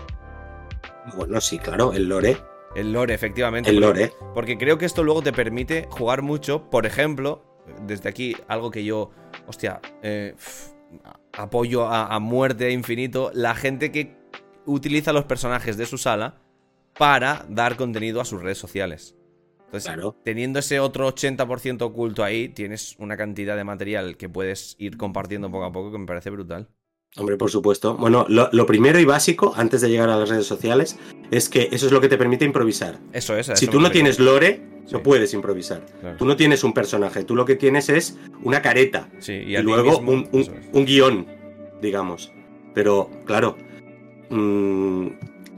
Bueno, 1.14 1.40
sí, 1.40 1.58
claro, 1.58 1.92
el 1.92 2.08
lore. 2.08 2.36
El 2.74 2.92
lore, 2.92 3.14
efectivamente. 3.14 3.70
El 3.70 3.80
lore. 3.80 4.12
Porque 4.34 4.58
creo 4.58 4.78
que 4.78 4.84
esto 4.84 5.02
luego 5.02 5.22
te 5.22 5.32
permite 5.32 5.86
jugar 5.90 6.22
mucho. 6.22 6.68
Por 6.68 6.84
ejemplo, 6.86 7.44
desde 7.82 8.08
aquí, 8.08 8.36
algo 8.48 8.70
que 8.70 8.84
yo, 8.84 9.10
hostia, 9.46 9.80
eh, 10.02 10.34
apoyo 11.32 11.86
a, 11.86 12.14
a 12.14 12.18
muerte 12.18 12.70
infinito, 12.70 13.30
la 13.34 13.54
gente 13.54 13.92
que 13.92 14.16
utiliza 14.66 15.12
los 15.12 15.24
personajes 15.24 15.76
de 15.76 15.86
su 15.86 15.96
sala 15.98 16.40
para 16.98 17.46
dar 17.48 17.76
contenido 17.76 18.20
a 18.20 18.24
sus 18.24 18.42
redes 18.42 18.58
sociales. 18.58 19.16
Entonces, 19.66 19.92
Claro. 19.92 20.16
teniendo 20.24 20.58
ese 20.60 20.80
otro 20.80 21.06
80% 21.08 21.82
oculto 21.82 22.22
ahí, 22.24 22.48
tienes 22.48 22.96
una 22.98 23.16
cantidad 23.16 23.56
de 23.56 23.64
material 23.64 24.16
que 24.16 24.28
puedes 24.28 24.76
ir 24.78 24.96
compartiendo 24.96 25.50
poco 25.50 25.64
a 25.64 25.72
poco 25.72 25.92
que 25.92 25.98
me 25.98 26.06
parece 26.06 26.30
brutal. 26.30 26.68
Hombre, 27.18 27.36
por 27.36 27.50
supuesto. 27.50 27.96
Bueno, 27.96 28.26
lo, 28.28 28.48
lo 28.52 28.66
primero 28.66 28.98
y 29.00 29.04
básico, 29.06 29.54
antes 29.56 29.80
de 29.80 29.88
llegar 29.88 30.10
a 30.10 30.16
las 30.18 30.28
redes 30.28 30.46
sociales, 30.46 30.98
es 31.30 31.48
que 31.48 31.68
eso 31.72 31.86
es 31.86 31.92
lo 31.92 32.00
que 32.00 32.08
te 32.08 32.18
permite 32.18 32.44
improvisar. 32.44 32.98
Eso 33.12 33.36
es. 33.36 33.50
Si 33.54 33.66
tú 33.68 33.80
no 33.80 33.90
tienes 33.90 34.18
lore, 34.18 34.60
Sí. 34.86 34.92
no 34.92 35.02
puedes 35.02 35.34
improvisar. 35.34 35.84
Claro. 36.00 36.16
Tú 36.16 36.24
no 36.26 36.36
tienes 36.36 36.62
un 36.62 36.72
personaje, 36.72 37.24
tú 37.24 37.34
lo 37.34 37.44
que 37.44 37.56
tienes 37.56 37.88
es 37.88 38.18
una 38.44 38.62
careta 38.62 39.08
Sí, 39.18 39.32
y, 39.32 39.56
luego 39.56 40.00
mismo, 40.00 40.12
un, 40.12 40.28
un- 40.30 40.40
eso 40.42 40.52
es. 40.52 40.66
un 40.72 40.84
guion, 40.84 41.26
digamos. 41.82 42.30
Pero, 42.72 43.10
claro, 43.24 43.56
mm, 44.30 45.06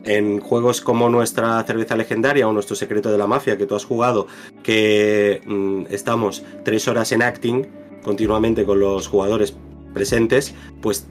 en 0.05 0.41
juegos 0.41 0.81
como 0.81 1.11
nuestra 1.11 1.63
cerveza 1.65 1.95
legendaria 1.97 2.49
o 2.49 2.53
nuestro 2.53 2.75
secreto 2.77 3.11
de 3.13 3.19
la 3.19 3.27
mafia 3.27 3.59
que 3.59 3.67
tú 3.67 3.75
has 3.75 3.85
jugado, 3.85 4.29
que 4.63 5.43
mm, 5.45 5.93
estamos 5.93 6.43
tres 6.65 6.89
horas 6.89 7.13
en 7.13 7.21
acting 7.23 7.67
continuamente 8.03 8.65
con 8.65 8.81
los 8.81 9.09
jugadores 9.09 9.55
presentes, 9.93 10.55
pues 10.81 11.07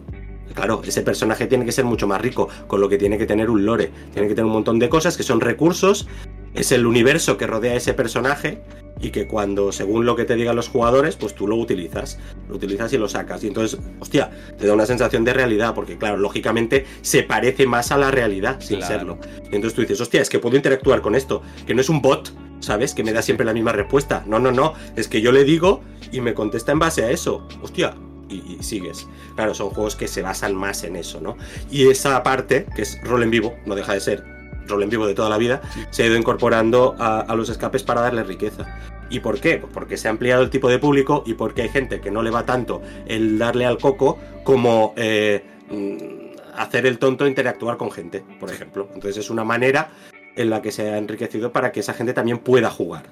claro, 0.53 0.81
ese 0.85 1.01
personaje 1.01 1.47
tiene 1.47 1.65
que 1.65 1.71
ser 1.71 1.85
mucho 1.85 2.07
más 2.07 2.21
rico, 2.21 2.49
con 2.67 2.81
lo 2.81 2.89
que 2.89 2.97
tiene 2.97 3.17
que 3.17 3.25
tener 3.25 3.49
un 3.49 3.65
lore, 3.65 3.91
tiene 4.13 4.27
que 4.27 4.35
tener 4.35 4.45
un 4.45 4.53
montón 4.53 4.79
de 4.79 4.89
cosas 4.89 5.17
que 5.17 5.23
son 5.23 5.41
recursos, 5.41 6.07
es 6.53 6.71
el 6.71 6.85
universo 6.85 7.37
que 7.37 7.45
rodea 7.47 7.73
a 7.73 7.75
ese 7.75 7.93
personaje 7.93 8.61
y 8.99 9.11
que 9.11 9.27
cuando, 9.27 9.71
según 9.71 10.07
lo 10.07 10.15
que 10.15 10.25
te 10.25 10.35
digan 10.35 10.55
los 10.55 10.69
jugadores, 10.69 11.15
pues 11.17 11.35
tú 11.35 11.47
lo 11.47 11.55
utilizas, 11.55 12.17
lo 12.49 12.55
utilizas 12.55 12.91
y 12.93 12.97
lo 12.97 13.07
sacas. 13.07 13.43
Y 13.43 13.47
entonces, 13.47 13.79
hostia, 13.99 14.31
te 14.57 14.65
da 14.65 14.73
una 14.73 14.87
sensación 14.87 15.23
de 15.23 15.33
realidad, 15.33 15.75
porque 15.75 15.99
claro, 15.99 16.17
lógicamente 16.17 16.85
se 17.01 17.21
parece 17.21 17.67
más 17.67 17.91
a 17.91 17.97
la 17.97 18.09
realidad 18.09 18.59
sin 18.59 18.79
Claro. 18.79 18.93
serlo. 18.95 19.17
Y 19.51 19.55
entonces 19.55 19.75
tú 19.75 19.81
dices, 19.81 20.01
hostia, 20.01 20.21
es 20.21 20.29
que 20.29 20.39
puedo 20.39 20.55
interactuar 20.55 21.01
con 21.01 21.13
esto, 21.13 21.43
que 21.67 21.75
no 21.75 21.81
es 21.81 21.89
un 21.89 22.01
bot, 22.01 22.33
¿sabes? 22.59 22.95
Que 22.95 23.03
me 23.03 23.13
da 23.13 23.21
siempre 23.21 23.45
la 23.45 23.53
misma 23.53 23.71
respuesta. 23.71 24.23
No, 24.25 24.39
no, 24.39 24.51
no, 24.51 24.73
es 24.95 25.07
que 25.07 25.21
yo 25.21 25.31
le 25.31 25.43
digo 25.43 25.81
y 26.11 26.21
me 26.21 26.33
contesta 26.33 26.71
en 26.71 26.79
base 26.79 27.03
a 27.03 27.11
eso. 27.11 27.47
Hostia. 27.61 27.93
Y, 28.29 28.57
y 28.59 28.63
sigues. 28.63 29.07
Claro, 29.35 29.53
son 29.53 29.69
juegos 29.69 29.95
que 29.95 30.07
se 30.07 30.21
basan 30.21 30.53
más 30.53 30.83
en 30.83 30.95
eso, 30.95 31.21
¿no? 31.21 31.37
Y 31.71 31.87
esa 31.87 32.21
parte, 32.23 32.65
que 32.75 32.81
es 32.81 32.99
rol 33.03 33.23
en 33.23 33.31
vivo, 33.31 33.55
no 33.65 33.75
deja 33.75 33.93
de 33.93 34.01
ser 34.01 34.23
rol 34.67 34.83
en 34.83 34.89
vivo 34.89 35.07
de 35.07 35.13
toda 35.13 35.29
la 35.29 35.37
vida, 35.37 35.61
se 35.91 36.03
ha 36.03 36.05
ido 36.07 36.17
incorporando 36.17 36.95
a, 36.99 37.21
a 37.21 37.35
los 37.35 37.49
escapes 37.49 37.83
para 37.83 38.01
darle 38.01 38.23
riqueza. 38.23 38.65
¿Y 39.09 39.19
por 39.21 39.39
qué? 39.39 39.57
Pues 39.57 39.71
porque 39.73 39.97
se 39.97 40.07
ha 40.07 40.11
ampliado 40.11 40.43
el 40.43 40.49
tipo 40.49 40.69
de 40.69 40.79
público 40.79 41.23
y 41.25 41.33
porque 41.33 41.61
hay 41.63 41.69
gente 41.69 42.01
que 42.01 42.11
no 42.11 42.21
le 42.21 42.29
va 42.29 42.45
tanto 42.45 42.81
el 43.07 43.37
darle 43.39 43.65
al 43.65 43.77
coco 43.77 44.19
como 44.43 44.93
eh, 44.97 45.43
mm, 45.69 46.57
hacer 46.57 46.85
el 46.85 46.99
tonto 46.99 47.25
e 47.25 47.29
interactuar 47.29 47.77
con 47.77 47.91
gente, 47.91 48.23
por 48.39 48.51
ejemplo. 48.51 48.89
Entonces 48.93 49.17
es 49.17 49.29
una 49.29 49.43
manera 49.43 49.91
en 50.35 50.49
la 50.49 50.61
que 50.61 50.71
se 50.71 50.89
ha 50.89 50.97
enriquecido 50.97 51.51
para 51.51 51.71
que 51.71 51.79
esa 51.79 51.93
gente 51.93 52.13
también 52.13 52.39
pueda 52.39 52.69
jugar. 52.69 53.03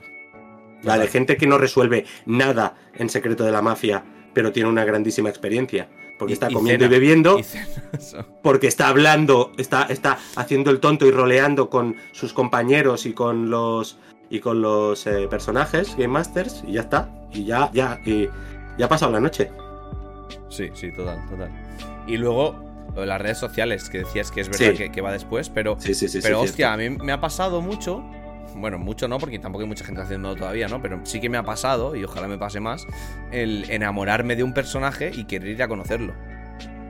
La 0.84 0.97
de 0.97 1.07
gente 1.07 1.38
que 1.38 1.47
no 1.47 1.57
resuelve 1.57 2.05
nada 2.26 2.76
en 2.93 3.09
secreto 3.09 3.43
de 3.43 3.51
la 3.51 3.61
mafia, 3.61 4.03
pero 4.36 4.51
tiene 4.51 4.69
una 4.69 4.86
grandísima 4.86 5.29
experiencia. 5.29 5.88
Porque 6.19 6.31
Y- 6.31 6.36
está 6.36 6.49
y 6.51 6.53
comiendo 6.53 6.86
cena. 6.86 6.95
y 6.95 6.99
bebiendo, 6.99 7.39
Y 7.39 7.43
porque 8.43 8.67
está 8.67 8.88
hablando, 8.89 9.51
está, 9.57 9.83
está 9.89 10.17
haciendo 10.36 10.69
el 10.71 10.79
tonto 10.79 11.05
y 11.07 11.11
roleando 11.11 11.69
con 11.69 11.95
sus 12.11 12.31
compañeros 12.33 13.05
y 13.07 13.13
con 13.13 13.49
los 13.49 13.97
y 14.29 14.39
con 14.39 14.61
los 14.61 15.05
eh, 15.07 15.27
personajes, 15.29 15.91
Game 15.95 16.07
Masters, 16.09 16.63
y 16.67 16.73
ya 16.73 16.81
está. 16.81 17.09
Y 17.31 17.45
ya, 17.45 17.69
ya, 17.73 17.99
y 18.05 18.27
ya 18.77 18.86
ha 18.86 18.89
pasado 18.89 19.11
la 19.11 19.19
noche. 19.19 19.51
Sí, 20.49 20.69
sí, 20.73 20.91
total, 20.91 21.19
total. 21.29 21.51
Y 22.07 22.17
luego, 22.17 22.55
lo 22.95 23.01
de 23.01 23.07
las 23.07 23.21
redes 23.21 23.38
sociales, 23.38 23.89
que 23.89 23.99
decías 23.99 24.31
que 24.31 24.41
es 24.41 24.49
verdad 24.49 24.71
Sí. 24.71 24.77
que, 24.77 24.91
que 24.91 25.01
va 25.01 25.11
después, 25.11 25.49
pero, 25.49 25.75
Sí, 25.79 25.93
sí, 25.93 26.07
sí. 26.07 26.19
pero 26.23 26.39
sí, 26.41 26.45
hostia, 26.49 26.73
a 26.73 26.77
mí 26.77 26.89
me 26.89 27.11
ha 27.11 27.19
pasado 27.21 27.61
mucho. 27.61 28.03
Bueno, 28.55 28.77
mucho 28.77 29.07
no, 29.07 29.17
porque 29.19 29.37
tampoco 29.39 29.63
hay 29.63 29.67
mucha 29.67 29.83
gente 29.85 30.01
haciéndolo 30.01 30.35
todavía, 30.35 30.67
¿no? 30.67 30.81
Pero 30.81 30.99
sí 31.03 31.19
que 31.19 31.29
me 31.29 31.37
ha 31.37 31.43
pasado, 31.43 31.95
y 31.95 32.03
ojalá 32.03 32.27
me 32.27 32.37
pase 32.37 32.59
más, 32.59 32.87
el 33.31 33.65
enamorarme 33.69 34.35
de 34.35 34.43
un 34.43 34.53
personaje 34.53 35.11
y 35.13 35.25
querer 35.25 35.49
ir 35.49 35.61
a 35.63 35.67
conocerlo. 35.67 36.13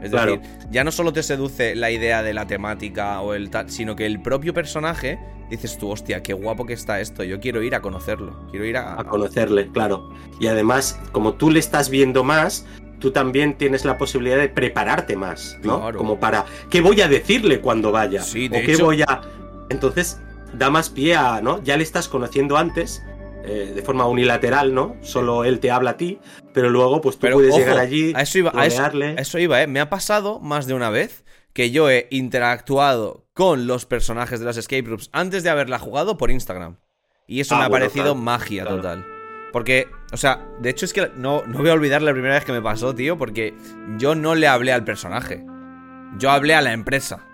Es 0.03 0.11
Claro. 0.11 0.37
decir, 0.37 0.47
ya 0.69 0.83
no 0.83 0.91
solo 0.91 1.11
te 1.13 1.23
seduce 1.23 1.73
la 1.75 1.89
idea 1.89 2.21
de 2.21 2.33
la 2.33 2.45
temática 2.45 3.19
o 3.21 3.33
el 3.33 3.49
tal, 3.49 3.69
sino 3.71 3.95
que 3.95 4.05
el 4.05 4.21
propio 4.21 4.53
personaje 4.53 5.17
dices 5.49 5.77
tú, 5.77 5.89
hostia, 5.89 6.21
qué 6.21 6.33
guapo 6.33 6.65
que 6.65 6.73
está 6.73 6.99
esto, 6.99 7.23
yo 7.23 7.39
quiero 7.39 7.63
ir 7.63 7.73
a 7.75 7.81
conocerlo, 7.81 8.47
quiero 8.51 8.65
ir 8.65 8.77
a... 8.77 8.99
a 8.99 9.03
conocerle, 9.05 9.67
claro. 9.71 10.09
Y 10.39 10.47
además, 10.47 10.99
como 11.11 11.33
tú 11.33 11.49
le 11.49 11.59
estás 11.59 11.89
viendo 11.89 12.23
más, 12.23 12.65
tú 12.99 13.11
también 13.11 13.55
tienes 13.57 13.85
la 13.85 13.97
posibilidad 13.97 14.37
de 14.37 14.49
prepararte 14.49 15.15
más, 15.15 15.57
¿no? 15.63 15.79
Claro. 15.79 15.97
Como 15.97 16.19
para, 16.19 16.45
¿qué 16.69 16.81
voy 16.81 17.01
a 17.01 17.07
decirle 17.07 17.59
cuando 17.61 17.91
vaya? 17.91 18.21
Sí, 18.21 18.47
o 18.47 18.49
de 18.51 18.61
qué 18.63 18.73
hecho- 18.73 18.85
voy 18.85 19.01
a... 19.01 19.21
Entonces, 19.69 20.19
da 20.57 20.69
más 20.69 20.89
pie 20.89 21.15
a, 21.15 21.41
¿no? 21.41 21.61
Ya 21.63 21.77
le 21.77 21.83
estás 21.83 22.07
conociendo 22.07 22.57
antes, 22.57 23.03
eh, 23.43 23.71
de 23.75 23.81
forma 23.81 24.05
unilateral, 24.07 24.73
¿no? 24.73 24.95
Solo 25.01 25.43
él 25.43 25.59
te 25.59 25.71
habla 25.71 25.91
a 25.91 25.97
ti, 25.97 26.19
pero 26.53 26.69
luego, 26.69 27.01
pues 27.01 27.15
tú 27.15 27.21
Pero, 27.21 27.35
puedes 27.35 27.51
ojo, 27.51 27.59
llegar 27.59 27.77
allí, 27.77 28.13
a 28.15 28.21
eso 28.21 28.39
iba, 28.39 28.51
a 28.55 28.65
eso, 28.65 28.83
a 28.83 28.89
eso 29.21 29.39
iba, 29.39 29.61
¿eh? 29.61 29.67
Me 29.67 29.79
ha 29.79 29.89
pasado 29.89 30.39
más 30.39 30.65
de 30.67 30.73
una 30.73 30.89
vez 30.89 31.23
que 31.53 31.71
yo 31.71 31.89
he 31.89 32.07
interactuado 32.11 33.25
con 33.33 33.67
los 33.67 33.85
personajes 33.85 34.39
de 34.39 34.45
las 34.45 34.57
escape 34.57 34.83
rooms 34.83 35.09
antes 35.13 35.43
de 35.43 35.49
haberla 35.49 35.79
jugado 35.79 36.17
por 36.17 36.31
Instagram. 36.31 36.77
Y 37.27 37.39
eso 37.39 37.55
Ah, 37.55 37.59
me 37.59 37.65
ha 37.65 37.69
parecido 37.69 38.03
claro, 38.05 38.15
magia 38.15 38.63
claro. 38.63 38.77
total. 38.77 39.05
Porque, 39.51 39.87
o 40.11 40.17
sea, 40.17 40.45
de 40.59 40.69
hecho 40.69 40.85
es 40.85 40.91
que 40.93 41.11
no, 41.15 41.43
no 41.45 41.59
voy 41.59 41.69
a 41.69 41.73
olvidar 41.73 42.01
la 42.01 42.11
primera 42.11 42.33
vez 42.35 42.43
que 42.45 42.51
me 42.51 42.61
pasó, 42.61 42.93
tío, 42.93 43.17
porque 43.17 43.53
yo 43.97 44.13
no 44.15 44.35
le 44.35 44.47
hablé 44.47 44.73
al 44.73 44.83
personaje. 44.83 45.45
Yo 46.17 46.29
hablé 46.31 46.55
a 46.55 46.61
la 46.61 46.73
empresa. 46.73 47.25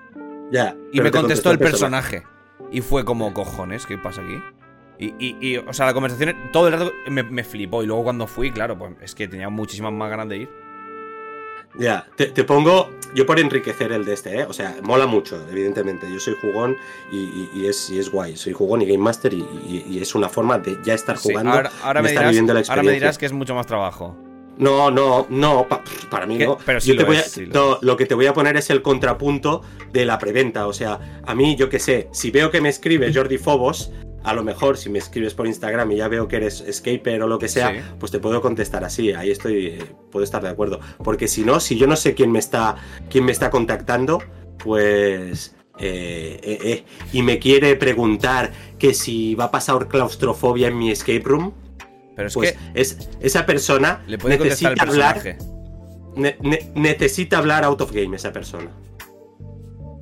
Ya, 0.52 0.76
Y 0.92 1.00
me 1.02 1.10
te 1.10 1.18
contestó 1.18 1.52
el 1.52 1.60
personaje. 1.60 2.24
Y 2.72 2.82
fue 2.82 3.04
como, 3.06 3.34
cojones, 3.34 3.86
¿qué 3.86 3.98
pasa 3.98 4.22
aquí? 4.22 4.42
Y, 5.00 5.14
y- 5.20 5.38
y, 5.42 5.58
o 5.58 5.74
sea, 5.74 5.86
la 5.88 5.94
conversación 5.94 6.36
todo 6.54 6.68
el 6.68 6.74
rato 6.74 6.92
me, 7.08 7.24
me 7.24 7.44
flipó. 7.44 7.82
Y 7.84 7.88
luego 7.88 8.04
cuando 8.04 8.28
fui, 8.28 8.52
claro, 8.52 8.78
pues 8.78 8.94
es 9.02 9.16
que 9.16 9.28
tenía 9.28 9.50
muchísimas 9.50 9.92
más 9.92 10.10
ganas 10.10 10.30
de 10.30 10.38
ir. 10.38 10.50
Ya, 11.80 12.06
te, 12.18 12.26
te 12.28 12.44
pongo, 12.44 12.90
yo 13.16 13.26
por 13.26 13.40
enriquecer 13.40 13.94
el 13.94 14.04
de 14.04 14.12
este, 14.14 14.40
¿eh? 14.42 14.44
O 14.44 14.52
sea, 14.52 14.76
mola 14.84 15.06
mucho, 15.08 15.42
evidentemente. 15.50 16.06
Yo 16.12 16.20
soy 16.20 16.36
jugón 16.42 16.76
y, 17.12 17.50
y- 17.56 17.66
es, 17.66 17.90
y 17.90 17.98
es 17.98 18.12
guay. 18.12 18.36
Soy 18.36 18.52
jugón 18.52 18.82
y 18.82 18.86
Game 18.86 18.98
Master 18.98 19.34
y, 19.34 19.98
es 20.02 20.14
una 20.14 20.28
forma 20.28 20.60
de 20.60 20.78
ya 20.84 20.94
estar 20.94 21.18
Sí, 21.18 21.30
jugando. 21.30 21.54
ahora, 21.54 21.72
ahora 21.82 22.02
de 22.02 22.04
me 22.04 22.10
estar 22.10 22.26
viviendo 22.28 22.54
la 22.54 22.60
ahora 22.60 22.68
me 22.68 22.74
experiencia. 22.74 23.00
dirás 23.00 23.18
que 23.18 23.26
es 23.26 23.32
mucho 23.34 23.56
más 23.56 23.66
trabajo. 23.68 24.18
No, 24.62 24.90
no, 24.92 25.28
no, 25.30 25.68
pa- 25.68 25.84
para 26.10 26.26
mí 26.26 26.38
¿Qué? 26.38 26.46
no. 26.46 26.58
Pero 26.66 26.80
sí 26.80 26.88
Yo 26.90 26.94
lo 26.94 27.00
te 27.02 27.06
voy 27.08 27.18
es, 27.18 27.26
a- 27.26 27.30
sí 27.30 27.46
lo 27.48 27.54
no, 27.54 27.76
es. 27.76 27.82
lo 27.82 27.98
que 27.98 28.06
te 28.06 28.16
voy 28.16 28.28
a 28.28 28.34
poner 28.34 28.56
es 28.56 28.70
el 28.70 28.82
contrapunto 28.82 29.62
de 29.92 30.06
la 30.06 30.18
preventa. 30.20 30.68
O 30.68 30.74
sea, 30.74 31.22
a 31.26 31.36
mí, 31.36 31.56
yo 31.56 31.68
qué 31.68 31.80
sé, 31.80 32.08
si 32.12 32.32
veo 32.32 32.50
que 32.52 32.62
me 32.62 32.70
escribe 32.70 33.12
Jordi 33.14 33.38
Fobos, 33.38 33.92
a 34.24 34.34
lo 34.36 34.44
mejor 34.44 34.78
si 34.78 34.90
me 34.92 35.00
escribes 35.00 35.34
por 35.34 35.48
Instagram 35.48 35.92
y 35.94 35.98
ya 35.98 36.08
veo 36.08 36.28
que 36.28 36.36
eres 36.36 36.62
escaper 36.62 37.24
o 37.24 37.28
lo 37.28 37.40
que 37.40 37.48
sea, 37.48 37.72
Sí. 37.72 37.78
pues 38.00 38.12
te 38.12 38.20
puedo 38.20 38.40
contestar 38.40 38.84
así. 38.84 39.12
Ahí 39.14 39.32
estoy, 39.32 39.66
eh, 39.66 39.80
puedo 40.12 40.24
estar 40.24 40.44
de 40.44 40.50
acuerdo. 40.50 40.80
Porque 41.04 41.28
si 41.28 41.44
no, 41.44 41.60
si 41.60 41.76
yo 41.76 41.88
no 41.88 41.96
sé 41.96 42.14
quién 42.14 42.32
me 42.32 42.38
está, 42.40 42.76
quién 43.10 43.26
me 43.26 43.32
está 43.32 43.50
contactando, 43.50 44.22
pues. 44.64 45.56
eh, 45.80 46.40
eh, 46.44 46.60
eh, 46.64 46.84
y 47.14 47.24
me 47.24 47.40
quiere 47.40 47.76
preguntar 47.76 48.52
que 48.78 48.94
si 48.94 49.34
va 49.34 49.46
a 49.46 49.52
pasar 49.52 49.88
claustrofobia 49.88 50.68
en 50.68 50.78
mi 50.78 50.92
escape 50.92 51.24
room, 51.26 51.54
Pero 52.22 52.28
es 52.28 52.34
pues 52.34 52.52
que 52.54 52.82
es, 52.82 53.10
esa 53.20 53.46
persona 53.46 54.02
le 54.08 54.18
puede 54.18 54.38
necesita 54.38 54.70
hablar 54.84 55.16
personaje. 55.22 55.38
Ne- 56.16 56.38
ne- 56.42 56.72
necesita 56.76 57.38
hablar 57.38 57.64
out 57.64 57.82
of 57.82 57.92
game 57.92 58.16
esa 58.16 58.32
persona. 58.34 58.70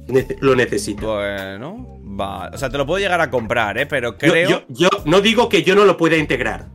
Nece- 0.07 0.37
lo 0.41 0.55
necesita. 0.55 1.05
Bueno, 1.05 1.99
va. 2.19 2.49
O 2.53 2.57
sea, 2.57 2.69
te 2.69 2.77
lo 2.77 2.85
puedo 2.85 2.99
llegar 2.99 3.21
a 3.21 3.29
comprar, 3.29 3.77
¿eh? 3.77 3.85
Pero 3.85 4.17
creo. 4.17 4.49
yo- 4.49 4.63
yo 4.69 4.89
no 5.05 5.21
digo 5.21 5.49
que 5.49 5.61
yo 5.63 5.75
no 5.75 5.85
lo 5.85 5.97
pueda 5.97 6.17
integrar. 6.17 6.67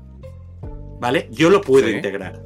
¿Vale? 1.00 1.28
Yo 1.32 1.50
lo 1.50 1.60
puedo 1.60 1.88
Sí. 1.88 1.94
integrar. 1.94 2.40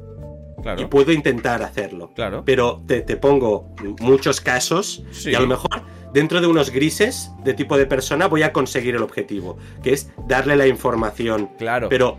Y 0.77 0.85
puedo 0.85 1.13
intentar 1.13 1.63
hacerlo. 1.63 2.11
claro. 2.13 2.43
Pero 2.45 2.81
te, 2.85 3.01
te 3.01 3.15
pongo 3.15 3.73
muchos 4.01 4.41
casos 4.41 5.03
Sí. 5.11 5.29
y 5.31 5.35
a 5.35 5.39
lo 5.39 5.47
mejor 5.47 5.69
dentro 6.11 6.41
de 6.41 6.47
unos 6.47 6.69
grises 6.71 7.31
de 7.45 7.53
tipo 7.53 7.77
de 7.77 7.85
persona 7.85 8.27
voy 8.27 8.43
a 8.43 8.51
conseguir 8.51 8.95
el 8.95 9.01
objetivo, 9.03 9.57
que 9.81 9.93
es 9.93 10.11
darle 10.27 10.57
la 10.57 10.67
información. 10.67 11.51
Claro. 11.57 11.87
Pero, 11.87 12.17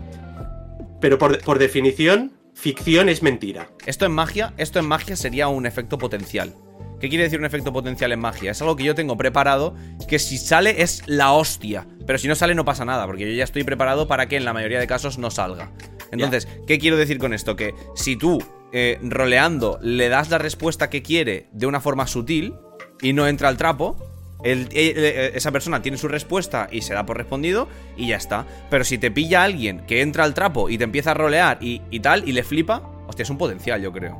pero 1.01 1.17
por, 1.17 1.41
por 1.41 1.59
definición, 1.59 2.31
ficción 2.53 3.09
es 3.09 3.21
mentira. 3.21 3.69
Esto 3.85 4.05
en 4.05 4.13
magia, 4.13 4.53
esto 4.57 4.79
en 4.79 4.85
magia 4.85 5.17
sería 5.17 5.49
un 5.49 5.65
efecto 5.65 5.97
potencial. 5.97 6.55
¿Qué 7.01 7.09
quiere 7.09 7.23
decir 7.23 7.39
un 7.39 7.45
efecto 7.45 7.73
potencial 7.73 8.11
en 8.11 8.19
magia? 8.19 8.51
Es 8.51 8.61
algo 8.61 8.75
que 8.75 8.83
yo 8.83 8.93
tengo 8.93 9.17
preparado 9.17 9.75
que 10.07 10.19
si 10.19 10.37
sale 10.37 10.83
es 10.83 11.01
la 11.07 11.31
hostia. 11.31 11.87
Pero 12.05 12.19
si 12.19 12.27
no 12.27 12.35
sale 12.35 12.53
no 12.53 12.63
pasa 12.63 12.85
nada, 12.85 13.07
porque 13.07 13.27
yo 13.27 13.35
ya 13.35 13.43
estoy 13.43 13.63
preparado 13.63 14.07
para 14.07 14.27
que 14.27 14.37
en 14.37 14.45
la 14.45 14.53
mayoría 14.53 14.79
de 14.79 14.85
casos 14.85 15.17
no 15.17 15.31
salga. 15.31 15.71
Entonces, 16.11 16.47
¿qué 16.67 16.77
quiero 16.77 16.97
decir 16.97 17.17
con 17.17 17.33
esto? 17.33 17.55
Que 17.55 17.73
si 17.95 18.17
tú, 18.17 18.37
eh, 18.71 18.99
roleando, 19.01 19.79
le 19.81 20.09
das 20.09 20.29
la 20.29 20.37
respuesta 20.37 20.91
que 20.91 21.01
quiere 21.01 21.47
de 21.51 21.65
una 21.65 21.81
forma 21.81 22.05
sutil 22.05 22.53
y 23.01 23.13
no 23.13 23.27
entra 23.27 23.49
al 23.49 23.57
trapo, 23.57 23.97
el- 24.43 24.67
eh, 24.71 24.93
eh, 24.95 25.31
esa 25.35 25.51
persona 25.51 25.81
tiene 25.81 25.97
su 25.97 26.07
respuesta 26.07 26.67
y 26.71 26.81
se 26.81 26.93
da 26.93 27.05
por 27.05 27.17
respondido 27.17 27.67
y 27.97 28.07
ya 28.07 28.17
está. 28.17 28.45
Pero 28.69 28.83
si 28.83 28.97
te 28.97 29.11
pilla 29.11 29.43
alguien 29.43 29.81
que 29.87 30.01
entra 30.01 30.23
al 30.23 30.33
trapo 30.33 30.69
y 30.69 30.77
te 30.77 30.83
empieza 30.83 31.11
a 31.11 31.13
rolear 31.13 31.57
y, 31.61 31.81
y 31.91 31.99
tal 31.99 32.27
y 32.27 32.31
le 32.31 32.43
flipa, 32.43 32.81
hostia, 33.07 33.23
es 33.23 33.29
un 33.29 33.37
potencial, 33.37 33.81
yo 33.81 33.91
creo. 33.91 34.19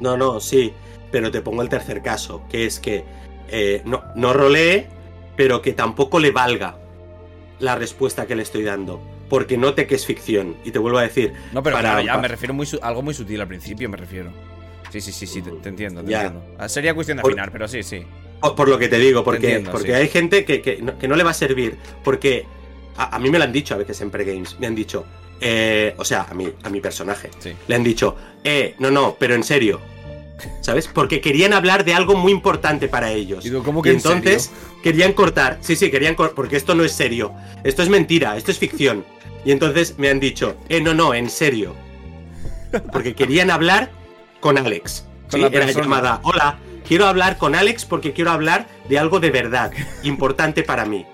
No, 0.00 0.16
no, 0.16 0.40
sí, 0.40 0.72
pero 1.10 1.30
te 1.30 1.40
pongo 1.40 1.62
el 1.62 1.68
tercer 1.68 2.02
caso, 2.02 2.42
que 2.50 2.66
es 2.66 2.78
que 2.80 3.04
eh, 3.48 3.82
no, 3.84 4.02
no 4.14 4.32
rolee, 4.32 4.86
pero 5.36 5.62
que 5.62 5.72
tampoco 5.72 6.18
le 6.18 6.30
valga 6.32 6.76
la 7.58 7.74
respuesta 7.76 8.26
que 8.26 8.36
le 8.36 8.42
estoy 8.42 8.62
dando, 8.64 9.00
porque 9.30 9.56
note 9.56 9.86
que 9.86 9.94
es 9.94 10.04
ficción. 10.04 10.56
Y 10.64 10.70
te 10.72 10.78
vuelvo 10.78 10.98
a 10.98 11.02
decir, 11.02 11.32
No, 11.52 11.62
pero 11.62 11.76
Para- 11.76 11.90
claro, 11.92 12.06
ya 12.06 12.18
me 12.18 12.28
refiero 12.28 12.52
muy 12.54 12.68
algo 12.82 13.02
muy 13.02 13.14
sutil 13.14 13.40
al 13.40 13.48
principio, 13.48 13.88
me 13.88 13.96
refiero. 13.96 14.30
Sí, 14.90 15.00
sí, 15.00 15.10
sí, 15.12 15.26
sí, 15.26 15.42
te, 15.42 15.50
te 15.50 15.68
entiendo, 15.68 16.04
te 16.04 16.10
Ya. 16.10 16.24
entiendo. 16.26 16.54
Ah, 16.58 16.68
Sería 16.68 16.94
cuestión 16.94 17.16
de 17.16 17.22
Por- 17.22 17.32
afinar, 17.32 17.50
pero 17.50 17.66
sí, 17.66 17.82
sí. 17.82 18.04
Por, 18.48 18.56
por 18.56 18.68
lo 18.68 18.78
que 18.78 18.88
te 18.88 18.98
digo, 18.98 19.24
porque, 19.24 19.46
entiendo, 19.46 19.72
porque 19.72 19.88
sí. 19.88 19.94
hay 19.94 20.08
gente 20.08 20.44
que, 20.44 20.60
que 20.60 20.82
no, 20.82 20.98
que 20.98 21.08
no 21.08 21.16
le 21.16 21.24
va 21.24 21.30
a 21.30 21.34
servir, 21.34 21.76
porque 22.04 22.44
a, 22.96 23.16
a 23.16 23.18
mí 23.18 23.30
me 23.30 23.38
lo 23.38 23.44
han 23.44 23.52
dicho 23.52 23.74
a 23.74 23.78
veces 23.78 24.00
en 24.00 24.10
pregames, 24.10 24.58
me 24.58 24.66
han 24.66 24.74
dicho, 24.74 25.04
eh, 25.40 25.94
o 25.98 26.04
sea, 26.04 26.26
a 26.30 26.34
mí, 26.34 26.48
a 26.62 26.70
mi 26.70 26.80
personaje, 26.80 27.30
Sí. 27.38 27.52
le 27.68 27.74
han 27.74 27.84
dicho, 27.84 28.16
eh, 28.44 28.74
no, 28.78 28.90
no, 28.90 29.16
pero 29.18 29.34
en 29.34 29.44
serio. 29.44 29.80
¿Sabes? 30.60 30.86
Porque 30.86 31.22
querían 31.22 31.54
hablar 31.54 31.82
de 31.82 31.94
algo 31.94 32.14
muy 32.14 32.30
importante 32.30 32.88
para 32.88 33.10
ellos. 33.10 33.46
Y 33.46 33.50
¿cómo 33.50 33.80
Y 33.80 33.84
que 33.84 33.90
en 33.90 33.96
entonces 33.96 34.50
querían 34.82 35.14
cortar. 35.14 35.56
Sí, 35.62 35.76
sí, 35.76 35.90
querían 35.90 36.14
cortar. 36.14 36.34
Porque 36.34 36.56
esto 36.58 36.74
no 36.74 36.84
es 36.84 36.92
serio. 36.92 37.32
Esto 37.64 37.82
es 37.82 37.88
mentira. 37.88 38.36
Esto 38.36 38.50
es 38.50 38.58
ficción. 38.58 39.02
Y 39.46 39.52
entonces 39.52 39.94
me 39.96 40.10
han 40.10 40.20
dicho, 40.20 40.54
eh, 40.68 40.82
no, 40.82 40.92
no, 40.92 41.14
en 41.14 41.30
serio. 41.30 41.74
Porque 42.92 43.14
querían 43.14 43.50
hablar 43.50 43.90
con 44.40 44.58
Alex. 44.58 45.06
Sí, 45.28 45.42
era 45.42 45.70
llamada, 45.70 46.20
hola, 46.22 46.58
quiero 46.86 47.06
hablar 47.06 47.36
con 47.38 47.54
Alex 47.54 47.84
porque 47.84 48.12
quiero 48.12 48.30
hablar 48.30 48.66
de 48.88 48.98
algo 48.98 49.20
de 49.20 49.30
verdad, 49.30 49.72
importante 50.02 50.62
para 50.62 50.84
mí. 50.84 51.06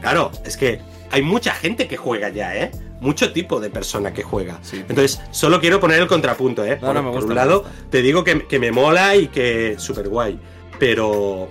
Claro, 0.00 0.30
es 0.44 0.56
que 0.56 0.80
hay 1.10 1.22
mucha 1.22 1.54
gente 1.54 1.86
que 1.88 1.96
juega 1.96 2.28
ya, 2.28 2.56
¿eh? 2.56 2.70
Mucho 3.00 3.32
tipo 3.32 3.60
de 3.60 3.70
persona 3.70 4.12
que 4.12 4.22
juega. 4.22 4.60
Entonces, 4.72 5.20
solo 5.30 5.60
quiero 5.60 5.78
poner 5.78 6.00
el 6.00 6.08
contrapunto, 6.08 6.64
¿eh? 6.64 6.76
por, 6.76 6.96
un 6.96 7.34
lado, 7.34 7.64
te 7.90 8.02
digo 8.02 8.24
que, 8.24 8.46
que, 8.46 8.58
me 8.58 8.72
mola 8.72 9.14
y 9.16 9.28
que 9.28 9.76
súper 9.78 10.08
guay. 10.08 10.38
Pero. 10.78 11.48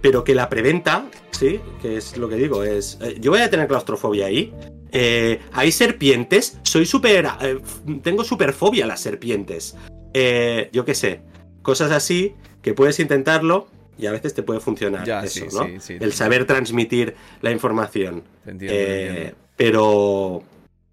Pero 0.00 0.24
que 0.24 0.34
la 0.34 0.48
preventa, 0.48 1.06
sí, 1.30 1.60
que 1.80 1.96
es 1.96 2.16
lo 2.16 2.28
que 2.28 2.36
digo, 2.36 2.64
es. 2.64 2.98
Eh, 3.00 3.16
yo 3.20 3.30
voy 3.30 3.40
a 3.40 3.48
tener 3.48 3.68
claustrofobia 3.68 4.26
ahí. 4.26 4.52
Eh, 4.92 5.40
hay 5.52 5.72
serpientes. 5.72 6.58
Soy 6.62 6.84
súper. 6.84 7.28
Eh, 7.40 7.58
tengo 8.02 8.22
súper 8.24 8.52
fobia 8.52 8.84
a 8.84 8.88
las 8.88 9.00
serpientes. 9.00 9.76
yo 10.72 10.84
qué 10.84 10.94
sé. 10.94 11.20
Cosas 11.64 11.90
así 11.90 12.34
que 12.60 12.74
puedes 12.74 13.00
intentarlo 13.00 13.68
y 13.96 14.06
a 14.06 14.12
veces 14.12 14.34
te 14.34 14.42
puede 14.42 14.60
funcionar 14.60 15.08
eso, 15.24 15.46
¿no? 15.52 15.66
el 15.88 16.12
saber 16.12 16.46
transmitir 16.46 17.16
la 17.40 17.50
información. 17.50 18.22
Pero, 19.56 20.42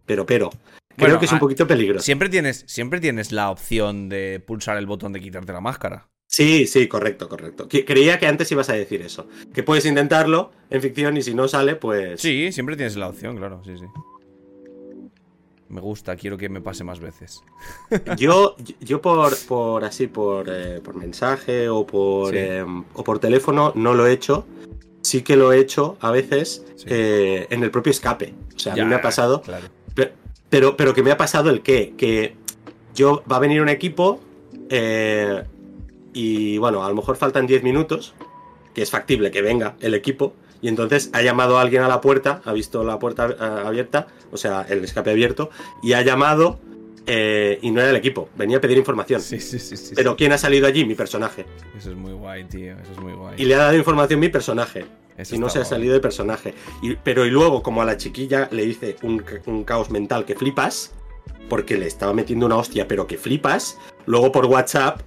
pero, 0.05 0.25
pero. 0.25 0.49
Creo 0.95 1.19
que 1.19 1.25
es 1.25 1.31
un 1.31 1.39
poquito 1.39 1.67
peligroso. 1.67 2.05
Siempre 2.05 2.29
tienes, 2.29 2.63
siempre 2.67 3.01
tienes 3.01 3.31
la 3.33 3.49
opción 3.49 4.07
de 4.07 4.41
pulsar 4.45 4.77
el 4.77 4.85
botón 4.85 5.11
de 5.11 5.19
quitarte 5.19 5.51
la 5.51 5.61
máscara. 5.61 6.07
Sí, 6.27 6.67
sí, 6.67 6.87
correcto, 6.87 7.27
correcto. 7.27 7.67
Creía 7.67 8.17
que 8.17 8.27
antes 8.27 8.49
ibas 8.53 8.69
a 8.69 8.73
decir 8.73 9.01
eso. 9.01 9.27
Que 9.53 9.63
puedes 9.63 9.85
intentarlo 9.85 10.51
en 10.69 10.81
ficción 10.81 11.17
y 11.17 11.21
si 11.21 11.33
no 11.33 11.49
sale, 11.49 11.75
pues. 11.75 12.21
Sí, 12.21 12.53
siempre 12.53 12.77
tienes 12.77 12.95
la 12.95 13.09
opción, 13.09 13.35
claro, 13.35 13.61
sí, 13.65 13.77
sí. 13.77 13.85
Me 15.71 15.79
gusta, 15.79 16.17
quiero 16.17 16.37
que 16.37 16.49
me 16.49 16.59
pase 16.59 16.83
más 16.83 16.99
veces. 16.99 17.41
Yo, 18.17 18.57
yo 18.81 19.01
por, 19.01 19.37
por 19.47 19.85
así, 19.85 20.07
por, 20.07 20.47
eh, 20.49 20.81
por 20.83 20.95
mensaje 20.95 21.69
o 21.69 21.85
por, 21.85 22.35
em, 22.35 22.83
o 22.93 23.03
por 23.03 23.19
teléfono 23.19 23.71
no 23.75 23.93
lo 23.93 24.05
he 24.05 24.11
hecho. 24.11 24.45
Sí 25.01 25.21
que 25.21 25.37
lo 25.37 25.53
he 25.53 25.59
hecho 25.59 25.97
a 26.01 26.11
veces 26.11 26.65
eh, 26.85 27.47
en 27.49 27.63
el 27.63 27.71
propio 27.71 27.91
escape. 27.91 28.33
O 28.53 28.59
sea, 28.59 28.73
a 28.73 28.75
mí 28.75 28.83
me 28.83 28.95
ha 28.95 29.01
pasado. 29.01 29.41
Pero, 30.49 30.75
pero, 30.75 30.93
que 30.93 31.01
me 31.01 31.11
ha 31.11 31.17
pasado 31.17 31.49
el 31.49 31.61
qué? 31.61 31.93
Que 31.97 32.35
yo 32.93 33.23
va 33.31 33.37
a 33.37 33.39
venir 33.39 33.61
un 33.61 33.69
equipo 33.69 34.19
eh, 34.69 35.43
y 36.13 36.57
bueno, 36.57 36.83
a 36.83 36.89
lo 36.89 36.95
mejor 36.95 37.15
faltan 37.15 37.47
10 37.47 37.63
minutos, 37.63 38.13
que 38.73 38.81
es 38.81 38.91
factible 38.91 39.31
que 39.31 39.41
venga 39.41 39.75
el 39.79 39.93
equipo, 39.93 40.33
y 40.61 40.67
entonces 40.67 41.09
ha 41.13 41.21
llamado 41.21 41.57
a 41.57 41.61
alguien 41.61 41.81
a 41.83 41.87
la 41.87 42.01
puerta, 42.01 42.41
ha 42.45 42.53
visto 42.53 42.83
la 42.83 42.99
puerta 42.99 43.23
abierta, 43.65 44.07
o 44.31 44.37
sea, 44.37 44.65
el 44.69 44.83
escape 44.83 45.11
abierto, 45.11 45.49
y 45.81 45.93
ha 45.93 46.01
llamado 46.01 46.59
eh, 47.07 47.57
y 47.61 47.71
no 47.71 47.81
era 47.81 47.89
el 47.89 47.95
equipo, 47.95 48.29
venía 48.35 48.57
a 48.57 48.61
pedir 48.61 48.77
información. 48.77 49.21
Sí, 49.21 49.39
sí, 49.39 49.57
sí, 49.59 49.93
Pero 49.95 50.15
¿quién 50.15 50.31
ha 50.33 50.37
salido 50.37 50.67
allí? 50.67 50.85
Mi 50.85 50.95
personaje. 50.95 51.45
Eso 51.75 51.91
es 51.91 51.97
muy 51.97 52.13
guay, 52.13 52.43
tío, 52.43 52.73
eso 52.79 52.91
es 52.91 52.99
muy 52.99 53.13
guay. 53.13 53.35
Y 53.37 53.45
le 53.45 53.55
ha 53.55 53.57
dado 53.57 53.75
información 53.75 54.19
mi 54.19 54.29
personaje. 54.29 54.85
y 55.31 55.37
no 55.37 55.49
se 55.49 55.59
ha 55.59 55.65
salido 55.65 55.93
de 55.93 55.99
personaje. 55.99 56.53
pero 57.03 57.25
y 57.25 57.31
luego, 57.31 57.63
como 57.63 57.81
a 57.81 57.85
la 57.85 57.97
chiquilla 57.97 58.47
le 58.51 58.65
hice 58.65 58.97
un, 59.01 59.23
un 59.47 59.63
caos 59.63 59.89
mental 59.89 60.25
que 60.25 60.35
flipas, 60.35 60.91
porque 61.49 61.77
le 61.77 61.87
estaba 61.87 62.13
metiendo 62.13 62.45
una 62.45 62.57
hostia, 62.57 62.87
pero 62.87 63.07
que 63.07 63.17
flipas, 63.17 63.77
luego 64.05 64.31
por 64.31 64.45
WhatsApp, 64.45 65.01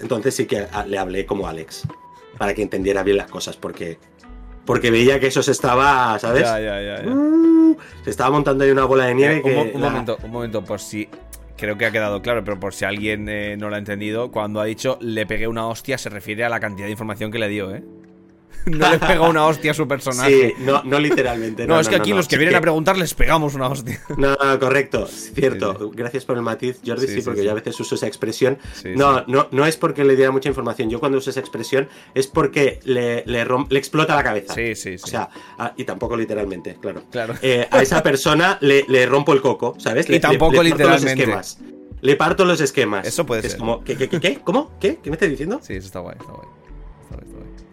entonces 0.00 0.34
sí 0.34 0.46
que 0.46 0.66
le 0.86 0.98
hablé 0.98 1.24
como 1.24 1.48
Alex, 1.48 1.88
para 2.38 2.54
que 2.54 2.62
entendiera 2.62 3.02
bien 3.02 3.16
las 3.16 3.30
cosas, 3.30 3.56
porque 3.56 3.98
porque 4.66 4.90
veía 4.90 5.18
que 5.20 5.28
eso 5.28 5.42
se 5.42 5.52
estaba, 5.52 6.18
¿sabes? 6.18 6.42
Ya, 6.42 6.60
ya, 6.60 7.02
ya. 7.02 7.08
Uh, 7.08 7.76
se 8.04 8.10
estaba 8.10 8.30
montando 8.30 8.64
ahí 8.64 8.70
una 8.70 8.84
bola 8.84 9.06
de 9.06 9.14
nieve. 9.14 9.42
Eh, 9.44 9.72
un, 9.74 9.80
momento, 9.80 10.18
un 10.22 10.30
momento, 10.30 10.64
por 10.64 10.80
si. 10.80 11.08
Creo 11.56 11.78
que 11.78 11.86
ha 11.86 11.90
quedado 11.90 12.20
claro, 12.20 12.44
pero 12.44 12.60
por 12.60 12.74
si 12.74 12.84
alguien 12.84 13.28
eh, 13.30 13.56
no 13.56 13.70
lo 13.70 13.76
ha 13.76 13.78
entendido, 13.78 14.30
cuando 14.30 14.60
ha 14.60 14.66
dicho 14.66 14.98
le 15.00 15.24
pegué 15.24 15.48
una 15.48 15.66
hostia, 15.66 15.96
se 15.96 16.10
refiere 16.10 16.44
a 16.44 16.50
la 16.50 16.60
cantidad 16.60 16.86
de 16.86 16.90
información 16.90 17.32
que 17.32 17.38
le 17.38 17.48
dio, 17.48 17.74
¿eh? 17.74 17.82
no 18.70 18.90
le 18.90 18.98
pega 18.98 19.28
una 19.28 19.46
hostia 19.46 19.70
a 19.70 19.74
su 19.74 19.86
personaje. 19.86 20.48
Sí, 20.48 20.64
no, 20.64 20.82
no 20.84 20.98
literalmente. 20.98 21.66
No, 21.66 21.78
es 21.78 21.88
que 21.88 21.94
aquí 21.94 22.12
los 22.12 22.26
que 22.26 22.36
vienen 22.36 22.56
a 22.56 22.60
preguntar 22.60 22.98
les 22.98 23.14
pegamos 23.14 23.54
una 23.54 23.68
hostia. 23.68 24.00
No, 24.16 24.36
correcto, 24.58 25.06
cierto. 25.06 25.90
Gracias 25.94 26.24
por 26.24 26.36
el 26.36 26.42
matiz, 26.42 26.80
Jordi, 26.84 27.06
sí, 27.06 27.20
porque 27.22 27.44
yo 27.44 27.50
a 27.50 27.54
veces 27.54 27.78
uso 27.78 27.94
esa 27.94 28.06
expresión. 28.06 28.58
no, 28.96 29.24
no, 29.26 29.48
no 29.50 29.66
es 29.66 29.76
porque 29.76 30.04
le 30.04 30.16
diera 30.16 30.32
mucha 30.32 30.48
información. 30.48 30.90
Yo 30.90 30.98
cuando 30.98 31.18
uso 31.18 31.30
esa 31.30 31.40
expresión 31.40 31.88
es 32.14 32.26
porque 32.26 32.80
le, 32.84 33.24
le, 33.26 33.44
le 33.44 33.78
explota 33.78 34.16
la 34.16 34.24
cabeza. 34.24 34.54
Sí, 34.54 34.74
sí, 34.74 34.98
sí. 34.98 35.04
O 35.04 35.06
sea, 35.06 35.28
y 35.76 35.84
tampoco 35.84 36.16
literalmente, 36.16 36.76
claro. 36.80 37.04
claro. 37.10 37.34
Eh, 37.42 37.68
a 37.70 37.82
esa 37.82 38.02
persona 38.02 38.58
le, 38.60 38.84
le, 38.88 39.06
rompo 39.06 39.32
el 39.32 39.40
coco, 39.40 39.74
¿sabes? 39.78 40.08
Y 40.10 40.18
tampoco 40.18 40.62
literalmente. 40.62 41.26
Le 42.00 42.16
parto 42.16 42.44
los 42.44 42.60
esquemas. 42.60 43.06
Eso 43.06 43.24
puede 43.26 43.42
es 43.42 43.52
ser. 43.52 43.58
Como, 43.58 43.82
¿qué, 43.84 43.96
qué, 43.96 44.08
qué, 44.08 44.38
¿Cómo? 44.42 44.72
¿Qué? 44.80 44.98
¿Qué 45.02 45.10
me 45.10 45.14
estás 45.14 45.30
diciendo? 45.30 45.60
Sí, 45.62 45.74
eso 45.74 45.86
está 45.86 46.00
guay, 46.00 46.16
está 46.18 46.32
guay. 46.32 46.65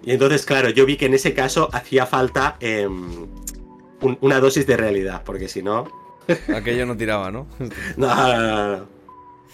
Y 0.03 0.11
entonces, 0.11 0.45
claro, 0.45 0.69
yo 0.69 0.85
vi 0.85 0.97
que 0.97 1.05
en 1.05 1.13
ese 1.13 1.33
caso 1.33 1.69
hacía 1.71 2.05
falta 2.05 2.57
em, 2.59 3.27
una 4.21 4.39
dosis 4.39 4.67
de 4.67 4.75
realidad, 4.75 5.23
porque 5.25 5.47
si 5.47 5.63
no. 5.63 5.87
Aquello 6.53 6.85
no 6.85 6.97
tiraba, 6.97 7.31
¿no? 7.31 7.47
no, 7.97 8.15
no, 8.15 8.77
no, 8.77 8.85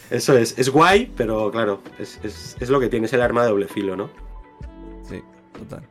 Eso 0.10 0.38
es, 0.38 0.58
es 0.58 0.70
guay, 0.70 1.12
pero 1.16 1.52
claro, 1.52 1.82
es, 2.00 2.70
lo 2.70 2.80
que 2.80 2.90
tiene, 2.90 3.06
es 3.06 3.14
el 3.14 3.22
arma 3.22 3.44
de 3.44 3.50
doble 3.50 3.68
filo, 3.68 3.96
¿no? 3.96 4.10
Sí, 5.08 5.22
total. 5.54 5.84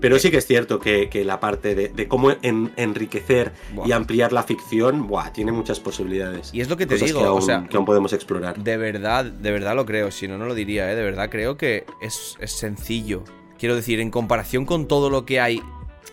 Pero 0.00 0.20
sí 0.20 0.30
que 0.30 0.36
es 0.36 0.46
cierto 0.46 0.78
que, 0.78 1.10
la 1.24 1.40
parte 1.40 1.74
de, 1.74 2.06
cómo 2.06 2.30
enriquecer 2.42 3.52
y 3.84 3.90
ampliar 3.90 4.32
la 4.32 4.44
ficción, 4.44 5.08
buah, 5.08 5.32
tiene 5.32 5.50
muchas 5.50 5.80
posibilidades. 5.80 6.54
Y 6.54 6.60
es 6.60 6.70
lo 6.70 6.76
que 6.76 6.86
te 6.86 6.94
digo, 6.94 7.34
o 7.34 7.40
sea, 7.40 7.66
que 7.68 7.76
aún 7.76 7.84
podemos 7.84 8.12
explorar. 8.12 8.56
De 8.62 8.76
verdad, 8.76 9.24
de 9.24 9.50
verdad 9.50 9.74
lo 9.74 9.84
creo, 9.84 10.12
si 10.12 10.28
no, 10.28 10.38
no 10.38 10.46
lo 10.46 10.54
diría, 10.54 10.90
¿eh? 10.92 10.94
De 10.94 11.02
verdad 11.02 11.28
creo 11.28 11.56
que 11.56 11.86
es, 12.00 12.36
es 12.40 12.52
sencillo 12.52 13.24
Quiero 13.60 13.76
decir, 13.76 14.00
en 14.00 14.10
comparación 14.10 14.64
con 14.64 14.88
todo 14.88 15.10
lo 15.10 15.26
que 15.26 15.38
hay, 15.38 15.62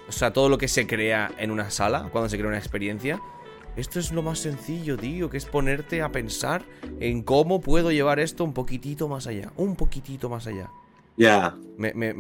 o 0.10 0.12
sea, 0.12 0.34
todo 0.34 0.50
lo 0.50 0.58
que 0.58 0.68
se 0.68 0.86
crea 0.86 1.32
en 1.38 1.50
una 1.50 1.72
sala, 1.72 2.10
cuando 2.12 2.28
se 2.28 2.36
crea 2.36 2.50
una 2.50 2.58
experiencia, 2.58 3.22
esto 3.78 4.02
es 4.02 4.12
lo 4.12 4.22
más 4.22 4.40
sencillo, 4.40 4.98
tío, 4.98 5.30
que 5.30 5.38
es 5.38 5.46
ponerte 5.46 6.02
a 6.02 6.12
pensar 6.12 6.66
en 7.00 7.22
cómo 7.24 7.62
puedo 7.62 7.90
llevar 7.90 8.20
esto 8.20 8.44
un 8.44 8.54
poquitito 8.54 9.08
más 9.08 9.28
allá, 9.28 9.54
un 9.56 9.78
poquitito 9.78 10.28
más 10.28 10.46
allá. 10.46 10.70
Ya. 11.16 11.56
Me, 11.78 12.12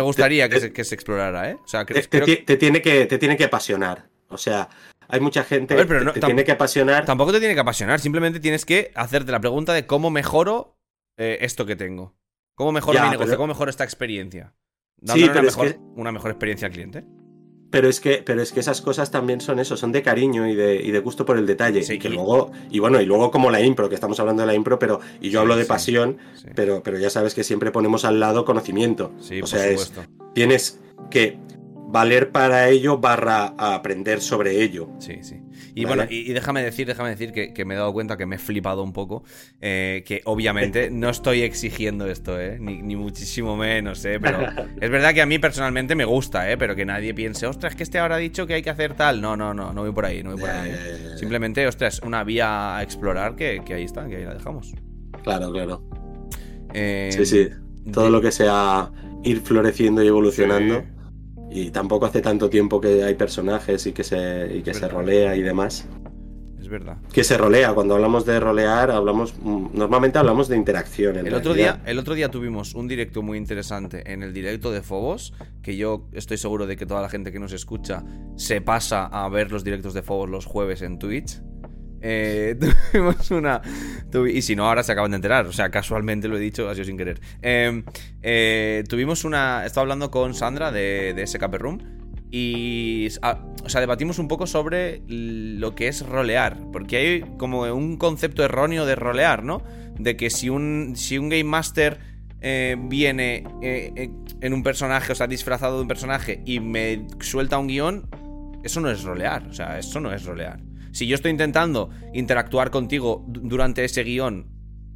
gustaría 0.00 0.48
que, 0.48 0.84
se, 0.84 0.94
explorara, 0.94 1.50
¿eh? 1.50 1.58
O 1.62 1.68
sea, 1.68 1.84
te, 1.84 2.00
te, 2.02 2.56
tiene 2.56 2.80
que, 2.80 3.04
te 3.04 3.18
tiene 3.18 3.36
que 3.36 3.44
apasionar. 3.44 4.08
O 4.28 4.38
sea, 4.38 4.70
hay 5.08 5.20
mucha 5.20 5.44
gente 5.44 5.76
que 5.76 5.84
te 5.84 6.20
tiene 6.20 6.42
que 6.42 6.52
apasionar. 6.52 7.04
Tampoco 7.04 7.32
te 7.32 7.38
tiene 7.38 7.52
que 7.52 7.60
apasionar, 7.60 8.00
simplemente 8.00 8.40
tienes 8.40 8.64
que 8.64 8.92
hacerte 8.94 9.30
la 9.30 9.40
pregunta 9.40 9.74
de 9.74 9.84
cómo 9.84 10.08
mejoro 10.08 10.78
eh, 11.18 11.36
esto 11.42 11.66
que 11.66 11.76
tengo. 11.76 12.14
¿Cómo 12.54 12.72
mejoro 12.72 13.02
mi 13.02 13.10
negocio? 13.10 13.36
¿Cómo 13.36 13.48
mejoro 13.48 13.70
esta 13.70 13.84
experiencia? 13.84 14.54
Sí, 15.04 15.20
pero 15.26 15.32
una, 15.32 15.42
mejor, 15.42 15.66
es 15.66 15.72
que... 15.74 15.80
una 15.96 16.12
mejor 16.12 16.30
experiencia 16.30 16.66
al 16.66 16.72
cliente. 16.72 17.04
Pero 17.70 17.88
es 17.88 18.00
que, 18.00 18.22
pero 18.24 18.42
es 18.42 18.52
que 18.52 18.60
esas 18.60 18.80
cosas 18.80 19.12
también 19.12 19.40
son 19.40 19.60
eso, 19.60 19.76
son 19.76 19.92
de 19.92 20.02
cariño 20.02 20.48
y 20.48 20.56
de, 20.56 20.74
y 20.76 20.90
de 20.90 20.98
gusto 20.98 21.24
por 21.24 21.38
el 21.38 21.46
detalle. 21.46 21.82
y 21.88 21.98
que 21.98 22.08
luego, 22.08 22.50
y 22.68 22.80
bueno, 22.80 23.00
y 23.00 23.06
luego 23.06 23.30
como 23.30 23.50
la 23.50 23.60
impro, 23.60 23.88
que 23.88 23.94
estamos 23.94 24.18
hablando 24.18 24.42
de 24.42 24.46
la 24.48 24.54
impro, 24.54 24.78
pero, 24.78 25.00
y 25.20 25.30
yo 25.30 25.40
hablo 25.40 25.56
de 25.56 25.64
pasión, 25.64 26.18
pero, 26.56 26.82
pero 26.82 26.98
ya 26.98 27.10
sabes 27.10 27.32
que 27.34 27.44
siempre 27.44 27.70
ponemos 27.70 28.04
al 28.04 28.18
lado 28.18 28.44
conocimiento. 28.44 29.12
o 29.42 29.46
sea, 29.46 29.68
es, 29.68 29.92
tienes 30.34 30.80
que 31.10 31.38
valer 31.90 32.30
para 32.30 32.68
ello 32.68 32.98
barra 32.98 33.54
aprender 33.56 34.20
sobre 34.20 34.62
ello. 34.62 34.88
Sí, 34.98 35.18
sí. 35.22 35.40
Y 35.74 35.84
bueno, 35.84 36.04
y, 36.08 36.32
déjame 36.32 36.62
decir, 36.62 36.86
déjame 36.86 37.10
decir 37.10 37.32
que, 37.32 37.64
me 37.64 37.74
he 37.74 37.76
dado 37.76 37.92
cuenta 37.92 38.16
que 38.16 38.26
me 38.26 38.36
he 38.36 38.38
flipado 38.38 38.82
un 38.82 38.92
poco. 38.92 39.22
Eh, 39.60 40.02
que 40.06 40.22
obviamente 40.24 40.90
no 40.90 41.10
estoy 41.10 41.42
exigiendo 41.42 42.06
esto, 42.06 42.40
¿eh? 42.40 42.58
Ni, 42.60 42.96
muchísimo 42.96 43.56
menos, 43.56 44.04
¿eh? 44.04 44.18
Pero 44.20 44.38
es 44.80 44.90
verdad 44.90 45.14
que 45.14 45.22
a 45.22 45.26
mí 45.26 45.38
personalmente 45.38 45.94
me 45.94 46.04
gusta, 46.04 46.50
¿eh? 46.50 46.56
Pero 46.56 46.74
que 46.76 46.84
nadie 46.84 47.14
piense, 47.14 47.46
ostras, 47.46 47.74
que 47.74 47.82
este 47.82 47.98
ahora 47.98 48.16
ha 48.16 48.18
dicho 48.18 48.46
que 48.46 48.54
hay 48.54 48.62
que 48.62 48.70
hacer 48.70 48.94
tal. 48.94 49.20
No, 49.20 49.36
no, 49.36 49.54
no, 49.54 49.72
no 49.72 49.82
voy 49.82 49.92
por 49.92 50.04
ahí, 50.04 50.22
no 50.22 50.32
voy 50.32 50.40
por 50.40 50.50
ahí. 50.50 50.72
Simplemente, 51.16 51.66
ostras, 51.66 52.00
una 52.04 52.24
vía 52.24 52.76
a 52.76 52.82
explorar 52.82 53.36
que, 53.36 53.62
ahí 53.72 53.84
está, 53.84 54.06
que 54.08 54.16
ahí 54.16 54.24
la 54.24 54.34
dejamos. 54.34 54.74
Claro, 55.22 55.52
claro. 55.52 55.82
Eh, 56.74 57.10
sí, 57.12 57.26
sí. 57.26 57.48
Todo 57.92 58.10
lo 58.10 58.20
que 58.20 58.30
sea 58.30 58.90
ir 59.24 59.40
floreciendo 59.40 60.02
y 60.02 60.08
evolucionando. 60.08 60.84
Y 61.50 61.70
tampoco 61.70 62.06
hace 62.06 62.20
tanto 62.20 62.48
tiempo 62.48 62.80
que 62.80 63.02
hay 63.02 63.14
personajes 63.14 63.86
y 63.86 63.92
que 63.92 64.04
se, 64.04 64.56
y 64.56 64.62
que 64.62 64.72
se 64.72 64.88
rolea 64.88 65.34
y 65.36 65.42
demás. 65.42 65.86
Es 66.60 66.68
verdad. 66.68 66.98
Que 67.12 67.24
se 67.24 67.38
rolea. 67.38 67.72
Cuando 67.72 67.94
hablamos 67.94 68.26
de 68.26 68.38
rolear, 68.38 68.90
hablamos. 68.90 69.34
Mm, 69.42 69.68
normalmente 69.72 70.18
hablamos 70.18 70.46
de 70.48 70.56
interacción. 70.56 71.16
el, 71.16 71.34
otro 71.34 71.54
día, 71.54 71.80
el 71.86 71.98
otro 71.98 72.14
día 72.14 72.30
tuvimos 72.30 72.74
un 72.74 72.86
directo 72.86 73.22
muy 73.22 73.38
interesante 73.38 74.12
en 74.12 74.22
el 74.22 74.34
directo 74.34 74.70
de 74.70 74.82
Fobos. 74.82 75.32
Que 75.62 75.76
yo 75.76 76.08
estoy 76.12 76.36
seguro 76.36 76.66
de 76.66 76.76
que 76.76 76.86
toda 76.86 77.00
la 77.00 77.08
gente 77.08 77.32
que 77.32 77.38
nos 77.38 77.52
escucha 77.52 78.04
se 78.36 78.60
pasa 78.60 79.06
a 79.06 79.28
ver 79.28 79.50
los 79.50 79.64
directos 79.64 79.94
de 79.94 80.02
Fobos 80.02 80.28
los 80.28 80.44
jueves 80.44 80.82
en 80.82 80.98
Twitch. 80.98 81.40
Eh, 82.00 82.56
tuvimos 82.92 83.30
una. 83.30 83.60
y 84.32 84.42
si 84.42 84.56
no, 84.56 84.66
ahora 84.66 84.82
se 84.82 84.92
acaban 84.92 85.10
de 85.10 85.16
enterar. 85.16 85.46
O 85.46 85.52
sea, 85.52 85.70
casualmente 85.70 86.28
lo 86.28 86.36
he 86.36 86.40
dicho, 86.40 86.68
ha 86.68 86.74
sido 86.74 86.84
sin 86.84 86.96
querer. 86.96 87.20
Em, 87.42 87.84
eh, 88.22 88.84
tuvimos 88.88 89.24
una. 89.24 89.64
Estaba 89.66 89.82
hablando 89.82 90.10
con 90.10 90.34
Sandra 90.34 90.72
de, 90.72 91.14
de 91.14 91.26
SKP 91.26 91.54
Room. 91.58 91.78
y, 92.30 93.08
ah, 93.22 93.44
o 93.64 93.68
sea, 93.68 93.80
debatimos 93.80 94.18
un 94.18 94.28
poco 94.28 94.46
sobre 94.46 95.02
lo 95.08 95.74
que 95.74 95.88
es 95.88 96.06
rolear, 96.06 96.58
porque 96.72 96.96
hay 96.96 97.20
como 97.38 97.62
un 97.62 97.96
concepto 97.96 98.44
erróneo 98.44 98.86
de 98.86 98.94
rolear, 98.94 99.42
¿no? 99.42 99.62
De 99.98 100.16
que 100.16 100.30
si 100.30 100.48
un, 100.48 100.94
si 100.96 101.18
un 101.18 101.28
Game 101.28 101.44
Master 101.44 101.98
eh, 102.40 102.76
viene 102.78 103.44
en 103.60 104.52
un 104.54 104.62
personaje, 104.62 105.12
o 105.12 105.14
sea, 105.14 105.26
disfrazado 105.26 105.76
de 105.76 105.82
un 105.82 105.88
personaje 105.88 106.40
y 106.46 106.60
me 106.60 107.06
suelta 107.20 107.58
un 107.58 107.66
guion, 107.66 108.08
eso 108.62 108.80
no 108.80 108.90
es 108.90 109.02
rolear, 109.02 109.46
o 109.48 109.52
sea, 109.52 109.78
eso 109.78 110.00
no 110.00 110.12
es 110.12 110.24
rolear. 110.24 110.60
Si 110.92 111.06
yo 111.06 111.14
estoy 111.14 111.30
intentando 111.30 111.90
interactuar 112.14 112.70
contigo 112.70 113.24
durante 113.28 113.84
ese 113.84 114.02
guion 114.04 114.46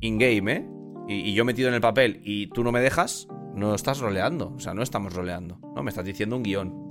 in-game, 0.01 0.53
¿eh? 0.53 0.67
Y, 1.09 1.31
y 1.31 1.35
yo 1.35 1.45
metido 1.45 1.69
en 1.69 1.75
el 1.75 1.81
papel 1.81 2.21
y 2.25 2.47
tú 2.49 2.65
no 2.65 2.73
me 2.73 2.81
dejas, 2.81 3.29
no 3.55 3.75
estás 3.75 4.01
roleando, 4.01 4.53
o 4.57 4.61
sea, 4.61 4.75
no 4.75 4.83
estamos 4.83 5.13
roleando, 5.15 5.59
no, 5.75 5.83
me 5.83 5.91
estás 5.91 6.05
diciendo 6.05 6.37
un 6.37 6.43
guion. 6.43 6.85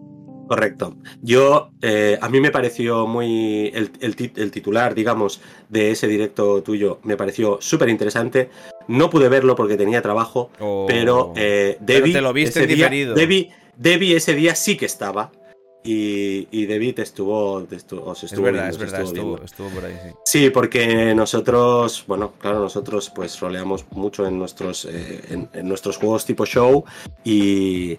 Correcto. 0.48 0.98
Yo, 1.22 1.72
eh, 1.82 2.18
a 2.22 2.28
mí 2.28 2.42
me 2.42 2.52
pareció 2.52 3.08
muy. 3.08 3.68
El, 3.74 3.92
el, 4.02 4.32
el, 4.36 4.52
titular, 4.52 4.94
digamos, 4.94 5.42
de 5.70 5.92
ese 5.92 6.06
directo 6.08 6.62
tuyo 6.62 7.00
me 7.04 7.16
pareció 7.16 7.60
súper 7.62 7.88
interesante. 7.90 8.50
No 8.90 9.10
pude 9.10 9.30
verlo 9.30 9.56
porque 9.56 9.78
tenía 9.78 10.02
trabajo, 10.02 10.50
Oh. 10.60 10.86
pero 10.88 11.32
eh, 11.38 11.78
Debbie. 11.80 12.02
Pero 12.02 12.14
te 12.14 12.22
lo 12.22 12.34
viste 12.34 12.60
ese 12.64 12.72
en 12.72 12.78
día. 12.78 13.14
Debbie, 13.16 13.52
Debbie 13.78 14.18
ese 14.18 14.36
día 14.36 14.54
sí 14.54 14.76
que 14.76 14.86
estaba. 14.86 15.32
Y, 15.86 16.48
y 16.52 16.66
David 16.66 17.00
estuvo, 17.00 17.68
estuvo, 17.70 18.06
os 18.06 18.24
Es 18.24 18.32
estuvo 18.32 18.46
verdad, 18.46 18.70
viendo, 18.70 18.86
es 18.86 18.92
verdad, 18.92 19.02
estuvo 19.02 19.36
estuvo, 19.36 19.46
estuvo 19.46 19.70
por 19.70 19.86
ahí, 19.86 19.98
sí. 20.02 20.16
Sí, 20.24 20.50
porque 20.50 21.14
nosotros, 21.14 22.06
bueno, 22.08 22.34
claro, 22.40 22.60
nosotros 22.60 23.12
pues 23.14 23.38
roleamos 23.40 23.86
mucho 23.92 24.26
en 24.26 24.40
nuestros, 24.40 24.86
eh, 24.86 25.22
en, 25.30 25.50
en 25.54 25.68
nuestros 25.68 25.98
juegos 25.98 26.26
tipo 26.26 26.46
show 26.46 26.86
y, 27.26 27.98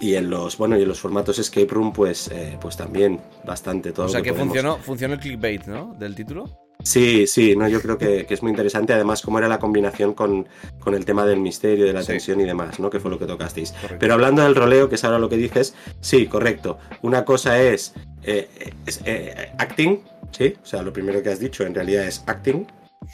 y 0.00 0.14
en 0.14 0.30
los, 0.30 0.56
bueno, 0.56 0.78
y 0.78 0.82
en 0.82 0.88
los 0.88 0.98
formatos 0.98 1.38
escape 1.38 1.66
room 1.68 1.92
pues, 1.92 2.28
eh, 2.28 2.56
pues 2.58 2.76
también 2.76 3.20
bastante 3.44 3.92
todo. 3.92 4.06
O 4.06 4.08
sea 4.08 4.22
que 4.22 4.30
podemos. 4.32 4.54
funcionó, 4.54 4.78
funcionó 4.78 5.14
el 5.14 5.20
clickbait, 5.20 5.66
¿no? 5.66 5.94
Del 5.98 6.14
título. 6.14 6.69
Sí, 6.82 7.26
sí, 7.26 7.54
no, 7.56 7.68
yo 7.68 7.80
creo 7.82 7.98
que, 7.98 8.24
que 8.26 8.34
es 8.34 8.42
muy 8.42 8.50
interesante. 8.50 8.92
Además, 8.92 9.22
cómo 9.22 9.38
era 9.38 9.48
la 9.48 9.58
combinación 9.58 10.14
con, 10.14 10.48
con 10.78 10.94
el 10.94 11.04
tema 11.04 11.26
del 11.26 11.38
misterio, 11.40 11.84
de 11.84 11.92
la 11.92 12.00
Sí. 12.02 12.08
tensión 12.08 12.40
y 12.40 12.44
demás, 12.44 12.80
¿no? 12.80 12.88
Que 12.90 13.00
fue 13.00 13.10
lo 13.10 13.18
que 13.18 13.26
tocasteis. 13.26 13.72
Correcto. 13.72 13.96
Pero 13.98 14.14
hablando 14.14 14.42
del 14.42 14.54
roleo, 14.54 14.88
que 14.88 14.94
es 14.94 15.04
ahora 15.04 15.18
lo 15.18 15.28
que 15.28 15.36
dices, 15.36 15.74
sí, 16.00 16.26
correcto. 16.26 16.78
Una 17.02 17.24
cosa 17.24 17.60
es, 17.60 17.92
eh, 18.22 18.48
es, 18.86 19.00
eh, 19.04 19.52
acting, 19.58 20.00
sí, 20.30 20.54
o 20.62 20.66
sea, 20.66 20.82
lo 20.82 20.92
primero 20.92 21.22
que 21.22 21.28
has 21.30 21.38
dicho 21.40 21.64
en 21.64 21.74
realidad 21.74 22.04
es 22.06 22.22
acting, 22.26 22.66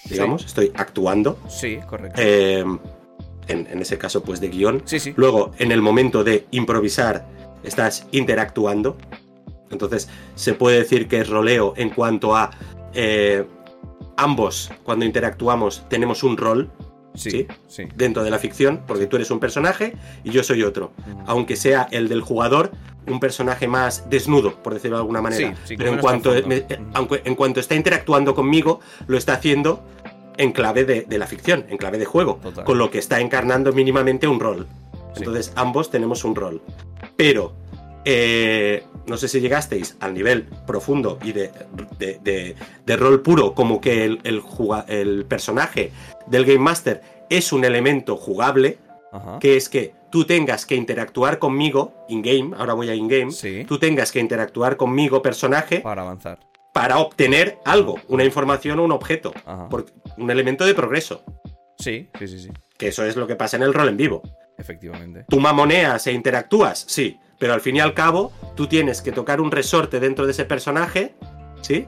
digamos, 0.08 0.44
estoy 0.44 0.72
actuando. 0.74 1.38
Sí, 1.48 1.78
correcto. 1.88 2.20
eh, 2.22 2.64
en, 3.48 3.66
en 3.70 3.80
ese 3.80 3.96
caso, 3.98 4.22
pues 4.22 4.40
de 4.40 4.48
guion. 4.48 4.82
sí, 4.86 4.98
sí. 4.98 5.12
Luego, 5.16 5.52
en 5.58 5.70
el 5.72 5.80
momento 5.82 6.24
de 6.24 6.46
improvisar, 6.50 7.24
estás 7.62 8.06
interactuando. 8.12 8.96
Entonces, 9.70 10.08
se 10.36 10.54
puede 10.54 10.78
decir 10.78 11.08
que 11.08 11.20
es 11.20 11.28
roleo 11.28 11.74
en 11.76 11.90
cuanto 11.90 12.36
a 12.36 12.50
eh, 12.94 13.44
ambos, 14.16 14.70
cuando 14.84 15.04
interactuamos, 15.04 15.84
tenemos 15.88 16.22
un 16.22 16.36
rol 16.36 16.70
Sí, 17.14 17.30
sí. 17.30 17.46
sí. 17.68 17.84
dentro 17.94 18.22
de 18.24 18.30
la 18.30 18.38
ficción, 18.38 18.82
porque 18.86 19.06
tú 19.06 19.16
eres 19.16 19.30
un 19.30 19.40
personaje 19.40 19.94
y 20.22 20.30
yo 20.30 20.42
soy 20.42 20.62
otro. 20.62 20.92
Ujú. 21.10 21.22
Aunque 21.26 21.56
sea 21.56 21.88
el 21.90 22.08
del 22.08 22.20
jugador, 22.20 22.72
un 23.06 23.20
personaje 23.20 23.66
más 23.68 24.10
desnudo, 24.10 24.62
por 24.62 24.74
decirlo 24.74 24.96
de 24.98 25.00
alguna 25.02 25.22
manera. 25.22 25.54
Sí, 25.64 25.76
Pero 25.78 25.92
en 25.92 25.98
cuanto, 25.98 26.30
me- 26.46 26.60
trasfondo. 26.60 26.74
Ujú. 26.88 26.90
aunque, 26.98 27.22
en 27.24 27.34
cuanto 27.34 27.60
está 27.60 27.74
interactuando 27.74 28.34
conmigo, 28.34 28.80
lo 29.06 29.16
está 29.16 29.34
haciendo 29.34 29.82
en 30.36 30.52
clave 30.52 30.84
de, 30.84 31.02
de 31.02 31.18
la 31.18 31.26
ficción, 31.26 31.64
en 31.70 31.78
clave 31.78 31.96
de 31.96 32.04
juego, 32.04 32.38
Total. 32.42 32.64
con 32.64 32.76
lo 32.76 32.90
que 32.90 32.98
está 32.98 33.20
encarnando 33.20 33.72
mínimamente 33.72 34.28
un 34.28 34.38
rol. 34.40 34.66
Entonces, 35.16 35.52
ambos 35.56 35.90
tenemos 35.90 36.24
un 36.24 36.34
rol. 36.34 36.60
Pero, 37.16 37.54
eh, 38.09 38.84
no 39.07 39.16
sé 39.16 39.26
si 39.26 39.40
llegasteis 39.40 39.96
al 39.98 40.14
nivel 40.14 40.44
profundo 40.64 41.18
y 41.24 41.32
de, 41.32 41.50
de- 41.98 42.18
de- 42.22 42.54
de 42.86 42.96
rol 42.96 43.20
puro, 43.20 43.52
como 43.52 43.80
que 43.80 44.04
el, 44.04 44.20
el 44.22 44.40
juga- 44.40 44.84
el 44.88 45.24
personaje 45.26 45.90
del 46.28 46.44
Game 46.44 46.61
Master 46.61 47.02
es 47.28 47.52
un 47.52 47.64
elemento 47.64 48.16
jugable, 48.16 48.78
Ajá. 49.12 49.38
que 49.40 49.57
es 49.57 49.68
que 49.68 49.92
tú 50.11 50.24
tengas 50.24 50.66
que 50.66 50.76
interactuar 50.76 51.40
conmigo, 51.40 51.94
in-game, 52.09 52.54
ahora 52.57 52.74
voy 52.74 52.88
a 52.90 52.94
in-game, 52.94 53.32
Sí. 53.32 53.64
tú 53.66 53.78
tengas 53.80 54.12
que 54.12 54.20
interactuar 54.20 54.76
conmigo, 54.76 55.20
personaje, 55.20 55.80
Para 55.80 56.02
avanzar. 56.02 56.38
para 56.72 56.98
obtener 56.98 57.59
algo, 57.64 57.96
una 58.07 58.22
información 58.22 58.78
o 58.78 58.84
un 58.84 58.92
objeto, 58.92 59.32
por- 59.68 59.86
un 60.16 60.30
elemento 60.30 60.64
de 60.64 60.74
progreso, 60.74 61.24
Sí, 61.76 62.09
sí, 62.20 62.28
sí, 62.28 62.38
sí. 62.38 62.50
que 62.78 62.86
eso 62.88 63.04
es 63.04 63.16
lo 63.16 63.26
que 63.26 63.34
pasa 63.34 63.57
en 63.57 63.64
el 63.64 63.74
rol 63.74 63.88
en 63.88 63.96
vivo. 63.96 64.22
Efectivamente. 64.59 65.24
Tú 65.28 65.40
mamoneas 65.40 66.07
e 66.07 66.12
interactúas, 66.12 66.84
sí, 66.88 67.18
pero 67.39 67.53
al 67.55 67.61
fin 67.61 67.76
y 67.76 67.80
al 67.80 67.95
cabo 67.95 68.32
tú 68.55 68.66
tienes 68.66 69.03
que 69.03 69.12
tocar 69.12 69.41
un 69.41 69.51
resorte 69.51 70.01
dentro 70.01 70.24
de 70.26 70.32
ese 70.32 70.45
personaje, 70.45 71.14
¿sí? 71.62 71.87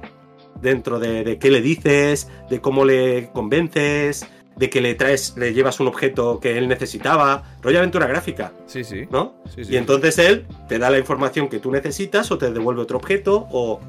Dentro 0.61 0.99
de, 0.99 1.24
de 1.24 1.38
qué 1.38 1.51
le 1.51 1.61
dices, 1.61 2.28
de 2.51 2.61
cómo 2.61 2.84
le 2.84 3.30
convences, 3.32 4.26
de 4.57 4.68
que 4.70 4.80
le 4.80 4.94
traes, 4.94 5.36
le 5.36 5.55
llevas 5.55 5.78
un 5.78 5.86
objeto 5.86 6.40
que 6.40 6.59
él 6.59 6.66
necesitaba, 6.66 7.44
rollo 7.62 7.78
aventura 7.78 8.07
gráfica, 8.09 8.53
Sí, 8.66 8.82
sí. 8.82 9.07
¿no? 9.11 9.34
Sí, 9.55 9.64
sí. 9.64 9.72
Y 9.74 9.76
entonces 9.76 10.18
él 10.18 10.46
te 10.68 10.78
da 10.80 10.90
la 10.90 10.99
información 10.99 11.49
que 11.49 11.61
tú 11.61 11.70
necesitas 11.70 12.30
o 12.32 12.38
te 12.38 12.51
devuelve 12.51 12.82
otro 12.82 12.99
objeto 12.99 13.46
o... 13.53 13.80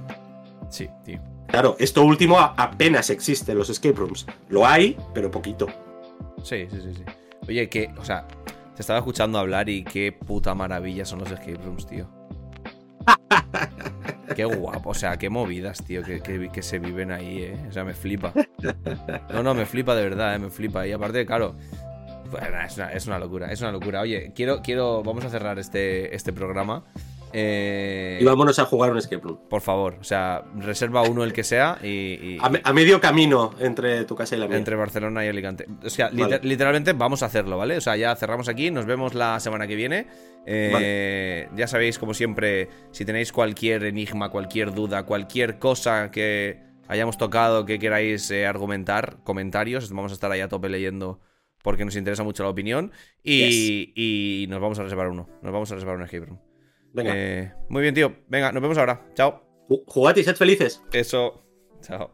Sí, 0.70 0.88
tío. 1.04 1.20
Claro, 1.48 1.76
esto 1.80 2.04
último 2.04 2.40
apenas 2.40 3.10
existe 3.10 3.54
en 3.54 3.58
los 3.58 3.72
escape 3.72 3.96
rooms. 3.96 4.28
Lo 4.50 4.68
hay, 4.68 4.96
pero 5.16 5.32
poquito. 5.32 5.66
Sí, 6.44 6.68
sí, 6.70 6.78
sí, 6.80 6.94
sí. 6.96 7.04
Oye, 7.48 7.68
que, 7.68 7.90
o 7.98 8.06
sea, 8.06 8.28
te 8.80 8.84
estaba 8.84 9.00
escuchando 9.00 9.38
hablar 9.40 9.68
y 9.68 9.84
qué 9.84 10.14
puta 10.14 10.56
maravilla 10.56 11.04
son 11.04 11.20
los 11.20 11.30
escape 11.30 11.58
rooms, 11.66 11.86
tío. 11.86 12.10
Qué 14.38 14.46
guapo, 14.46 14.92
o 14.92 14.94
sea, 14.94 15.18
qué 15.18 15.30
movidas, 15.30 15.84
tío, 15.84 16.02
que, 16.02 16.22
que- 16.22 16.48
que 16.50 16.62
se 16.62 16.80
viven 16.80 17.12
ahí, 17.12 17.40
eh. 17.44 17.58
O 17.68 17.74
sea, 17.74 17.84
me 17.84 17.94
flipa. 17.94 18.32
No, 19.34 19.44
no, 19.44 19.54
me 19.54 19.66
flipa 19.66 19.96
de 19.96 20.04
verdad, 20.04 20.34
eh, 20.36 20.40
me 20.40 20.50
flipa. 20.50 20.88
Y 20.88 20.94
aparte, 20.94 21.26
claro, 21.26 21.56
es, 22.66 22.78
una, 22.78 22.94
es 22.94 23.06
una 23.08 23.20
locura, 23.20 23.52
es 23.52 23.60
una 23.60 23.74
locura. 23.74 24.00
Oye, 24.00 24.32
quiero, 24.34 24.62
quiero, 24.62 25.04
vamos 25.04 25.26
a 25.26 25.30
cerrar 25.30 25.60
este, 25.60 26.16
este 26.16 26.32
programa. 26.32 26.86
Eh, 27.34 28.18
Y 28.22 28.26
vámonos 28.26 28.58
a 28.60 28.66
jugar 28.66 28.92
un 28.92 28.98
escape 28.98 29.22
room. 29.24 29.40
por 29.50 29.62
favor, 29.62 29.98
o 30.00 30.04
sea, 30.04 30.44
reserva 30.56 31.02
uno 31.04 31.24
el 31.24 31.32
que 31.34 31.44
sea 31.44 31.78
y, 31.84 31.88
y- 31.88 32.38
A, 32.42 32.50
me- 32.50 32.62
a 32.64 32.74
medio 32.74 33.00
camino 33.00 33.52
entre 33.60 34.04
tu 34.06 34.16
casa 34.16 34.36
y 34.36 34.40
la 34.40 34.48
mía. 34.48 34.58
entre 34.58 34.76
Barcelona 34.76 35.26
y 35.26 35.30
Alicante. 35.30 35.66
O 35.84 35.90
sea, 35.90 36.10
liter- 36.10 36.44
literalmente 36.44 36.94
vamos 36.94 37.24
a 37.24 37.28
hacerlo, 37.28 37.58
¿vale? 37.58 37.78
O 37.78 37.82
sea, 37.82 37.96
ya 37.96 38.16
cerramos 38.16 38.50
aquí, 38.50 38.72
nos 38.72 38.86
vemos 38.86 39.14
la 39.14 39.40
semana 39.40 39.68
que 39.68 39.76
viene. 39.76 40.08
Eh, 40.46 41.48
Ya 41.56 41.68
sabéis, 41.68 42.00
como 42.00 42.14
siempre, 42.14 42.70
si 42.92 43.06
tenéis 43.06 43.32
cualquier 43.32 43.84
enigma, 43.84 44.30
cualquier 44.30 44.74
duda, 44.74 45.04
cualquier 45.04 45.60
cosa 45.60 46.12
que 46.12 46.60
hayamos 46.88 47.18
tocado 47.18 47.66
que 47.66 47.78
queráis 47.80 48.30
eh, 48.32 48.48
argumentar, 48.48 49.18
comentarios, 49.24 49.92
vamos 49.92 50.12
a 50.12 50.16
estar 50.16 50.32
ahí 50.32 50.42
a 50.42 50.48
tope 50.48 50.70
leyendo 50.70 51.20
porque 51.62 51.84
nos 51.86 51.96
interesa 51.96 52.24
mucho 52.24 52.44
la 52.44 52.50
opinión. 52.50 52.92
Y, 53.24 53.92
y 53.96 54.48
nos 54.48 54.60
vamos 54.62 54.80
a 54.80 54.84
reservar 54.84 55.10
uno. 55.10 55.28
Nos 55.42 55.52
vamos 55.52 55.72
a 55.72 55.76
reservar 55.76 55.98
un 55.98 56.04
escape 56.04 56.26
room. 56.26 56.40
Venga, 56.94 57.12
Eh, 57.16 57.54
muy 57.70 57.82
bien, 57.82 57.94
tío. 57.94 58.16
Venga, 58.28 58.52
nos 58.52 58.62
vemos 58.62 58.78
ahora. 58.78 59.06
Chao. 59.14 59.44
ju- 59.68 59.84
jugad 59.86 60.16
y 60.16 60.24
sed 60.24 60.36
felices. 60.36 60.82
Eso. 60.92 61.44
Chao. 61.82 62.12